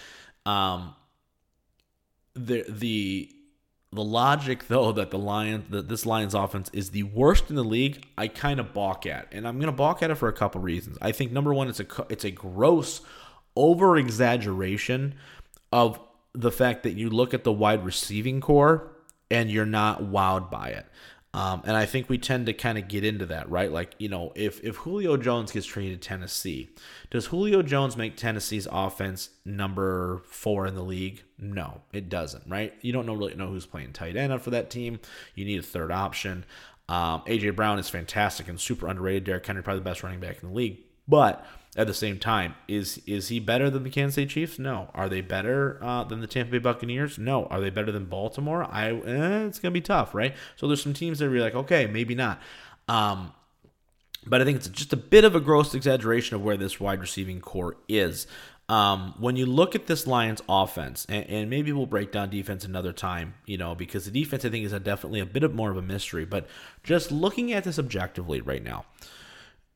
um, 0.46 0.94
the 2.34 2.64
the 2.68 3.34
the 3.90 4.04
logic, 4.04 4.68
though, 4.68 4.92
that 4.92 5.10
the 5.10 5.18
Lions, 5.18 5.70
that 5.70 5.88
this 5.88 6.04
Lions 6.04 6.34
offense 6.34 6.70
is 6.72 6.90
the 6.90 7.04
worst 7.04 7.48
in 7.48 7.56
the 7.56 7.64
league, 7.64 8.04
I 8.18 8.28
kind 8.28 8.60
of 8.60 8.74
balk 8.74 9.06
at, 9.06 9.28
and 9.32 9.48
I'm 9.48 9.56
going 9.58 9.72
to 9.72 9.76
balk 9.76 10.02
at 10.02 10.10
it 10.10 10.16
for 10.16 10.28
a 10.28 10.32
couple 10.32 10.60
reasons. 10.60 10.98
I 11.00 11.12
think 11.12 11.32
number 11.32 11.54
one, 11.54 11.68
it's 11.68 11.80
a 11.80 11.86
it's 12.10 12.24
a 12.24 12.30
gross 12.30 13.00
over 13.56 13.96
exaggeration 13.96 15.14
of 15.72 15.98
the 16.34 16.52
fact 16.52 16.82
that 16.82 16.92
you 16.92 17.10
look 17.10 17.32
at 17.34 17.44
the 17.44 17.52
wide 17.52 17.84
receiving 17.84 18.40
corps 18.40 18.92
and 19.30 19.50
you're 19.50 19.66
not 19.66 20.02
wowed 20.02 20.50
by 20.50 20.68
it. 20.68 20.86
Um, 21.34 21.62
and 21.66 21.76
I 21.76 21.84
think 21.84 22.08
we 22.08 22.16
tend 22.16 22.46
to 22.46 22.54
kind 22.54 22.78
of 22.78 22.88
get 22.88 23.04
into 23.04 23.26
that, 23.26 23.50
right? 23.50 23.70
Like, 23.70 23.94
you 23.98 24.08
know, 24.08 24.32
if, 24.34 24.64
if 24.64 24.76
Julio 24.76 25.16
Jones 25.18 25.52
gets 25.52 25.66
traded 25.66 26.00
to 26.00 26.08
Tennessee, 26.08 26.70
does 27.10 27.26
Julio 27.26 27.60
Jones 27.62 27.96
make 27.96 28.16
Tennessee's 28.16 28.66
offense 28.72 29.30
number 29.44 30.22
four 30.24 30.66
in 30.66 30.74
the 30.74 30.82
league? 30.82 31.22
No, 31.38 31.82
it 31.92 32.08
doesn't, 32.08 32.44
right? 32.48 32.72
You 32.80 32.92
don't 32.92 33.04
know, 33.04 33.14
really 33.14 33.34
know 33.34 33.48
who's 33.48 33.66
playing 33.66 33.92
tight 33.92 34.16
end 34.16 34.40
for 34.40 34.50
that 34.50 34.70
team. 34.70 35.00
You 35.34 35.44
need 35.44 35.58
a 35.58 35.62
third 35.62 35.92
option. 35.92 36.46
Um, 36.88 37.20
AJ 37.26 37.54
Brown 37.54 37.78
is 37.78 37.90
fantastic 37.90 38.48
and 38.48 38.58
super 38.58 38.88
underrated. 38.88 39.24
Derrick 39.24 39.46
Henry, 39.46 39.62
probably 39.62 39.80
the 39.80 39.84
best 39.84 40.02
running 40.02 40.20
back 40.20 40.42
in 40.42 40.48
the 40.48 40.54
league. 40.54 40.78
But 41.06 41.44
at 41.78 41.86
the 41.86 41.94
same 41.94 42.18
time, 42.18 42.56
is 42.66 43.00
is 43.06 43.28
he 43.28 43.38
better 43.38 43.70
than 43.70 43.84
the 43.84 43.90
Kansas 43.90 44.16
City 44.16 44.26
Chiefs? 44.26 44.58
No. 44.58 44.90
Are 44.94 45.08
they 45.08 45.20
better 45.20 45.78
uh, 45.80 46.02
than 46.02 46.20
the 46.20 46.26
Tampa 46.26 46.50
Bay 46.50 46.58
Buccaneers? 46.58 47.18
No. 47.18 47.46
Are 47.46 47.60
they 47.60 47.70
better 47.70 47.92
than 47.92 48.06
Baltimore? 48.06 48.64
I 48.64 48.90
eh, 48.90 49.46
it's 49.46 49.60
gonna 49.60 49.70
be 49.70 49.80
tough, 49.80 50.12
right? 50.12 50.34
So 50.56 50.66
there's 50.66 50.82
some 50.82 50.92
teams 50.92 51.20
that 51.20 51.26
are 51.26 51.40
like, 51.40 51.54
okay, 51.54 51.86
maybe 51.86 52.16
not. 52.16 52.42
Um, 52.88 53.32
but 54.26 54.42
I 54.42 54.44
think 54.44 54.56
it's 54.56 54.66
just 54.68 54.92
a 54.92 54.96
bit 54.96 55.24
of 55.24 55.36
a 55.36 55.40
gross 55.40 55.72
exaggeration 55.72 56.34
of 56.34 56.42
where 56.42 56.56
this 56.56 56.80
wide 56.80 57.00
receiving 57.00 57.40
corps 57.40 57.76
is. 57.88 58.26
Um, 58.68 59.14
when 59.18 59.36
you 59.36 59.46
look 59.46 59.74
at 59.74 59.86
this 59.86 60.06
Lions 60.06 60.42
offense, 60.46 61.06
and, 61.08 61.24
and, 61.30 61.48
maybe 61.48 61.72
we'll 61.72 61.86
break 61.86 62.12
down 62.12 62.28
defense 62.28 62.66
another 62.66 62.92
time, 62.92 63.32
you 63.46 63.56
know, 63.56 63.74
because 63.74 64.04
the 64.04 64.10
defense 64.10 64.44
I 64.44 64.50
think 64.50 64.66
is 64.66 64.74
a 64.74 64.80
definitely 64.80 65.20
a 65.20 65.26
bit 65.26 65.42
of 65.42 65.54
more 65.54 65.70
of 65.70 65.78
a 65.78 65.82
mystery. 65.82 66.26
But 66.26 66.46
just 66.82 67.10
looking 67.10 67.50
at 67.50 67.64
this 67.64 67.78
objectively 67.78 68.42
right 68.42 68.62
now, 68.62 68.84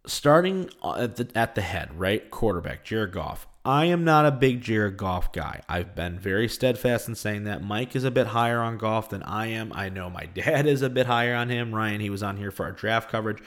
starting 0.06 0.70
at 0.84 1.16
the, 1.16 1.28
at 1.34 1.54
the 1.54 1.62
head, 1.62 1.98
right? 1.98 2.30
Quarterback, 2.30 2.84
Jared 2.84 3.12
Goff. 3.12 3.46
I 3.64 3.84
am 3.84 4.02
not 4.02 4.26
a 4.26 4.32
big 4.32 4.60
Jared 4.60 4.96
Goff 4.96 5.32
guy. 5.32 5.60
I've 5.68 5.94
been 5.94 6.18
very 6.18 6.48
steadfast 6.48 7.08
in 7.08 7.14
saying 7.14 7.44
that. 7.44 7.62
Mike 7.62 7.94
is 7.94 8.02
a 8.02 8.10
bit 8.10 8.28
higher 8.28 8.60
on 8.60 8.76
Goff 8.76 9.10
than 9.10 9.22
I 9.22 9.46
am. 9.46 9.72
I 9.74 9.88
know 9.88 10.10
my 10.10 10.26
dad 10.34 10.66
is 10.66 10.82
a 10.82 10.90
bit 10.90 11.06
higher 11.06 11.34
on 11.34 11.48
him. 11.48 11.74
Ryan, 11.74 12.00
he 12.00 12.10
was 12.10 12.22
on 12.22 12.36
here 12.36 12.50
for 12.50 12.64
our 12.64 12.72
draft 12.72 13.10
coverage. 13.10 13.40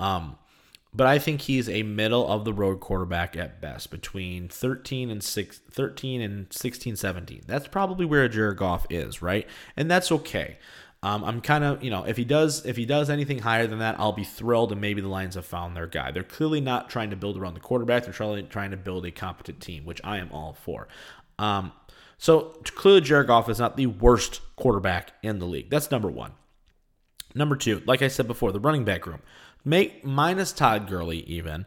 Um, 0.00 0.36
but 0.92 1.06
I 1.06 1.20
think 1.20 1.42
he's 1.42 1.68
a 1.68 1.84
middle 1.84 2.26
of 2.26 2.44
the 2.44 2.52
road 2.52 2.80
quarterback 2.80 3.36
at 3.36 3.60
best, 3.60 3.92
between 3.92 4.48
13 4.48 5.08
and 5.08 5.22
6, 5.22 5.60
13 5.70 6.20
and 6.20 6.52
16, 6.52 6.96
17. 6.96 7.42
That's 7.46 7.68
probably 7.68 8.04
where 8.04 8.28
Jared 8.28 8.56
Goff 8.56 8.86
is, 8.90 9.22
right? 9.22 9.46
And 9.76 9.88
that's 9.88 10.10
okay. 10.10 10.58
Um, 11.02 11.24
I'm 11.24 11.40
kind 11.40 11.64
of, 11.64 11.82
you 11.82 11.90
know, 11.90 12.04
if 12.04 12.18
he 12.18 12.24
does 12.24 12.66
if 12.66 12.76
he 12.76 12.84
does 12.84 13.08
anything 13.08 13.38
higher 13.38 13.66
than 13.66 13.78
that, 13.78 13.98
I'll 13.98 14.12
be 14.12 14.24
thrilled, 14.24 14.70
and 14.70 14.80
maybe 14.80 15.00
the 15.00 15.08
Lions 15.08 15.34
have 15.34 15.46
found 15.46 15.74
their 15.74 15.86
guy. 15.86 16.10
They're 16.10 16.22
clearly 16.22 16.60
not 16.60 16.90
trying 16.90 17.10
to 17.10 17.16
build 17.16 17.38
around 17.38 17.54
the 17.54 17.60
quarterback; 17.60 18.04
they're 18.04 18.12
trying 18.12 18.46
trying 18.48 18.70
to 18.72 18.76
build 18.76 19.06
a 19.06 19.10
competent 19.10 19.60
team, 19.60 19.86
which 19.86 20.00
I 20.04 20.18
am 20.18 20.30
all 20.30 20.52
for. 20.52 20.88
Um, 21.38 21.72
so 22.18 22.54
clearly, 22.64 23.00
Jared 23.00 23.28
Goff 23.28 23.48
is 23.48 23.58
not 23.58 23.78
the 23.78 23.86
worst 23.86 24.42
quarterback 24.56 25.12
in 25.22 25.38
the 25.38 25.46
league. 25.46 25.70
That's 25.70 25.90
number 25.90 26.10
one. 26.10 26.32
Number 27.34 27.56
two, 27.56 27.82
like 27.86 28.02
I 28.02 28.08
said 28.08 28.26
before, 28.26 28.52
the 28.52 28.60
running 28.60 28.84
back 28.84 29.06
room, 29.06 29.22
make 29.64 30.04
minus 30.04 30.52
Todd 30.52 30.86
Gurley 30.86 31.20
even. 31.20 31.64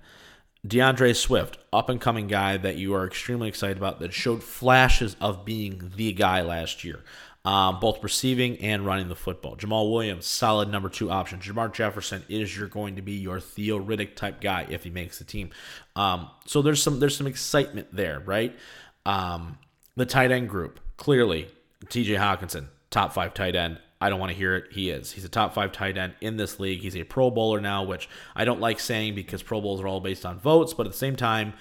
DeAndre 0.66 1.14
Swift, 1.14 1.58
up 1.74 1.90
and 1.90 2.00
coming 2.00 2.28
guy 2.28 2.56
that 2.56 2.78
you 2.78 2.94
are 2.94 3.06
extremely 3.06 3.50
excited 3.50 3.76
about, 3.76 4.00
that 4.00 4.14
showed 4.14 4.42
flashes 4.42 5.18
of 5.20 5.44
being 5.44 5.92
the 5.98 6.14
guy 6.14 6.42
last 6.42 6.86
year 6.86 7.04
um, 7.46 7.80
both 7.80 8.02
receiving 8.02 8.58
and 8.60 8.86
running 8.86 9.10
the 9.10 9.16
football. 9.16 9.58
Jamaal 9.58 9.92
Williams, 9.92 10.26
solid 10.26 10.70
number 10.70 10.88
two 10.88 11.12
option. 11.12 11.40
Jermar 11.40 11.74
Jefferson 11.74 12.24
is 12.30 12.56
you're 12.56 12.68
going 12.68 12.96
to 12.96 13.02
be 13.02 13.14
your 13.14 13.40
Theo 13.40 13.80
Riddick 13.80 14.16
type 14.16 14.40
guy 14.40 14.66
if 14.70 14.84
he 14.84 14.90
makes 14.90 15.20
the 15.20 15.26
team. 15.26 15.50
Um, 15.96 16.30
so 16.46 16.62
there's 16.62 16.82
some 16.82 17.00
there's 17.00 17.18
some 17.18 17.28
excitement 17.28 17.90
there, 17.92 18.22
right? 18.22 18.56
Um, 19.06 19.58
the 19.96 20.06
tight 20.06 20.32
end 20.32 20.50
group 20.50 20.80
clearly 20.96 21.50
T.J. 21.90 22.14
Hockenson, 22.14 22.68
top 22.90 23.14
five 23.14 23.34
tight 23.34 23.56
end. 23.56 23.80
I 24.00 24.10
don't 24.10 24.20
want 24.20 24.32
to 24.32 24.38
hear 24.38 24.56
it. 24.56 24.66
He 24.72 24.90
is. 24.90 25.12
He's 25.12 25.24
a 25.24 25.30
top 25.30 25.54
five 25.54 25.72
tight 25.72 25.98
end 25.98 26.14
in 26.20 26.36
this 26.36 26.60
league. 26.60 26.82
He's 26.82 26.96
a 26.96 27.04
Pro 27.04 27.30
Bowler 27.30 27.62
now, 27.62 27.84
which 27.84 28.10
I 28.36 28.44
don't 28.44 28.60
like 28.60 28.80
saying 28.80 29.16
because 29.16 29.42
Pro 29.42 29.62
Bowls 29.62 29.82
are 29.82 29.88
all 29.88 30.02
based 30.02 30.26
on 30.26 30.40
votes, 30.40 30.74
but 30.74 30.86
at 30.86 30.92
the 30.92 30.98
same 30.98 31.16
time 31.16 31.54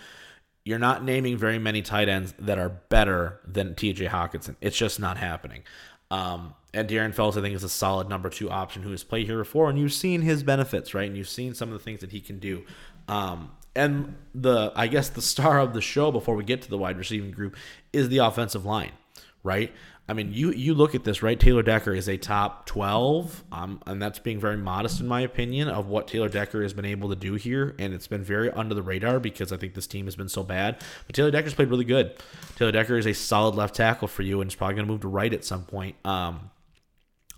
you're 0.64 0.78
not 0.78 1.04
naming 1.04 1.36
very 1.36 1.58
many 1.58 1.82
tight 1.82 2.08
ends 2.08 2.34
that 2.38 2.58
are 2.58 2.68
better 2.68 3.40
than 3.46 3.74
TJ 3.74 4.08
Hockenson. 4.08 4.56
It's 4.60 4.76
just 4.76 5.00
not 5.00 5.16
happening. 5.16 5.62
Um, 6.10 6.54
and 6.74 6.88
Darren 6.88 7.14
Fells, 7.14 7.36
I 7.36 7.40
think, 7.40 7.54
is 7.54 7.64
a 7.64 7.68
solid 7.68 8.08
number 8.08 8.28
two 8.30 8.50
option 8.50 8.82
who 8.82 8.90
has 8.90 9.02
played 9.02 9.26
here 9.26 9.38
before, 9.38 9.68
and 9.68 9.78
you've 9.78 9.92
seen 9.92 10.22
his 10.22 10.42
benefits, 10.42 10.94
right? 10.94 11.06
And 11.08 11.16
you've 11.16 11.28
seen 11.28 11.54
some 11.54 11.70
of 11.70 11.72
the 11.72 11.84
things 11.84 12.00
that 12.00 12.12
he 12.12 12.20
can 12.20 12.38
do. 12.38 12.64
Um, 13.08 13.50
and 13.74 14.14
the, 14.34 14.72
I 14.76 14.86
guess, 14.86 15.08
the 15.08 15.22
star 15.22 15.58
of 15.58 15.74
the 15.74 15.80
show 15.80 16.12
before 16.12 16.36
we 16.36 16.44
get 16.44 16.62
to 16.62 16.70
the 16.70 16.78
wide 16.78 16.98
receiving 16.98 17.30
group 17.30 17.56
is 17.92 18.08
the 18.08 18.18
offensive 18.18 18.64
line, 18.64 18.92
right? 19.42 19.72
I 20.12 20.14
mean, 20.14 20.30
you 20.30 20.52
you 20.52 20.74
look 20.74 20.94
at 20.94 21.04
this, 21.04 21.22
right? 21.22 21.40
Taylor 21.40 21.62
Decker 21.62 21.94
is 21.94 22.06
a 22.06 22.18
top 22.18 22.66
12, 22.66 23.44
um, 23.50 23.80
and 23.86 24.02
that's 24.02 24.18
being 24.18 24.38
very 24.38 24.58
modest 24.58 25.00
in 25.00 25.08
my 25.08 25.22
opinion 25.22 25.68
of 25.68 25.86
what 25.86 26.06
Taylor 26.06 26.28
Decker 26.28 26.60
has 26.60 26.74
been 26.74 26.84
able 26.84 27.08
to 27.08 27.16
do 27.16 27.32
here, 27.32 27.74
and 27.78 27.94
it's 27.94 28.08
been 28.08 28.22
very 28.22 28.50
under 28.50 28.74
the 28.74 28.82
radar 28.82 29.20
because 29.20 29.52
I 29.52 29.56
think 29.56 29.72
this 29.72 29.86
team 29.86 30.04
has 30.04 30.14
been 30.14 30.28
so 30.28 30.42
bad. 30.42 30.82
But 31.06 31.16
Taylor 31.16 31.30
Decker's 31.30 31.54
played 31.54 31.70
really 31.70 31.86
good. 31.86 32.14
Taylor 32.56 32.72
Decker 32.72 32.98
is 32.98 33.06
a 33.06 33.14
solid 33.14 33.54
left 33.54 33.74
tackle 33.74 34.06
for 34.06 34.20
you, 34.20 34.42
and 34.42 34.50
is 34.50 34.54
probably 34.54 34.74
going 34.74 34.86
to 34.86 34.92
move 34.92 35.00
to 35.00 35.08
right 35.08 35.32
at 35.32 35.46
some 35.46 35.64
point, 35.64 35.96
um, 36.04 36.50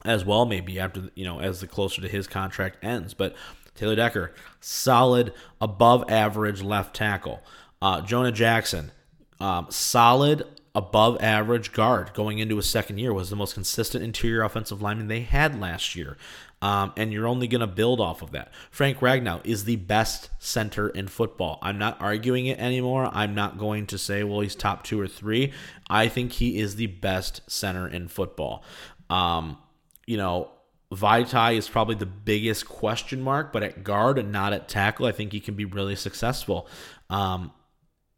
as 0.04 0.24
well, 0.24 0.44
maybe 0.44 0.80
after 0.80 1.10
you 1.14 1.24
know 1.24 1.38
as 1.38 1.60
the 1.60 1.68
closer 1.68 2.02
to 2.02 2.08
his 2.08 2.26
contract 2.26 2.84
ends. 2.84 3.14
But 3.14 3.36
Taylor 3.76 3.94
Decker, 3.94 4.34
solid, 4.58 5.32
above 5.60 6.10
average 6.10 6.60
left 6.60 6.96
tackle. 6.96 7.40
Uh, 7.80 8.00
Jonah 8.00 8.32
Jackson, 8.32 8.90
um, 9.38 9.68
solid 9.70 10.44
above 10.74 11.22
average 11.22 11.72
guard 11.72 12.12
going 12.14 12.38
into 12.38 12.56
his 12.56 12.68
second 12.68 12.98
year, 12.98 13.12
was 13.12 13.30
the 13.30 13.36
most 13.36 13.54
consistent 13.54 14.02
interior 14.02 14.42
offensive 14.42 14.82
lineman 14.82 15.08
they 15.08 15.20
had 15.20 15.60
last 15.60 15.94
year. 15.94 16.16
Um, 16.60 16.92
and 16.96 17.12
you're 17.12 17.28
only 17.28 17.46
going 17.46 17.60
to 17.60 17.66
build 17.66 18.00
off 18.00 18.22
of 18.22 18.30
that. 18.32 18.52
Frank 18.70 18.98
Ragnow 18.98 19.44
is 19.44 19.64
the 19.64 19.76
best 19.76 20.30
center 20.38 20.88
in 20.88 21.08
football. 21.08 21.58
I'm 21.60 21.78
not 21.78 22.00
arguing 22.00 22.46
it 22.46 22.58
anymore. 22.58 23.10
I'm 23.12 23.34
not 23.34 23.58
going 23.58 23.86
to 23.88 23.98
say, 23.98 24.24
well, 24.24 24.40
he's 24.40 24.54
top 24.54 24.82
two 24.82 24.98
or 24.98 25.06
three. 25.06 25.52
I 25.90 26.08
think 26.08 26.32
he 26.32 26.58
is 26.58 26.76
the 26.76 26.86
best 26.86 27.42
center 27.48 27.86
in 27.86 28.08
football. 28.08 28.64
Um, 29.10 29.58
you 30.06 30.16
know, 30.16 30.50
Vaitai 30.90 31.56
is 31.56 31.68
probably 31.68 31.96
the 31.96 32.06
biggest 32.06 32.66
question 32.66 33.20
mark, 33.20 33.52
but 33.52 33.62
at 33.62 33.84
guard 33.84 34.18
and 34.18 34.32
not 34.32 34.52
at 34.52 34.66
tackle, 34.68 35.06
I 35.06 35.12
think 35.12 35.32
he 35.32 35.40
can 35.40 35.54
be 35.54 35.66
really 35.66 35.96
successful. 35.96 36.66
Um, 37.10 37.52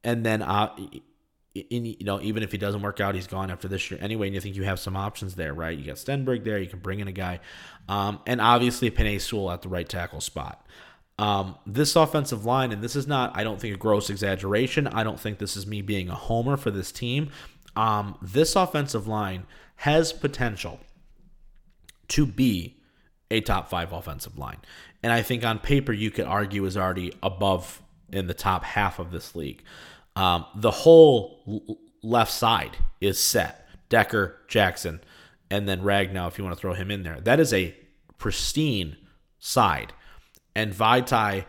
and 0.04 0.24
then 0.24 0.42
uh, 0.42 0.74
in, 1.70 1.86
you 1.86 1.96
know, 2.04 2.20
even 2.20 2.42
if 2.42 2.52
he 2.52 2.58
doesn't 2.58 2.82
work 2.82 3.00
out, 3.00 3.14
he's 3.14 3.26
gone 3.26 3.50
after 3.50 3.68
this 3.68 3.90
year 3.90 3.98
anyway. 4.02 4.26
And 4.28 4.34
you 4.34 4.40
think 4.40 4.56
you 4.56 4.64
have 4.64 4.80
some 4.80 4.96
options 4.96 5.34
there, 5.34 5.54
right? 5.54 5.76
You 5.76 5.84
got 5.84 5.96
Stenberg 5.96 6.44
there. 6.44 6.58
You 6.58 6.68
can 6.68 6.78
bring 6.78 7.00
in 7.00 7.08
a 7.08 7.12
guy, 7.12 7.40
um, 7.88 8.20
and 8.26 8.40
obviously 8.40 8.90
Penei 8.90 9.20
Sewell 9.20 9.50
at 9.50 9.62
the 9.62 9.68
right 9.68 9.88
tackle 9.88 10.20
spot. 10.20 10.66
Um, 11.18 11.56
this 11.66 11.96
offensive 11.96 12.44
line, 12.44 12.72
and 12.72 12.82
this 12.82 12.94
is 12.94 13.06
not, 13.06 13.32
I 13.34 13.42
don't 13.42 13.58
think, 13.58 13.74
a 13.74 13.78
gross 13.78 14.10
exaggeration. 14.10 14.86
I 14.86 15.02
don't 15.02 15.18
think 15.18 15.38
this 15.38 15.56
is 15.56 15.66
me 15.66 15.80
being 15.80 16.10
a 16.10 16.14
homer 16.14 16.56
for 16.58 16.70
this 16.70 16.92
team. 16.92 17.30
Um, 17.74 18.18
this 18.20 18.54
offensive 18.54 19.06
line 19.06 19.46
has 19.76 20.12
potential 20.12 20.80
to 22.08 22.26
be 22.26 22.76
a 23.30 23.40
top 23.40 23.68
five 23.68 23.92
offensive 23.92 24.38
line, 24.38 24.58
and 25.02 25.12
I 25.12 25.22
think 25.22 25.44
on 25.44 25.58
paper 25.58 25.92
you 25.92 26.10
could 26.10 26.26
argue 26.26 26.64
is 26.66 26.76
already 26.76 27.12
above 27.22 27.82
in 28.12 28.26
the 28.26 28.34
top 28.34 28.62
half 28.62 28.98
of 28.98 29.10
this 29.10 29.34
league. 29.34 29.62
Um, 30.16 30.46
the 30.54 30.70
whole 30.70 31.68
left 32.02 32.32
side 32.32 32.76
is 33.00 33.18
set. 33.18 33.68
Decker, 33.88 34.36
Jackson, 34.48 35.00
and 35.50 35.68
then 35.68 35.82
Ragnow 35.82 36.26
if 36.26 36.38
you 36.38 36.44
want 36.44 36.56
to 36.56 36.60
throw 36.60 36.74
him 36.74 36.90
in 36.90 37.04
there. 37.04 37.20
That 37.20 37.38
is 37.38 37.52
a 37.52 37.76
pristine 38.18 38.96
side. 39.38 39.92
And 40.54 40.72
Vaitai 40.72 41.44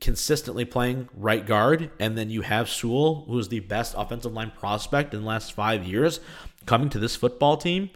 consistently 0.00 0.64
playing 0.64 1.08
right 1.14 1.46
guard, 1.46 1.90
and 1.98 2.16
then 2.16 2.30
you 2.30 2.42
have 2.42 2.68
Sewell, 2.68 3.24
who 3.26 3.38
is 3.38 3.48
the 3.48 3.60
best 3.60 3.94
offensive 3.96 4.32
line 4.32 4.52
prospect 4.56 5.14
in 5.14 5.22
the 5.22 5.26
last 5.26 5.52
five 5.52 5.84
years, 5.84 6.20
coming 6.66 6.88
to 6.90 6.98
this 6.98 7.16
football 7.16 7.56
team. 7.56 7.90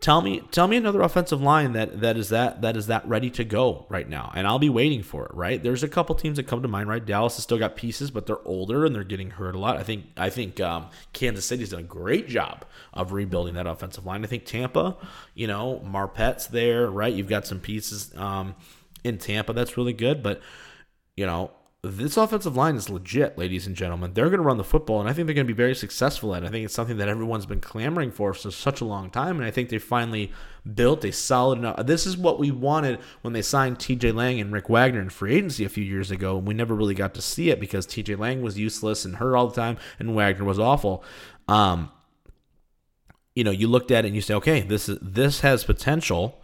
Tell 0.00 0.22
me, 0.22 0.40
tell 0.50 0.66
me 0.66 0.78
another 0.78 1.02
offensive 1.02 1.42
line 1.42 1.74
that 1.74 2.00
that 2.00 2.16
is 2.16 2.30
that 2.30 2.62
that 2.62 2.74
is 2.74 2.86
that 2.86 3.06
ready 3.06 3.28
to 3.30 3.44
go 3.44 3.84
right 3.90 4.08
now, 4.08 4.32
and 4.34 4.46
I'll 4.46 4.58
be 4.58 4.70
waiting 4.70 5.02
for 5.02 5.26
it. 5.26 5.34
Right? 5.34 5.62
There's 5.62 5.82
a 5.82 5.88
couple 5.88 6.14
teams 6.14 6.38
that 6.38 6.46
come 6.46 6.62
to 6.62 6.68
mind. 6.68 6.88
Right? 6.88 7.04
Dallas 7.04 7.36
has 7.36 7.42
still 7.42 7.58
got 7.58 7.76
pieces, 7.76 8.10
but 8.10 8.24
they're 8.24 8.42
older 8.46 8.86
and 8.86 8.94
they're 8.94 9.04
getting 9.04 9.28
hurt 9.28 9.54
a 9.54 9.58
lot. 9.58 9.76
I 9.76 9.82
think 9.82 10.06
I 10.16 10.30
think 10.30 10.58
um, 10.58 10.86
Kansas 11.12 11.44
City's 11.44 11.70
done 11.70 11.80
a 11.80 11.82
great 11.82 12.28
job 12.28 12.64
of 12.94 13.12
rebuilding 13.12 13.54
that 13.54 13.66
offensive 13.66 14.06
line. 14.06 14.24
I 14.24 14.26
think 14.26 14.46
Tampa, 14.46 14.96
you 15.34 15.46
know, 15.46 15.80
Marpet's 15.80 16.46
there. 16.46 16.90
Right? 16.90 17.12
You've 17.12 17.28
got 17.28 17.46
some 17.46 17.60
pieces 17.60 18.16
um, 18.16 18.54
in 19.04 19.18
Tampa 19.18 19.52
that's 19.52 19.76
really 19.76 19.92
good, 19.92 20.22
but 20.22 20.40
you 21.14 21.26
know, 21.26 21.50
this 21.82 22.18
offensive 22.18 22.56
line 22.56 22.76
is 22.76 22.90
legit, 22.90 23.38
ladies 23.38 23.66
and 23.66 23.74
gentlemen. 23.74 24.12
They're 24.12 24.26
going 24.26 24.40
to 24.40 24.46
run 24.46 24.58
the 24.58 24.64
football, 24.64 25.00
and 25.00 25.08
I 25.08 25.14
think 25.14 25.26
they're 25.26 25.34
going 25.34 25.46
to 25.46 25.52
be 25.52 25.56
very 25.56 25.74
successful 25.74 26.34
at 26.34 26.42
it. 26.42 26.46
I 26.46 26.50
think 26.50 26.66
it's 26.66 26.74
something 26.74 26.98
that 26.98 27.08
everyone's 27.08 27.46
been 27.46 27.60
clamoring 27.60 28.10
for 28.10 28.34
for 28.34 28.50
such 28.50 28.82
a 28.82 28.84
long 28.84 29.08
time, 29.08 29.38
and 29.38 29.46
I 29.46 29.50
think 29.50 29.70
they 29.70 29.78
finally 29.78 30.30
built 30.74 31.04
a 31.06 31.12
solid 31.12 31.58
enough. 31.58 31.86
This 31.86 32.06
is 32.06 32.18
what 32.18 32.38
we 32.38 32.50
wanted 32.50 32.98
when 33.22 33.32
they 33.32 33.40
signed 33.40 33.78
TJ 33.78 34.14
Lang 34.14 34.38
and 34.38 34.52
Rick 34.52 34.68
Wagner 34.68 35.00
in 35.00 35.08
free 35.08 35.36
agency 35.36 35.64
a 35.64 35.70
few 35.70 35.84
years 35.84 36.10
ago, 36.10 36.36
and 36.36 36.46
we 36.46 36.52
never 36.52 36.74
really 36.74 36.94
got 36.94 37.14
to 37.14 37.22
see 37.22 37.48
it 37.48 37.58
because 37.58 37.86
TJ 37.86 38.18
Lang 38.18 38.42
was 38.42 38.58
useless 38.58 39.06
and 39.06 39.16
hurt 39.16 39.34
all 39.34 39.48
the 39.48 39.56
time, 39.56 39.78
and 39.98 40.14
Wagner 40.14 40.44
was 40.44 40.58
awful. 40.58 41.02
Um, 41.48 41.90
you 43.34 43.42
know, 43.42 43.50
you 43.50 43.68
looked 43.68 43.90
at 43.90 44.04
it 44.04 44.08
and 44.08 44.14
you 44.14 44.20
say, 44.20 44.34
okay, 44.34 44.60
this 44.60 44.86
is 44.86 44.98
this 45.00 45.40
has 45.40 45.64
potential. 45.64 46.42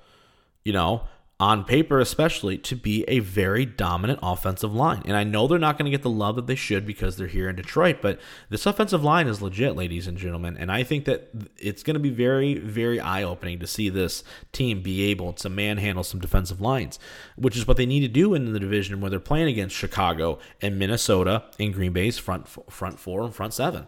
You 0.64 0.72
know, 0.72 1.02
on 1.38 1.64
paper 1.64 2.00
especially, 2.00 2.56
to 2.56 2.74
be 2.74 3.04
a 3.08 3.18
very 3.18 3.66
dominant 3.66 4.18
offensive 4.22 4.74
line. 4.74 5.02
And 5.04 5.14
I 5.14 5.22
know 5.22 5.46
they're 5.46 5.58
not 5.58 5.76
going 5.76 5.84
to 5.84 5.90
get 5.90 6.02
the 6.02 6.08
love 6.08 6.36
that 6.36 6.46
they 6.46 6.54
should 6.54 6.86
because 6.86 7.16
they're 7.16 7.26
here 7.26 7.50
in 7.50 7.56
Detroit, 7.56 7.98
but 8.00 8.18
this 8.48 8.64
offensive 8.64 9.04
line 9.04 9.26
is 9.26 9.42
legit, 9.42 9.76
ladies 9.76 10.06
and 10.06 10.16
gentlemen. 10.16 10.56
And 10.56 10.72
I 10.72 10.82
think 10.82 11.04
that 11.04 11.28
it's 11.58 11.82
going 11.82 11.94
to 11.94 12.00
be 12.00 12.08
very, 12.08 12.54
very 12.54 12.98
eye 12.98 13.22
opening 13.22 13.58
to 13.58 13.66
see 13.66 13.90
this 13.90 14.24
team 14.52 14.80
be 14.80 15.02
able 15.10 15.34
to 15.34 15.50
manhandle 15.50 16.04
some 16.04 16.20
defensive 16.20 16.62
lines, 16.62 16.98
which 17.36 17.56
is 17.56 17.68
what 17.68 17.76
they 17.76 17.86
need 17.86 18.00
to 18.00 18.08
do 18.08 18.32
in 18.32 18.52
the 18.52 18.60
division 18.60 19.02
where 19.02 19.10
they're 19.10 19.20
playing 19.20 19.48
against 19.48 19.76
Chicago 19.76 20.38
and 20.62 20.78
Minnesota 20.78 21.44
and 21.60 21.74
Green 21.74 21.92
Bay's 21.92 22.16
front 22.16 22.48
front 22.48 22.98
four 22.98 23.22
and 23.22 23.34
front 23.34 23.52
seven. 23.52 23.86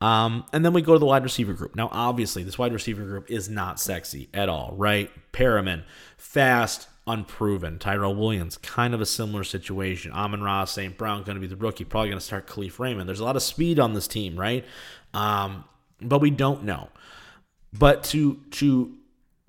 Um, 0.00 0.44
and 0.52 0.64
then 0.64 0.72
we 0.72 0.82
go 0.82 0.92
to 0.92 0.98
the 0.98 1.06
wide 1.06 1.22
receiver 1.22 1.52
group. 1.52 1.76
Now, 1.76 1.88
obviously, 1.90 2.42
this 2.42 2.58
wide 2.58 2.72
receiver 2.72 3.04
group 3.04 3.30
is 3.30 3.48
not 3.48 3.80
sexy 3.80 4.28
at 4.34 4.48
all, 4.48 4.74
right? 4.76 5.10
Perriman, 5.32 5.84
fast, 6.16 6.88
unproven. 7.06 7.78
Tyrell 7.78 8.14
Williams, 8.14 8.58
kind 8.58 8.94
of 8.94 9.00
a 9.00 9.06
similar 9.06 9.44
situation. 9.44 10.12
Amon-Ra, 10.12 10.64
St. 10.64 10.96
Brown, 10.96 11.22
going 11.22 11.36
to 11.36 11.40
be 11.40 11.46
the 11.46 11.56
rookie, 11.56 11.84
probably 11.84 12.10
going 12.10 12.18
to 12.18 12.24
start 12.24 12.46
Kalif 12.46 12.78
Raymond. 12.78 13.08
There's 13.08 13.20
a 13.20 13.24
lot 13.24 13.36
of 13.36 13.42
speed 13.42 13.78
on 13.78 13.94
this 13.94 14.08
team, 14.08 14.38
right? 14.38 14.64
Um, 15.12 15.64
but 16.00 16.20
we 16.20 16.30
don't 16.30 16.64
know. 16.64 16.88
But 17.72 18.04
to 18.04 18.40
to 18.52 18.94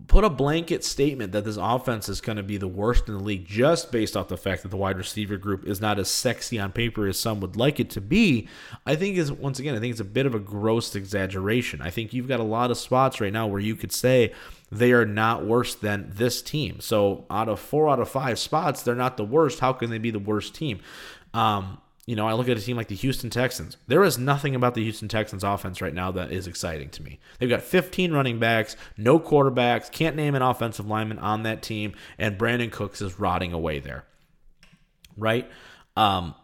put 0.07 0.25
a 0.25 0.29
blanket 0.29 0.83
statement 0.83 1.31
that 1.31 1.45
this 1.45 1.57
offense 1.57 2.09
is 2.09 2.19
going 2.19 2.35
to 2.35 2.43
be 2.43 2.57
the 2.57 2.67
worst 2.67 3.07
in 3.07 3.13
the 3.17 3.23
league 3.23 3.45
just 3.45 3.93
based 3.93 4.17
off 4.17 4.27
the 4.27 4.35
fact 4.35 4.61
that 4.61 4.69
the 4.69 4.77
wide 4.77 4.97
receiver 4.97 5.37
group 5.37 5.65
is 5.65 5.79
not 5.79 5.97
as 5.97 6.09
sexy 6.09 6.59
on 6.59 6.71
paper 6.71 7.07
as 7.07 7.17
some 7.17 7.39
would 7.39 7.55
like 7.55 7.79
it 7.79 7.89
to 7.89 8.01
be, 8.01 8.47
I 8.85 8.95
think 8.95 9.17
is 9.17 9.31
once 9.31 9.57
again, 9.57 9.73
I 9.73 9.79
think 9.79 9.91
it's 9.91 10.01
a 10.01 10.05
bit 10.05 10.25
of 10.25 10.35
a 10.35 10.39
gross 10.39 10.95
exaggeration. 10.95 11.81
I 11.81 11.91
think 11.91 12.13
you've 12.13 12.27
got 12.27 12.41
a 12.41 12.43
lot 12.43 12.71
of 12.71 12.77
spots 12.77 13.21
right 13.21 13.31
now 13.31 13.47
where 13.47 13.61
you 13.61 13.75
could 13.75 13.93
say 13.93 14.33
they 14.69 14.91
are 14.91 15.05
not 15.05 15.45
worse 15.45 15.75
than 15.75 16.11
this 16.13 16.41
team. 16.41 16.81
So 16.81 17.25
out 17.29 17.47
of 17.47 17.61
four 17.61 17.87
out 17.87 17.99
of 17.99 18.09
five 18.09 18.37
spots, 18.37 18.83
they're 18.83 18.95
not 18.95 19.15
the 19.15 19.23
worst. 19.23 19.61
How 19.61 19.71
can 19.71 19.89
they 19.89 19.97
be 19.97 20.11
the 20.11 20.19
worst 20.19 20.53
team? 20.53 20.81
Um, 21.33 21.77
you 22.05 22.15
know, 22.15 22.27
I 22.27 22.33
look 22.33 22.47
at 22.47 22.57
a 22.57 22.61
team 22.61 22.77
like 22.77 22.87
the 22.87 22.95
Houston 22.95 23.31
Texans. 23.31 23.77
There 23.87 24.03
is 24.03 24.17
nothing 24.19 24.53
about 24.53 24.75
the 24.75 24.83
Houston 24.83 25.07
Texans 25.07 25.43
offense 25.43 25.81
right 25.81 25.93
now 25.93 26.11
that 26.11 26.31
is 26.31 26.45
exciting 26.45 26.89
to 26.91 27.03
me. 27.03 27.19
They've 27.39 27.49
got 27.49 27.63
15 27.63 28.13
running 28.13 28.37
backs, 28.37 28.75
no 28.95 29.19
quarterbacks, 29.19 29.91
can't 29.91 30.15
name 30.15 30.35
an 30.35 30.43
offensive 30.43 30.87
lineman 30.87 31.17
on 31.17 31.43
that 31.43 31.63
team, 31.63 31.93
and 32.19 32.37
Brandin 32.37 32.71
Cooks 32.71 33.01
is 33.01 33.19
rotting 33.19 33.53
away 33.53 33.79
there. 33.79 34.05
Right? 35.17 35.49
Um, 35.97 36.35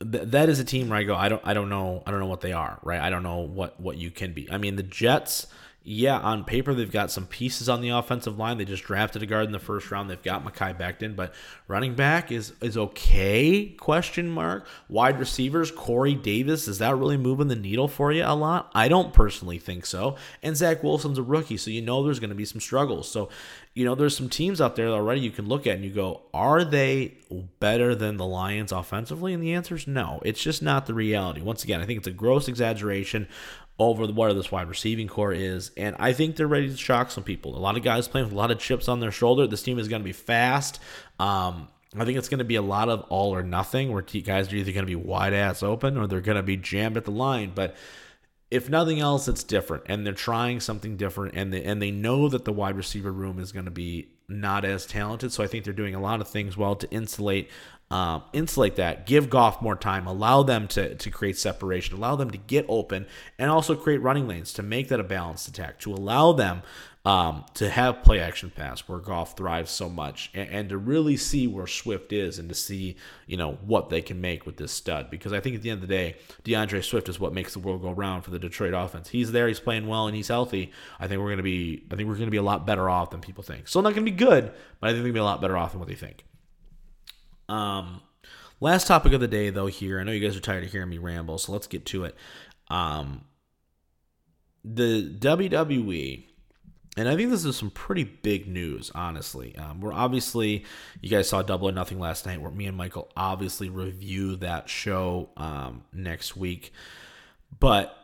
th- 0.00 0.28
that 0.28 0.48
is 0.48 0.60
a 0.60 0.64
team 0.64 0.88
where 0.88 0.98
I 0.98 1.02
go, 1.02 1.16
I 1.16 1.28
don't, 1.28 1.42
I 1.44 1.52
don't 1.52 1.68
know, 1.68 2.04
I 2.06 2.12
don't 2.12 2.20
know 2.20 2.26
what 2.26 2.40
they 2.40 2.52
are. 2.52 2.78
Right? 2.82 3.00
I 3.00 3.10
don't 3.10 3.24
know 3.24 3.38
what 3.38 3.80
what 3.80 3.96
you 3.96 4.12
can 4.12 4.32
be. 4.32 4.48
I 4.52 4.58
mean, 4.58 4.76
the 4.76 4.82
Jets 4.84 5.48
yeah, 5.88 6.18
on 6.18 6.44
paper 6.44 6.74
they've 6.74 6.92
got 6.92 7.10
some 7.10 7.26
pieces 7.26 7.66
on 7.66 7.80
the 7.80 7.88
offensive 7.88 8.38
line. 8.38 8.58
They 8.58 8.66
just 8.66 8.84
drafted 8.84 9.22
a 9.22 9.26
guard 9.26 9.46
in 9.46 9.52
the 9.52 9.58
first 9.58 9.90
round. 9.90 10.10
They've 10.10 10.22
got 10.22 10.44
Mekhi 10.44 10.78
Becton, 10.78 11.16
but 11.16 11.32
running 11.66 11.94
back 11.94 12.30
is 12.30 12.52
is 12.60 12.76
okay? 12.76 13.64
Question 13.78 14.28
mark. 14.28 14.66
Wide 14.90 15.18
receivers, 15.18 15.70
Corey 15.70 16.14
Davis, 16.14 16.68
is 16.68 16.78
that 16.78 16.94
really 16.94 17.16
moving 17.16 17.48
the 17.48 17.56
needle 17.56 17.88
for 17.88 18.12
you 18.12 18.22
a 18.22 18.34
lot? 18.34 18.70
I 18.74 18.88
don't 18.88 19.14
personally 19.14 19.58
think 19.58 19.86
so. 19.86 20.16
And 20.42 20.58
Zach 20.58 20.82
Wilson's 20.82 21.16
a 21.16 21.22
rookie, 21.22 21.56
so 21.56 21.70
you 21.70 21.80
know 21.80 22.04
there's 22.04 22.20
going 22.20 22.28
to 22.28 22.36
be 22.36 22.44
some 22.44 22.60
struggles. 22.60 23.10
So, 23.10 23.30
you 23.72 23.86
know, 23.86 23.94
there's 23.94 24.16
some 24.16 24.28
teams 24.28 24.60
out 24.60 24.76
there 24.76 24.88
already 24.88 25.22
you 25.22 25.30
can 25.30 25.48
look 25.48 25.66
at 25.66 25.76
and 25.76 25.84
you 25.84 25.90
go, 25.90 26.20
are 26.34 26.64
they 26.64 27.14
better 27.60 27.94
than 27.94 28.18
the 28.18 28.26
Lions 28.26 28.72
offensively? 28.72 29.32
And 29.32 29.42
the 29.42 29.54
answer 29.54 29.74
is 29.76 29.86
no. 29.86 30.20
It's 30.22 30.42
just 30.42 30.62
not 30.62 30.84
the 30.84 30.94
reality. 30.94 31.40
Once 31.40 31.64
again, 31.64 31.80
I 31.80 31.86
think 31.86 31.98
it's 31.98 32.06
a 32.06 32.12
gross 32.12 32.46
exaggeration 32.46 33.26
over 33.78 34.06
the 34.06 34.12
what 34.12 34.32
this 34.34 34.50
wide 34.50 34.68
receiving 34.68 35.06
corps 35.06 35.32
is. 35.32 35.70
And 35.76 35.94
I 35.98 36.12
think 36.12 36.36
they're 36.36 36.48
ready 36.48 36.68
to 36.68 36.76
shock 36.76 37.10
some 37.10 37.24
people. 37.24 37.56
A 37.56 37.60
lot 37.60 37.76
of 37.76 37.82
guys 37.82 38.08
playing 38.08 38.26
with 38.26 38.34
a 38.34 38.36
lot 38.36 38.50
of 38.50 38.58
chips 38.58 38.88
on 38.88 39.00
their 39.00 39.12
shoulder. 39.12 39.46
This 39.46 39.62
team 39.62 39.78
is 39.78 39.88
going 39.88 40.02
to 40.02 40.04
be 40.04 40.12
fast. 40.12 40.80
Um, 41.20 41.68
I 41.96 42.04
think 42.04 42.18
it's 42.18 42.28
going 42.28 42.38
to 42.38 42.44
be 42.44 42.56
a 42.56 42.62
lot 42.62 42.88
of 42.88 43.02
all 43.08 43.34
or 43.34 43.42
nothing 43.42 43.92
where 43.92 44.02
guys 44.02 44.52
are 44.52 44.56
either 44.56 44.72
going 44.72 44.84
to 44.84 44.90
be 44.90 44.96
wide 44.96 45.32
ass 45.32 45.62
open 45.62 45.96
or 45.96 46.06
they're 46.06 46.20
going 46.20 46.36
to 46.36 46.42
be 46.42 46.56
jammed 46.56 46.96
at 46.96 47.04
the 47.04 47.10
line. 47.10 47.52
But 47.54 47.76
if 48.50 48.68
nothing 48.68 48.98
else, 48.98 49.28
it's 49.28 49.44
different, 49.44 49.84
and 49.86 50.06
they're 50.06 50.14
trying 50.14 50.60
something 50.60 50.96
different, 50.96 51.34
and 51.36 51.52
they 51.52 51.62
and 51.62 51.82
they 51.82 51.90
know 51.90 52.28
that 52.28 52.46
the 52.46 52.52
wide 52.52 52.76
receiver 52.76 53.12
room 53.12 53.38
is 53.38 53.52
going 53.52 53.66
to 53.66 53.70
be 53.70 54.08
not 54.28 54.64
as 54.64 54.86
talented. 54.86 55.32
So 55.32 55.44
I 55.44 55.46
think 55.46 55.64
they're 55.64 55.72
doing 55.72 55.94
a 55.94 56.00
lot 56.00 56.20
of 56.20 56.28
things 56.28 56.56
well 56.56 56.74
to 56.76 56.90
insulate 56.90 57.50
um, 57.90 58.22
insulate 58.32 58.76
that, 58.76 59.06
give 59.06 59.30
Goff 59.30 59.62
more 59.62 59.76
time, 59.76 60.06
allow 60.06 60.42
them 60.42 60.68
to, 60.68 60.94
to 60.94 61.10
create 61.10 61.38
separation, 61.38 61.96
allow 61.96 62.16
them 62.16 62.30
to 62.30 62.38
get 62.38 62.66
open, 62.68 63.06
and 63.38 63.50
also 63.50 63.74
create 63.74 64.02
running 64.02 64.28
lanes 64.28 64.52
to 64.54 64.62
make 64.62 64.88
that 64.88 65.00
a 65.00 65.04
balanced 65.04 65.48
attack, 65.48 65.78
to 65.80 65.92
allow 65.94 66.32
them 66.32 66.62
um, 67.08 67.46
to 67.54 67.70
have 67.70 68.02
play 68.02 68.20
action 68.20 68.50
pass 68.54 68.80
where 68.80 68.98
Goff 68.98 69.34
thrives 69.34 69.70
so 69.70 69.88
much, 69.88 70.30
and, 70.34 70.50
and, 70.50 70.68
to 70.68 70.76
really 70.76 71.16
see 71.16 71.46
where 71.46 71.66
Swift 71.66 72.12
is 72.12 72.38
and 72.38 72.50
to 72.50 72.54
see 72.54 72.96
you 73.26 73.38
know 73.38 73.52
what 73.64 73.88
they 73.88 74.02
can 74.02 74.20
make 74.20 74.44
with 74.44 74.58
this 74.58 74.72
stud. 74.72 75.08
Because 75.08 75.32
I 75.32 75.40
think 75.40 75.56
at 75.56 75.62
the 75.62 75.70
end 75.70 75.82
of 75.82 75.88
the 75.88 75.94
day, 75.94 76.16
D'Andre 76.44 76.82
Swift 76.82 77.08
is 77.08 77.18
what 77.18 77.32
makes 77.32 77.54
the 77.54 77.60
world 77.60 77.80
go 77.80 77.92
round 77.92 78.24
for 78.24 78.30
the 78.30 78.38
Detroit 78.38 78.74
offense. 78.74 79.08
He's 79.08 79.32
there, 79.32 79.48
he's 79.48 79.60
playing 79.60 79.86
well, 79.86 80.06
and 80.06 80.14
he's 80.14 80.28
healthy. 80.28 80.72
I 81.00 81.06
think 81.06 81.22
we're 81.22 81.30
gonna 81.30 81.42
be, 81.42 81.84
I 81.90 81.96
think 81.96 82.10
we're 82.10 82.16
gonna 82.16 82.30
be 82.30 82.36
a 82.36 82.42
lot 82.42 82.66
better 82.66 82.90
off 82.90 83.10
than 83.10 83.20
people 83.20 83.42
think. 83.42 83.68
Still 83.68 83.80
not 83.80 83.94
gonna 83.94 84.04
be 84.04 84.10
good, 84.10 84.52
but 84.78 84.90
I 84.90 84.92
think 84.92 84.98
we're 84.98 85.08
gonna 85.08 85.12
be 85.14 85.20
a 85.20 85.24
lot 85.24 85.40
better 85.40 85.56
off 85.56 85.70
than 85.70 85.78
what 85.78 85.88
they 85.88 85.94
think. 85.94 86.24
Um, 87.48 88.00
last 88.60 88.86
topic 88.86 89.12
of 89.12 89.20
the 89.20 89.28
day, 89.28 89.50
though, 89.50 89.66
here. 89.66 90.00
I 90.00 90.04
know 90.04 90.12
you 90.12 90.26
guys 90.26 90.36
are 90.36 90.40
tired 90.40 90.64
of 90.64 90.72
hearing 90.72 90.90
me 90.90 90.98
ramble, 90.98 91.38
so 91.38 91.52
let's 91.52 91.66
get 91.66 91.86
to 91.86 92.04
it. 92.04 92.14
Um, 92.68 93.24
the 94.64 95.14
WWE, 95.18 96.26
and 96.96 97.08
I 97.08 97.16
think 97.16 97.30
this 97.30 97.44
is 97.44 97.56
some 97.56 97.70
pretty 97.70 98.04
big 98.04 98.48
news, 98.48 98.90
honestly. 98.94 99.56
Um, 99.56 99.80
we're 99.80 99.92
obviously, 99.92 100.64
you 101.00 101.08
guys 101.08 101.28
saw 101.28 101.42
Double 101.42 101.68
or 101.68 101.72
Nothing 101.72 101.98
last 101.98 102.26
night, 102.26 102.40
where 102.40 102.50
me 102.50 102.66
and 102.66 102.76
Michael 102.76 103.10
obviously 103.16 103.70
review 103.70 104.36
that 104.36 104.68
show 104.68 105.30
um, 105.36 105.84
next 105.92 106.36
week. 106.36 106.72
But 107.58 107.96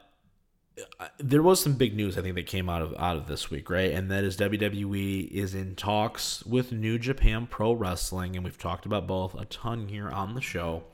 there 1.19 1.43
was 1.43 1.63
some 1.63 1.75
big 1.75 1.95
news 1.95 2.19
I 2.19 2.23
think 2.23 2.35
that 2.35 2.47
came 2.47 2.69
out 2.69 2.83
of 2.83 2.95
out 2.99 3.17
of 3.17 3.27
this 3.27 3.51
week, 3.51 3.71
right? 3.71 3.93
And 3.93 4.11
that 4.11 4.25
is 4.25 4.37
WWE 4.37 5.31
is 5.31 5.55
in 5.55 5.77
talks 5.77 6.45
with 6.45 6.73
New 6.73 6.99
Japan 6.99 7.47
Pro 7.47 7.73
Wrestling, 7.73 8.37
and 8.37 8.45
we've 8.45 8.59
talked 8.59 8.87
about 8.87 9.07
both 9.07 9.35
a 9.35 9.45
ton 9.45 9.89
here 9.89 10.09
on 10.09 10.35
the 10.35 10.41
show 10.41 10.85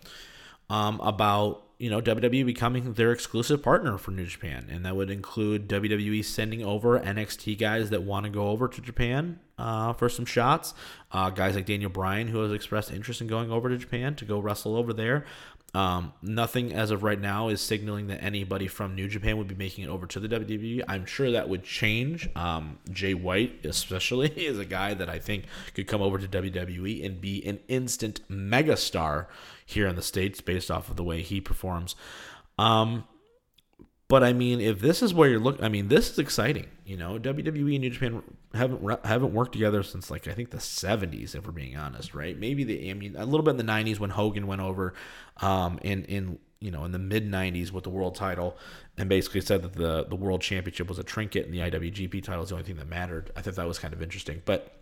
um, 0.69 1.01
about 1.01 1.64
you 1.79 1.88
know 1.88 2.03
WWE 2.03 2.45
becoming 2.45 2.93
their 2.93 3.11
exclusive 3.11 3.62
partner 3.62 3.97
for 3.97 4.11
New 4.11 4.27
Japan, 4.27 4.66
and 4.71 4.85
that 4.85 4.97
would 4.97 5.11
include 5.11 5.69
WWE 5.69 6.25
sending 6.25 6.62
over 6.62 7.01
NXT 7.01 7.59
guys 7.59 7.90
that 7.90 8.03
want 8.03 8.25
to 8.25 8.31
go 8.31 8.49
over 8.49 8.69
to 8.69 8.81
Japan 8.83 9.40
uh, 9.59 9.95
for 9.95 10.09
some 10.11 10.27
shots. 10.27 10.75
Uh, 11.11 11.31
guys 11.31 11.55
like 11.55 11.64
Daniel 11.66 11.90
Bryan, 11.90 12.29
who 12.29 12.43
has 12.43 12.53
expressed 12.53 12.93
interest 12.93 13.23
in 13.23 13.27
going 13.27 13.51
over 13.51 13.71
to 13.71 13.79
Japan 13.79 14.14
to 14.16 14.27
go 14.27 14.38
wrestle 14.38 14.77
over 14.77 14.93
there. 14.93 15.25
Um, 15.72 16.12
nothing 16.20 16.72
as 16.72 16.90
of 16.90 17.02
right 17.02 17.20
now 17.20 17.48
is 17.48 17.61
signaling 17.61 18.09
that 18.09 18.22
anybody 18.22 18.66
from 18.66 18.94
New 18.94 19.06
Japan 19.09 19.38
would 19.38 19.46
be 19.46 19.54
making 19.54 19.85
it 19.85 19.88
over 19.88 20.06
to 20.06 20.20
the 20.20 20.28
WWE. 20.28 20.83
I'm 20.88 21.06
sure 21.06 21.30
that 21.30 21.48
would 21.48 21.62
change. 21.62 22.28
Um, 22.35 22.78
Jay 22.90 23.14
White, 23.14 23.64
especially, 23.64 24.28
is 24.46 24.59
a 24.59 24.64
guy 24.64 24.94
that 24.94 25.09
I 25.09 25.18
think 25.18 25.44
could 25.74 25.87
come 25.87 26.02
over 26.02 26.18
to 26.18 26.26
WWE 26.26 27.04
and 27.04 27.20
be 27.20 27.44
an 27.46 27.61
instant 27.68 28.20
megastar 28.28 29.26
here 29.64 29.87
in 29.87 29.94
the 29.96 30.02
States 30.02 30.40
based 30.40 30.70
off 30.70 30.90
of 30.90 30.96
the 30.96 31.04
way 31.04 31.22
he 31.22 31.40
performs. 31.40 31.94
Um, 32.59 33.04
but 34.11 34.25
I 34.25 34.33
mean, 34.33 34.61
if 34.61 34.81
this 34.81 35.05
is 35.05 35.14
where 35.14 35.29
you're 35.29 35.38
looking, 35.38 35.64
I 35.64 35.68
mean, 35.68 35.87
this 35.87 36.11
is 36.11 36.18
exciting. 36.18 36.66
You 36.85 36.96
know, 36.96 37.16
WWE 37.16 37.75
and 37.77 37.81
New 37.81 37.90
Japan 37.90 38.23
haven't 38.53 39.07
haven't 39.07 39.33
worked 39.33 39.53
together 39.53 39.85
since 39.85 40.11
like 40.11 40.27
I 40.27 40.33
think 40.33 40.50
the 40.50 40.58
70s, 40.58 41.37
if 41.37 41.46
we're 41.46 41.52
being 41.52 41.77
honest, 41.77 42.13
right? 42.13 42.37
Maybe 42.37 42.65
the 42.65 42.90
I 42.90 42.94
mean 42.94 43.15
a 43.17 43.25
little 43.25 43.44
bit 43.44 43.52
in 43.52 43.56
the 43.58 43.73
90s 43.73 44.00
when 44.00 44.11
Hogan 44.11 44.48
went 44.48 44.63
over, 44.63 44.94
um, 45.37 45.79
in 45.83 46.04
in 46.06 46.40
you 46.58 46.73
know 46.73 46.85
in 46.85 46.90
the 46.90 46.98
mid 46.98 47.31
90s 47.31 47.71
with 47.71 47.85
the 47.85 47.90
world 47.90 48.17
title 48.17 48.58
and 48.98 49.08
basically 49.08 49.42
said 49.42 49.63
that 49.63 49.75
the 49.75 50.04
the 50.06 50.17
world 50.17 50.40
championship 50.40 50.88
was 50.88 50.98
a 50.98 51.04
trinket 51.04 51.44
and 51.46 51.54
the 51.54 51.61
IWGP 51.61 52.25
title 52.25 52.42
is 52.42 52.48
the 52.48 52.56
only 52.56 52.67
thing 52.67 52.79
that 52.79 52.88
mattered. 52.88 53.31
I 53.37 53.42
thought 53.42 53.54
that 53.54 53.69
was 53.69 53.79
kind 53.79 53.94
of 53.94 54.02
interesting, 54.02 54.42
but. 54.44 54.77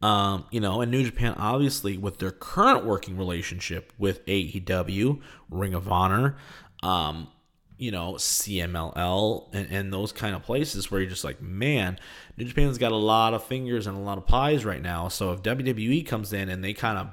Um, 0.00 0.46
you 0.50 0.58
know, 0.58 0.80
and 0.80 0.90
New 0.90 1.04
Japan 1.04 1.34
obviously 1.38 1.96
with 1.96 2.18
their 2.18 2.32
current 2.32 2.84
working 2.84 3.16
relationship 3.16 3.92
with 3.98 4.26
AEW, 4.26 5.20
Ring 5.48 5.74
of 5.74 5.88
Honor, 5.88 6.36
um, 6.82 7.28
you 7.82 7.90
know, 7.90 8.12
CMLL 8.12 9.48
and, 9.52 9.68
and 9.72 9.92
those 9.92 10.12
kind 10.12 10.36
of 10.36 10.44
places 10.44 10.88
where 10.88 11.00
you're 11.00 11.10
just 11.10 11.24
like, 11.24 11.42
man, 11.42 11.98
New 12.36 12.44
Japan's 12.44 12.78
got 12.78 12.92
a 12.92 12.96
lot 12.96 13.34
of 13.34 13.42
fingers 13.42 13.88
and 13.88 13.96
a 13.96 14.00
lot 14.00 14.18
of 14.18 14.24
pies 14.24 14.64
right 14.64 14.80
now. 14.80 15.08
So 15.08 15.32
if 15.32 15.42
WWE 15.42 16.06
comes 16.06 16.32
in 16.32 16.48
and 16.48 16.62
they 16.62 16.74
kind 16.74 16.96
of 16.96 17.08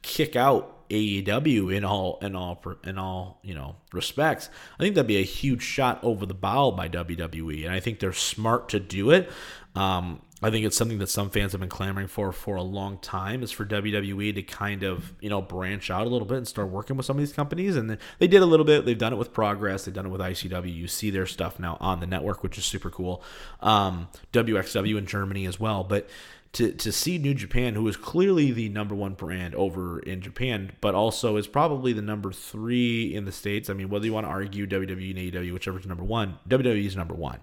kick 0.00 0.34
out 0.34 0.88
AEW 0.88 1.76
in 1.76 1.84
all 1.84 2.18
in 2.22 2.34
all 2.34 2.62
in 2.84 2.96
all 2.96 3.40
you 3.42 3.54
know 3.54 3.76
respects. 3.92 4.48
I 4.78 4.82
think 4.82 4.94
that'd 4.94 5.06
be 5.06 5.18
a 5.18 5.24
huge 5.24 5.62
shot 5.62 6.02
over 6.02 6.24
the 6.24 6.34
bow 6.34 6.70
by 6.70 6.88
WWE, 6.88 7.66
and 7.66 7.74
I 7.74 7.80
think 7.80 7.98
they're 7.98 8.14
smart 8.14 8.70
to 8.70 8.80
do 8.80 9.10
it. 9.10 9.30
Um, 9.74 10.22
I 10.42 10.50
think 10.50 10.66
it's 10.66 10.76
something 10.76 10.98
that 10.98 11.08
some 11.08 11.30
fans 11.30 11.52
have 11.52 11.60
been 11.60 11.70
clamoring 11.70 12.08
for 12.08 12.32
for 12.32 12.56
a 12.56 12.62
long 12.62 12.98
time 12.98 13.42
is 13.42 13.52
for 13.52 13.64
WWE 13.64 14.34
to 14.34 14.42
kind 14.42 14.82
of 14.82 15.12
you 15.20 15.30
know 15.30 15.40
branch 15.40 15.90
out 15.90 16.06
a 16.06 16.10
little 16.10 16.26
bit 16.26 16.38
and 16.38 16.48
start 16.48 16.68
working 16.68 16.96
with 16.96 17.06
some 17.06 17.16
of 17.16 17.20
these 17.20 17.32
companies, 17.32 17.76
and 17.76 17.96
they 18.18 18.26
did 18.26 18.42
a 18.42 18.46
little 18.46 18.66
bit. 18.66 18.84
They've 18.84 18.98
done 18.98 19.12
it 19.12 19.16
with 19.16 19.32
Progress. 19.32 19.84
They've 19.84 19.94
done 19.94 20.06
it 20.06 20.10
with 20.10 20.20
ICW. 20.20 20.74
You 20.74 20.88
see 20.88 21.10
their 21.10 21.26
stuff 21.26 21.60
now 21.60 21.76
on 21.80 22.00
the 22.00 22.06
network, 22.06 22.42
which 22.42 22.58
is 22.58 22.64
super 22.64 22.90
cool. 22.90 23.22
Um, 23.60 24.08
WXW 24.32 24.98
in 24.98 25.06
Germany 25.06 25.46
as 25.46 25.60
well, 25.60 25.84
but 25.84 26.08
to, 26.52 26.70
to 26.70 26.92
see 26.92 27.16
New 27.16 27.32
Japan, 27.32 27.74
who 27.74 27.88
is 27.88 27.96
clearly 27.96 28.52
the 28.52 28.68
number 28.68 28.94
one 28.94 29.14
brand 29.14 29.54
over 29.54 30.00
in 30.00 30.20
Japan, 30.20 30.72
but 30.82 30.94
also 30.94 31.36
is 31.36 31.46
probably 31.46 31.94
the 31.94 32.02
number 32.02 32.30
three 32.30 33.14
in 33.14 33.24
the 33.24 33.32
States. 33.32 33.70
I 33.70 33.72
mean, 33.72 33.88
whether 33.88 34.04
you 34.04 34.12
want 34.12 34.26
to 34.26 34.30
argue 34.30 34.66
WWE 34.66 35.10
and 35.10 35.34
AEW, 35.34 35.78
is 35.78 35.86
number 35.86 36.04
one, 36.04 36.38
WWE 36.48 36.84
is 36.84 36.96
number 36.96 37.14
one. 37.14 37.40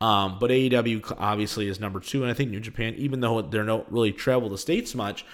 Um, 0.00 0.38
but 0.38 0.50
AEW 0.50 1.16
obviously 1.18 1.68
is 1.68 1.80
number 1.80 1.98
two. 1.98 2.22
And 2.22 2.30
I 2.30 2.34
think 2.34 2.50
New 2.50 2.60
Japan, 2.60 2.94
even 2.96 3.20
though 3.20 3.42
they 3.42 3.58
don't 3.58 3.90
really 3.90 4.12
travel 4.12 4.48
the 4.48 4.58
States 4.58 4.94
much, 4.94 5.24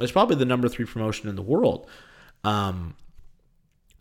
is 0.00 0.12
probably 0.12 0.36
the 0.36 0.44
number 0.46 0.68
three 0.68 0.86
promotion 0.86 1.28
in 1.28 1.36
the 1.36 1.42
world. 1.42 1.86
Um, 2.44 2.94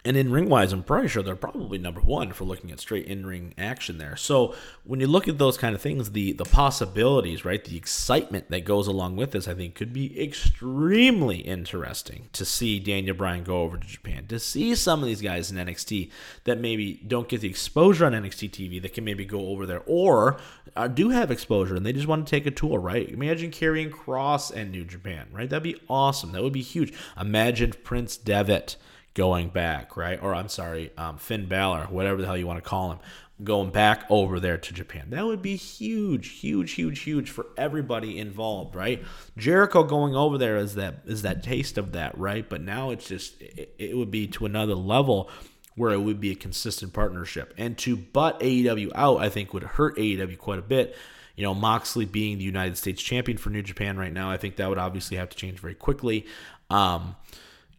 and 0.08 0.16
in 0.16 0.32
ring 0.32 0.48
wise, 0.48 0.72
I'm 0.72 0.84
pretty 0.84 1.10
sure 1.10 1.22
they're 1.22 1.36
probably 1.36 1.78
number 1.78 2.00
one 2.00 2.32
for 2.32 2.46
looking 2.46 2.72
at 2.72 2.80
straight 2.80 3.06
in 3.08 3.26
ring 3.26 3.54
action 3.58 3.98
there. 3.98 4.16
So 4.16 4.56
when 4.86 5.02
you 5.02 5.08
look 5.08 5.28
at 5.28 5.38
those 5.38 5.58
kind 5.58 5.76
of 5.76 5.82
things, 5.82 6.12
the 6.12 6.32
the 6.32 6.46
possibilities, 6.46 7.44
right, 7.44 7.64
the 7.64 7.76
excitement 7.76 8.50
that 8.50 8.64
goes 8.64 8.88
along 8.88 9.18
with 9.18 9.32
this, 9.32 9.48
I 9.48 9.54
think 9.54 9.76
could 9.76 9.92
be 9.92 10.22
extremely 10.22 11.40
interesting 11.40 12.30
to 12.32 12.46
see 12.46 12.80
Daniel 12.80 13.16
Bryan 13.16 13.44
go 13.44 13.62
over 13.62 13.78
to 13.78 13.86
Japan, 13.86 14.28
to 14.28 14.40
see 14.40 14.76
some 14.76 15.02
of 15.02 15.08
these 15.08 15.22
guys 15.22 15.52
in 15.52 15.58
NXT 15.58 16.10
that 16.46 16.60
maybe 16.60 17.02
don't 17.06 17.28
get 17.28 17.42
the 17.42 17.50
exposure 17.50 18.06
on 18.06 18.14
NXT 18.14 18.52
TV 18.52 18.82
that 18.82 18.94
can 18.94 19.04
maybe 19.04 19.26
go 19.26 19.48
over 19.48 19.66
there, 19.66 19.84
or 19.86 20.38
uh, 20.78 20.88
do 20.88 21.10
have 21.10 21.32
exposure 21.32 21.76
and 21.76 21.86
they 21.86 21.94
just 21.94 22.08
want 22.08 22.26
to 22.26 22.30
take 22.30 22.46
a 22.46 22.52
tour, 22.52 22.80
right? 22.80 23.10
Imagine 23.10 23.52
Karrion 23.52 23.92
Kross 23.92 24.52
and 24.52 24.72
New 24.72 24.86
Japan, 24.86 25.28
right? 25.32 25.50
That'd 25.50 25.64
be 25.64 25.82
awesome. 25.90 26.32
That 26.32 26.44
would 26.44 26.54
be 26.54 26.62
huge. 26.62 26.94
Imagine 27.20 27.74
Prince 27.84 28.16
Devitt 28.16 28.78
going 29.18 29.50
back, 29.50 29.98
right? 29.98 30.22
Or 30.22 30.36
I'm 30.36 30.48
sorry, 30.48 30.92
um, 30.96 31.18
Finn 31.18 31.48
Balor, 31.48 31.88
whatever 31.90 32.22
the 32.22 32.28
hell 32.28 32.38
you 32.38 32.46
want 32.46 32.64
to 32.64 32.70
call 32.70 32.92
him, 32.92 33.00
going 33.44 33.72
back 33.72 34.06
over 34.12 34.40
there 34.40 34.60
to 34.60 34.74
Japan. 34.74 35.08
That 35.10 35.26
would 35.26 35.42
be 35.42 35.56
huge, 35.56 36.40
huge, 36.40 36.74
huge, 36.74 37.00
huge 37.00 37.32
for 37.32 37.48
everybody 37.58 38.20
involved, 38.20 38.76
right? 38.76 39.04
Jericho 39.36 39.84
going 39.84 40.16
over 40.16 40.38
there 40.38 40.58
is 40.58 40.76
that 40.76 41.00
is 41.08 41.24
that 41.24 41.42
taste 41.42 41.80
of 41.80 41.94
that, 41.94 42.16
right? 42.16 42.48
But 42.48 42.62
now 42.62 42.92
it's 42.92 43.08
just 43.08 43.42
it, 43.42 43.74
it 43.80 43.98
would 43.98 44.12
be 44.12 44.28
to 44.28 44.46
another 44.46 44.76
level 44.76 45.32
where 45.76 45.92
it 45.92 46.00
would 46.02 46.20
be 46.20 46.32
a 46.32 46.36
consistent 46.36 46.94
partnership. 46.94 47.56
And 47.58 47.76
to 47.80 47.98
butt 47.98 48.40
AEW 48.40 48.92
out, 48.94 49.18
I 49.18 49.30
think 49.30 49.52
would 49.52 49.64
hurt 49.64 49.98
AEW 49.98 50.38
quite 50.38 50.60
a 50.60 50.64
bit. 50.64 50.96
You 51.36 51.44
know, 51.44 51.56
Moxley 51.56 52.06
being 52.06 52.38
the 52.38 52.44
United 52.44 52.78
States 52.78 53.02
champion 53.02 53.40
for 53.40 53.50
New 53.50 53.64
Japan 53.64 53.98
right 53.98 54.14
now, 54.14 54.30
I 54.30 54.38
think 54.38 54.58
that 54.58 54.70
would 54.70 54.80
obviously 54.80 55.18
have 55.18 55.30
to 55.30 55.38
change 55.38 55.60
very 55.60 55.76
quickly. 55.76 56.26
Um, 56.70 57.16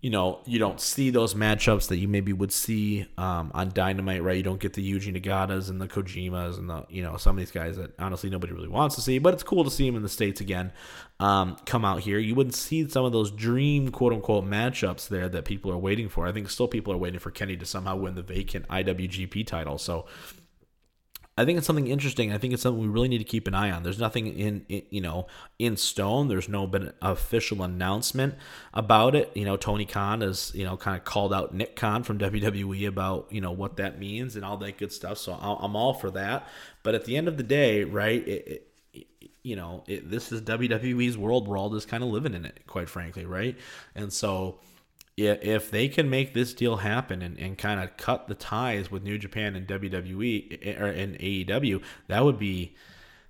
you 0.01 0.11
know, 0.11 0.39
you 0.45 0.61
don't 0.61 0.81
see 0.81 1.11
those 1.11 1.35
matchups 1.35 1.89
that 1.89 1.97
you 1.97 2.07
maybe 2.07 2.33
would 2.33 2.53
see 2.53 3.09
um, 3.19 3.51
on 3.53 3.71
Dynamite, 3.71 4.23
right? 4.23 4.37
You 4.37 4.45
don't 4.45 4.61
get 4.61 4.75
the 4.75 4.93
Yuji 4.93 5.21
Nagatas 5.21 5.71
and 5.71 5.81
the 5.81 5.89
Kojimas 5.89 6.57
and 6.57 6.71
the, 6.71 6.87
you 6.89 7.03
know, 7.03 7.17
some 7.17 7.37
of 7.37 7.41
these 7.41 7.51
guys 7.51 7.77
that 7.79 7.99
honestly 7.99 8.31
nobody 8.31 8.53
really 8.53 8.69
wants 8.69 8.95
to 8.95 9.01
see, 9.01 9.19
but 9.19 9.35
it's 9.35 9.43
cool 9.43 9.65
to 9.65 9.71
see 9.71 9.87
them 9.87 9.97
in 9.97 10.03
the 10.03 10.09
States 10.09 10.41
again 10.41 10.71
um, 11.19 11.57
come 11.67 11.85
out 11.85 11.99
here. 12.01 12.21
You 12.21 12.37
wouldn't 12.37 12.55
see 12.55 12.89
some 12.89 13.05
of 13.05 13.11
those 13.11 13.33
dream, 13.33 13.91
quote 13.91 14.13
unquote, 14.13 14.45
matchups 14.45 15.09
there 15.09 15.29
that 15.31 15.45
people 15.45 15.73
are 15.73 15.79
waiting 15.79 16.09
for. 16.09 16.29
I 16.29 16.33
think 16.33 16.49
still 16.49 16.69
people 16.69 16.93
are 16.93 16.99
waiting 16.99 17.19
for 17.19 17.33
Kenny 17.33 17.57
to 17.57 17.67
somehow 17.67 17.97
win 17.97 18.15
the 18.15 18.23
vacant 18.23 18.69
IWGP 18.69 19.49
title. 19.49 19.79
So 19.79 20.07
I 21.39 21.45
think 21.45 21.57
it's 21.57 21.67
something 21.67 21.87
interesting. 21.87 22.33
I 22.33 22.39
think 22.39 22.53
it's 22.53 22.63
something 22.63 22.83
we 22.83 22.89
really 22.89 23.07
need 23.07 23.19
to 23.19 23.25
keep 23.25 23.47
an 23.47 23.55
eye 23.55 23.71
on. 23.71 23.85
There's 23.85 24.01
nothing 24.01 24.27
in, 24.27 24.67
in, 24.69 24.83
you 24.91 25.01
know 25.01 25.29
in 25.59 25.77
stone. 25.77 26.27
There's 26.27 26.49
no 26.49 26.67
been 26.67 26.93
official 27.01 27.63
announcement 27.63 28.35
about 28.75 29.15
it. 29.15 29.31
You 29.35 29.45
know, 29.45 29.57
Tony 29.57 29.85
Khan 29.85 30.21
has 30.23 30.51
you 30.53 30.65
know 30.65 30.77
kind 30.77 30.97
of 30.97 31.05
called 31.05 31.33
out 31.33 31.55
Nick 31.55 31.77
Khan 31.77 32.03
from 32.03 32.19
WWE 32.19 32.89
about 32.89 33.29
you 33.31 33.41
know 33.41 33.53
what 33.53 33.77
that 33.77 34.01
means 34.01 34.35
and 34.35 34.45
all 34.45 34.57
that 34.57 34.79
good 34.79 34.93
stuff. 34.93 35.19
So 35.19 35.33
I'm 35.33 35.77
all 35.77 35.95
for 35.95 36.11
that. 36.11 36.49
But 36.83 36.97
at 36.97 37.05
the 37.05 37.17
end 37.17 37.29
of 37.29 37.37
the 37.37 37.45
day, 37.45 37.85
right? 37.85 38.27
It, 38.27 38.49
it, 38.49 38.65
you 39.45 39.57
know, 39.57 39.85
it, 39.87 40.11
this 40.11 40.33
is 40.33 40.43
WWE's 40.43 41.17
world. 41.17 41.47
We're 41.47 41.57
all 41.57 41.71
just 41.71 41.89
kind 41.89 42.03
of 42.03 42.11
living 42.11 42.35
in 42.35 42.45
it, 42.45 42.61
quite 42.67 42.89
frankly, 42.89 43.25
right? 43.25 43.57
And 43.95 44.13
so 44.13 44.59
if 45.19 45.71
they 45.71 45.89
can 45.89 46.09
make 46.09 46.33
this 46.33 46.55
deal 46.55 46.77
happen 46.77 47.23
and, 47.23 47.39
and 47.39 47.59
kind 47.59 47.81
of 47.81 47.97
cut 47.97 48.29
the 48.29 48.35
ties 48.35 48.91
with 48.91 49.03
New 49.03 49.19
Japan 49.19 49.57
and 49.57 49.67
WWE 49.67 50.81
or 50.81 50.87
in 50.89 51.15
AEW, 51.15 51.83
that 52.07 52.25
would 52.25 52.39
be 52.39 52.75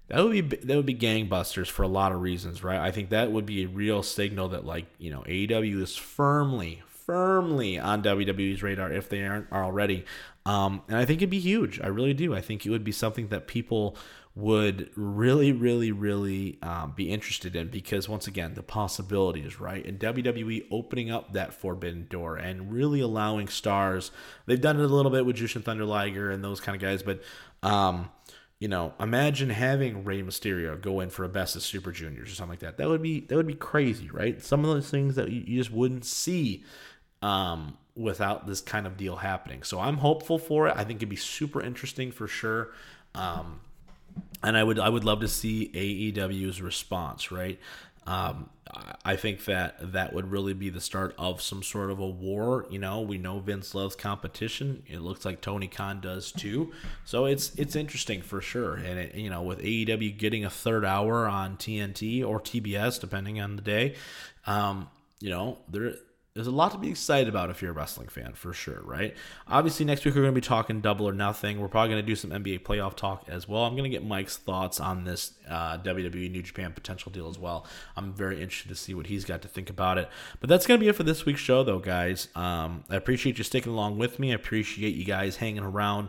that 0.09 0.23
would 0.23 0.33
be 0.33 0.57
that 0.57 0.77
would 0.77 0.87
be 0.87 0.95
gangbusters 0.95 1.69
for 1.69 1.83
a 1.83 1.89
lot 1.89 2.13
of 2.13 2.21
reasons, 2.21 2.63
right? 2.63 2.79
I 2.79 2.91
think 2.91 3.11
that 3.11 3.33
would 3.33 3.47
be 3.47 3.65
a 3.65 3.69
real 3.69 4.03
signal 4.03 4.51
that 4.51 4.65
like 4.65 4.87
you 4.99 5.11
know 5.11 5.23
AEW 5.23 5.83
is 5.83 5.97
firmly 5.97 6.83
firmly 6.87 7.79
on 7.79 8.03
WWE's 8.03 8.63
radar 8.63 8.93
if 8.93 9.09
they 9.09 9.25
aren't 9.25 9.51
already, 9.51 10.05
um, 10.45 10.83
and 10.89 10.99
I 10.99 11.07
think 11.07 11.21
it'd 11.21 11.31
be 11.31 11.39
huge. 11.39 11.81
I 11.81 11.87
really 11.87 12.15
do. 12.15 12.35
I 12.35 12.43
think 12.43 12.67
it 12.67 12.71
would 12.71 12.85
be 12.85 12.93
something 12.93 13.29
that 13.29 13.47
people 13.47 13.97
would 14.39 14.89
really, 14.95 15.51
really, 15.51 15.91
really 15.91 16.59
um, 16.63 16.93
be 16.95 17.11
interested 17.11 17.57
in 17.57 17.67
because 17.67 18.09
once 18.09 18.29
again, 18.29 18.55
the 18.55 18.63
possibilities, 18.63 19.59
right? 19.59 19.85
And 19.85 19.99
WWE 19.99 20.67
opening 20.71 21.11
up 21.11 21.33
that 21.33 21.53
forbidden 21.53 22.07
door 22.09 22.37
and 22.37 22.73
really 22.73 23.01
allowing 23.01 23.49
stars. 23.49 24.13
They've 24.47 24.61
done 24.61 24.79
it 24.79 24.85
a 24.85 24.95
little 24.95 25.11
bit 25.11 25.27
with 25.27 25.35
Jushin 25.35 25.65
Thunder 25.65 25.85
Liger 25.85 26.31
and 26.31 26.45
those 26.45 26.61
kind 26.61 26.77
of 26.77 26.81
guys, 26.81 27.03
but 27.03 27.21
um, 27.65 28.11
you 28.61 28.69
know, 28.69 28.95
imagine 29.01 29.51
having 29.51 30.05
Rey 30.05 30.23
Mysterio 30.23 30.81
go 30.81 31.01
in 31.01 31.11
for 31.11 31.25
a 31.25 31.29
Best 31.29 31.57
of 31.57 31.63
Super 31.63 31.91
Juniors 31.91 32.31
or 32.31 32.35
something 32.37 32.51
like 32.51 32.61
that. 32.61 32.77
That 32.77 32.89
would 32.89 33.03
be 33.03 33.21
that 33.23 33.35
would 33.35 33.47
be 33.49 33.55
crazy, 33.55 34.09
right? 34.09 34.41
Some 34.41 34.61
of 34.61 34.71
those 34.71 34.89
things 34.89 35.17
that 35.17 35.33
you, 35.33 35.43
you 35.49 35.59
just 35.59 35.73
wouldn't 35.73 36.05
see 36.05 36.63
um, 37.23 37.77
without 37.97 38.47
this 38.47 38.61
kind 38.61 38.87
of 38.87 38.97
deal 38.97 39.17
happening. 39.17 39.65
So 39.65 39.81
I'm 39.81 39.97
hopeful 39.97 40.39
for 40.39 40.69
it. 40.69 40.75
I 40.77 40.85
think 40.85 40.99
it'd 40.99 41.09
be 41.09 41.17
super 41.17 41.61
interesting 41.61 42.13
for 42.13 42.29
sure. 42.29 42.71
Um, 43.17 43.63
and 44.43 44.57
I 44.57 44.63
would 44.65 44.79
I 44.79 44.89
would 44.89 45.05
love 45.05 45.21
to 45.21 45.29
see 45.29 45.71
AEW's 45.75 46.61
response, 46.63 47.31
right? 47.31 47.59
Um, 48.07 48.49
I 49.05 49.17
think 49.17 49.45
that 49.47 49.93
that 49.93 50.13
would 50.13 50.31
really 50.31 50.53
be 50.53 50.71
the 50.71 50.81
start 50.81 51.15
of 51.19 51.41
some 51.41 51.63
sort 51.63 51.91
of 51.91 51.99
a 51.99 52.07
war. 52.07 52.67
You 52.71 52.79
know, 52.79 53.01
we 53.01 53.19
know 53.19 53.39
Vince 53.39 53.75
loves 53.75 53.97
competition. 53.97 54.83
It 54.87 55.01
looks 55.01 55.25
like 55.25 55.41
Tony 55.41 55.69
Khan 55.69 56.01
does 56.01 56.33
too. 56.33 56.73
So 57.05 57.25
it's 57.27 57.55
it's 57.57 57.77
interesting 57.77 58.23
for 58.23 58.41
sure. 58.41 58.75
And 58.75 58.99
it, 58.99 59.15
you 59.15 59.31
know, 59.31 59.43
with 59.43 59.61
AEW 59.61 60.17
getting 60.19 60.45
a 60.45 60.51
third 60.51 60.85
hour 60.85 61.27
on 61.27 61.57
TNT 61.57 62.27
or 62.27 62.41
TBS, 62.41 63.01
depending 63.01 63.41
on 63.41 63.57
the 63.57 63.63
day, 63.63 63.95
um, 64.47 64.89
you 65.21 65.31
know, 65.31 65.59
there 65.69 65.95
there's 66.35 66.47
a 66.47 66.53
lot 66.53 66.71
to 66.71 66.79
be 66.79 66.89
excited 66.89 67.29
about 67.29 67.51
if 67.51 67.61
you're 67.61 67.73
a 67.73 67.75
wrestling 67.75 68.09
fan, 68.09 68.33
for 68.35 68.53
sure, 68.53 68.81
right? 68.85 69.17
Obviously, 69.49 69.85
next 69.85 70.05
week 70.05 70.15
we're 70.15 70.23
going 70.23 70.35
to 70.35 70.41
be 70.41 70.47
talking 70.47 70.81
double 70.81 71.09
or 71.09 71.13
nothing. 71.13 71.61
We're 71.61 71.69
probably 71.69 71.91
going 71.91 72.03
to 72.03 72.07
do 72.07 72.15
some 72.15 72.31
NBA 72.31 72.61
playoff 72.61 72.95
talk 72.95 73.25
as 73.29 73.49
well. 73.49 73.65
I'm 73.65 73.73
going 73.73 73.91
to 73.91 73.91
get 73.91 74.05
Mike's 74.05 74.37
thoughts 74.37 74.79
on 74.79 75.05
this 75.05 75.33
uh, 75.49 75.79
WWE 75.79 76.31
New 76.31 76.43
Japan 76.43 76.73
potential 76.73 77.11
deal 77.11 77.29
as 77.29 77.39
well. 77.39 77.67
I'm 77.97 78.13
very 78.13 78.41
interested 78.41 78.69
to 78.69 78.77
see 78.77 78.95
what 78.95 79.07
he's 79.07 79.25
got 79.25 79.43
to 79.43 79.49
think 79.49 79.69
about 79.69 79.99
it. 79.99 80.09
But 80.39 80.49
that's 80.49 80.67
going 80.67 80.79
to 80.79 80.85
be 80.85 80.89
it 80.89 80.95
for 80.95 81.03
this 81.03 81.27
week's 81.27 81.41
show, 81.41 81.65
though, 81.65 81.81
guys. 81.81 82.29
Um, 82.37 82.85
I 82.89 82.97
appreciate 82.97 83.39
you 83.39 83.45
sticking 83.45 83.73
along 83.73 83.99
with 83.99 84.21
me. 84.21 84.31
I 84.31 84.37
appreciate 84.37 84.95
you 84.95 85.05
guys 85.05 85.37
hanging 85.37 85.65
around, 85.65 86.09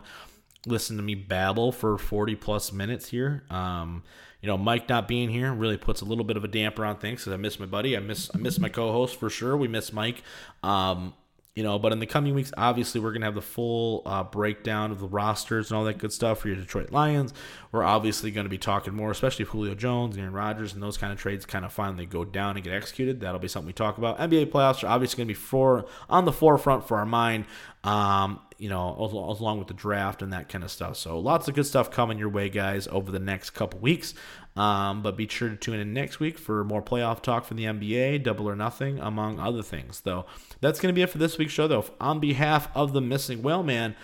listening 0.64 0.98
to 0.98 1.02
me 1.02 1.16
babble 1.16 1.72
for 1.72 1.98
40 1.98 2.36
plus 2.36 2.72
minutes 2.72 3.08
here. 3.08 3.42
Um, 3.50 4.04
you 4.42 4.46
know, 4.46 4.56
Mike 4.56 4.88
not 4.88 5.06
being 5.06 5.28
here 5.28 5.52
really 5.52 5.76
puts 5.76 6.00
a 6.00 6.04
little 6.04 6.24
bit 6.24 6.36
of 6.36 6.44
a 6.44 6.48
damper 6.48 6.84
on 6.84 6.96
things 6.96 7.20
because 7.20 7.32
I 7.32 7.36
miss 7.36 7.60
my 7.60 7.66
buddy. 7.66 7.96
I 7.96 8.00
miss 8.00 8.30
I 8.34 8.38
miss 8.38 8.58
my 8.58 8.68
co-host 8.68 9.18
for 9.18 9.28
sure. 9.28 9.56
We 9.56 9.68
miss 9.68 9.92
Mike. 9.92 10.22
Um, 10.62 11.14
you 11.56 11.64
know, 11.64 11.80
but 11.80 11.92
in 11.92 11.98
the 11.98 12.06
coming 12.06 12.34
weeks, 12.34 12.52
obviously, 12.56 13.00
we're 13.00 13.10
going 13.10 13.22
to 13.22 13.26
have 13.26 13.34
the 13.34 13.42
full 13.42 14.02
uh, 14.06 14.22
breakdown 14.22 14.92
of 14.92 15.00
the 15.00 15.08
rosters 15.08 15.70
and 15.70 15.76
all 15.76 15.84
that 15.84 15.98
good 15.98 16.12
stuff 16.12 16.40
for 16.40 16.48
your 16.48 16.56
Detroit 16.56 16.92
Lions. 16.92 17.34
We're 17.72 17.82
obviously 17.82 18.30
going 18.30 18.44
to 18.44 18.50
be 18.50 18.58
talking 18.58 18.94
more, 18.94 19.10
especially 19.10 19.42
if 19.42 19.48
Julio 19.48 19.74
Jones, 19.74 20.16
Aaron 20.16 20.32
Rodgers, 20.32 20.74
and 20.74 20.82
those 20.82 20.96
kind 20.96 21.12
of 21.12 21.18
trades 21.18 21.44
kind 21.44 21.64
of 21.64 21.72
finally 21.72 22.06
go 22.06 22.24
down 22.24 22.56
and 22.56 22.62
get 22.62 22.72
executed. 22.72 23.20
That'll 23.20 23.40
be 23.40 23.48
something 23.48 23.66
we 23.66 23.72
talk 23.72 23.98
about. 23.98 24.18
NBA 24.18 24.46
playoffs 24.46 24.84
are 24.84 24.88
obviously 24.88 25.16
going 25.16 25.26
to 25.26 25.34
be 25.34 25.40
for 25.40 25.86
on 26.08 26.24
the 26.24 26.32
forefront 26.32 26.86
for 26.86 26.98
our 26.98 27.06
mind. 27.06 27.46
Um, 27.82 28.40
you 28.60 28.68
know, 28.68 28.94
along 29.40 29.58
with 29.58 29.68
the 29.68 29.74
draft 29.74 30.20
and 30.20 30.34
that 30.34 30.50
kind 30.50 30.62
of 30.62 30.70
stuff. 30.70 30.98
So 30.98 31.18
lots 31.18 31.48
of 31.48 31.54
good 31.54 31.64
stuff 31.64 31.90
coming 31.90 32.18
your 32.18 32.28
way, 32.28 32.50
guys, 32.50 32.86
over 32.88 33.10
the 33.10 33.18
next 33.18 33.50
couple 33.50 33.80
weeks. 33.80 34.12
Um, 34.56 35.02
but 35.02 35.16
be 35.16 35.28
sure 35.28 35.48
to 35.48 35.56
tune 35.56 35.78
in 35.78 35.94
next 35.94 36.18
week 36.18 36.38
for 36.38 36.64
more 36.64 36.82
playoff 36.82 37.22
talk 37.22 37.44
from 37.44 37.56
the 37.56 37.64
NBA, 37.64 38.22
double 38.22 38.48
or 38.48 38.56
nothing, 38.56 38.98
among 38.98 39.38
other 39.38 39.62
things. 39.62 40.00
Though 40.00 40.26
that's 40.60 40.80
going 40.80 40.92
to 40.92 40.96
be 40.96 41.02
it 41.02 41.10
for 41.10 41.18
this 41.18 41.38
week's 41.38 41.52
show. 41.52 41.68
Though, 41.68 41.84
on 42.00 42.20
behalf 42.20 42.68
of 42.74 42.92
the 42.92 43.00
missing 43.00 43.42
whaleman 43.42 43.94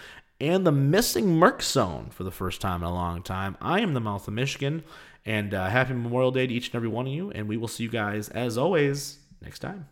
and 0.41 0.67
the 0.67 0.73
missing 0.73 1.37
Merc 1.37 1.63
Zone 1.63 2.11
for 2.11 2.25
the 2.25 2.31
first 2.31 2.61
time 2.61 2.83
in 2.83 2.89
a 2.89 2.95
long 2.95 3.23
time, 3.23 3.57
I 3.61 3.81
am 3.81 3.95
the 3.95 4.01
mouth 4.01 4.29
of 4.29 4.35
Michigan, 4.35 4.85
and 5.25 5.53
uh, 5.53 5.69
happy 5.69 5.95
Memorial 5.95 6.31
Day 6.31 6.47
to 6.47 6.55
each 6.55 6.69
and 6.69 6.77
every 6.77 6.89
one 6.89 7.07
of 7.07 7.13
you. 7.13 7.31
And 7.33 7.49
we 7.49 7.57
will 7.57 7.69
see 7.69 7.85
you 7.85 7.91
guys 7.91 8.29
as 8.29 8.57
always 8.57 9.19
next 9.43 9.59
time. 9.59 9.89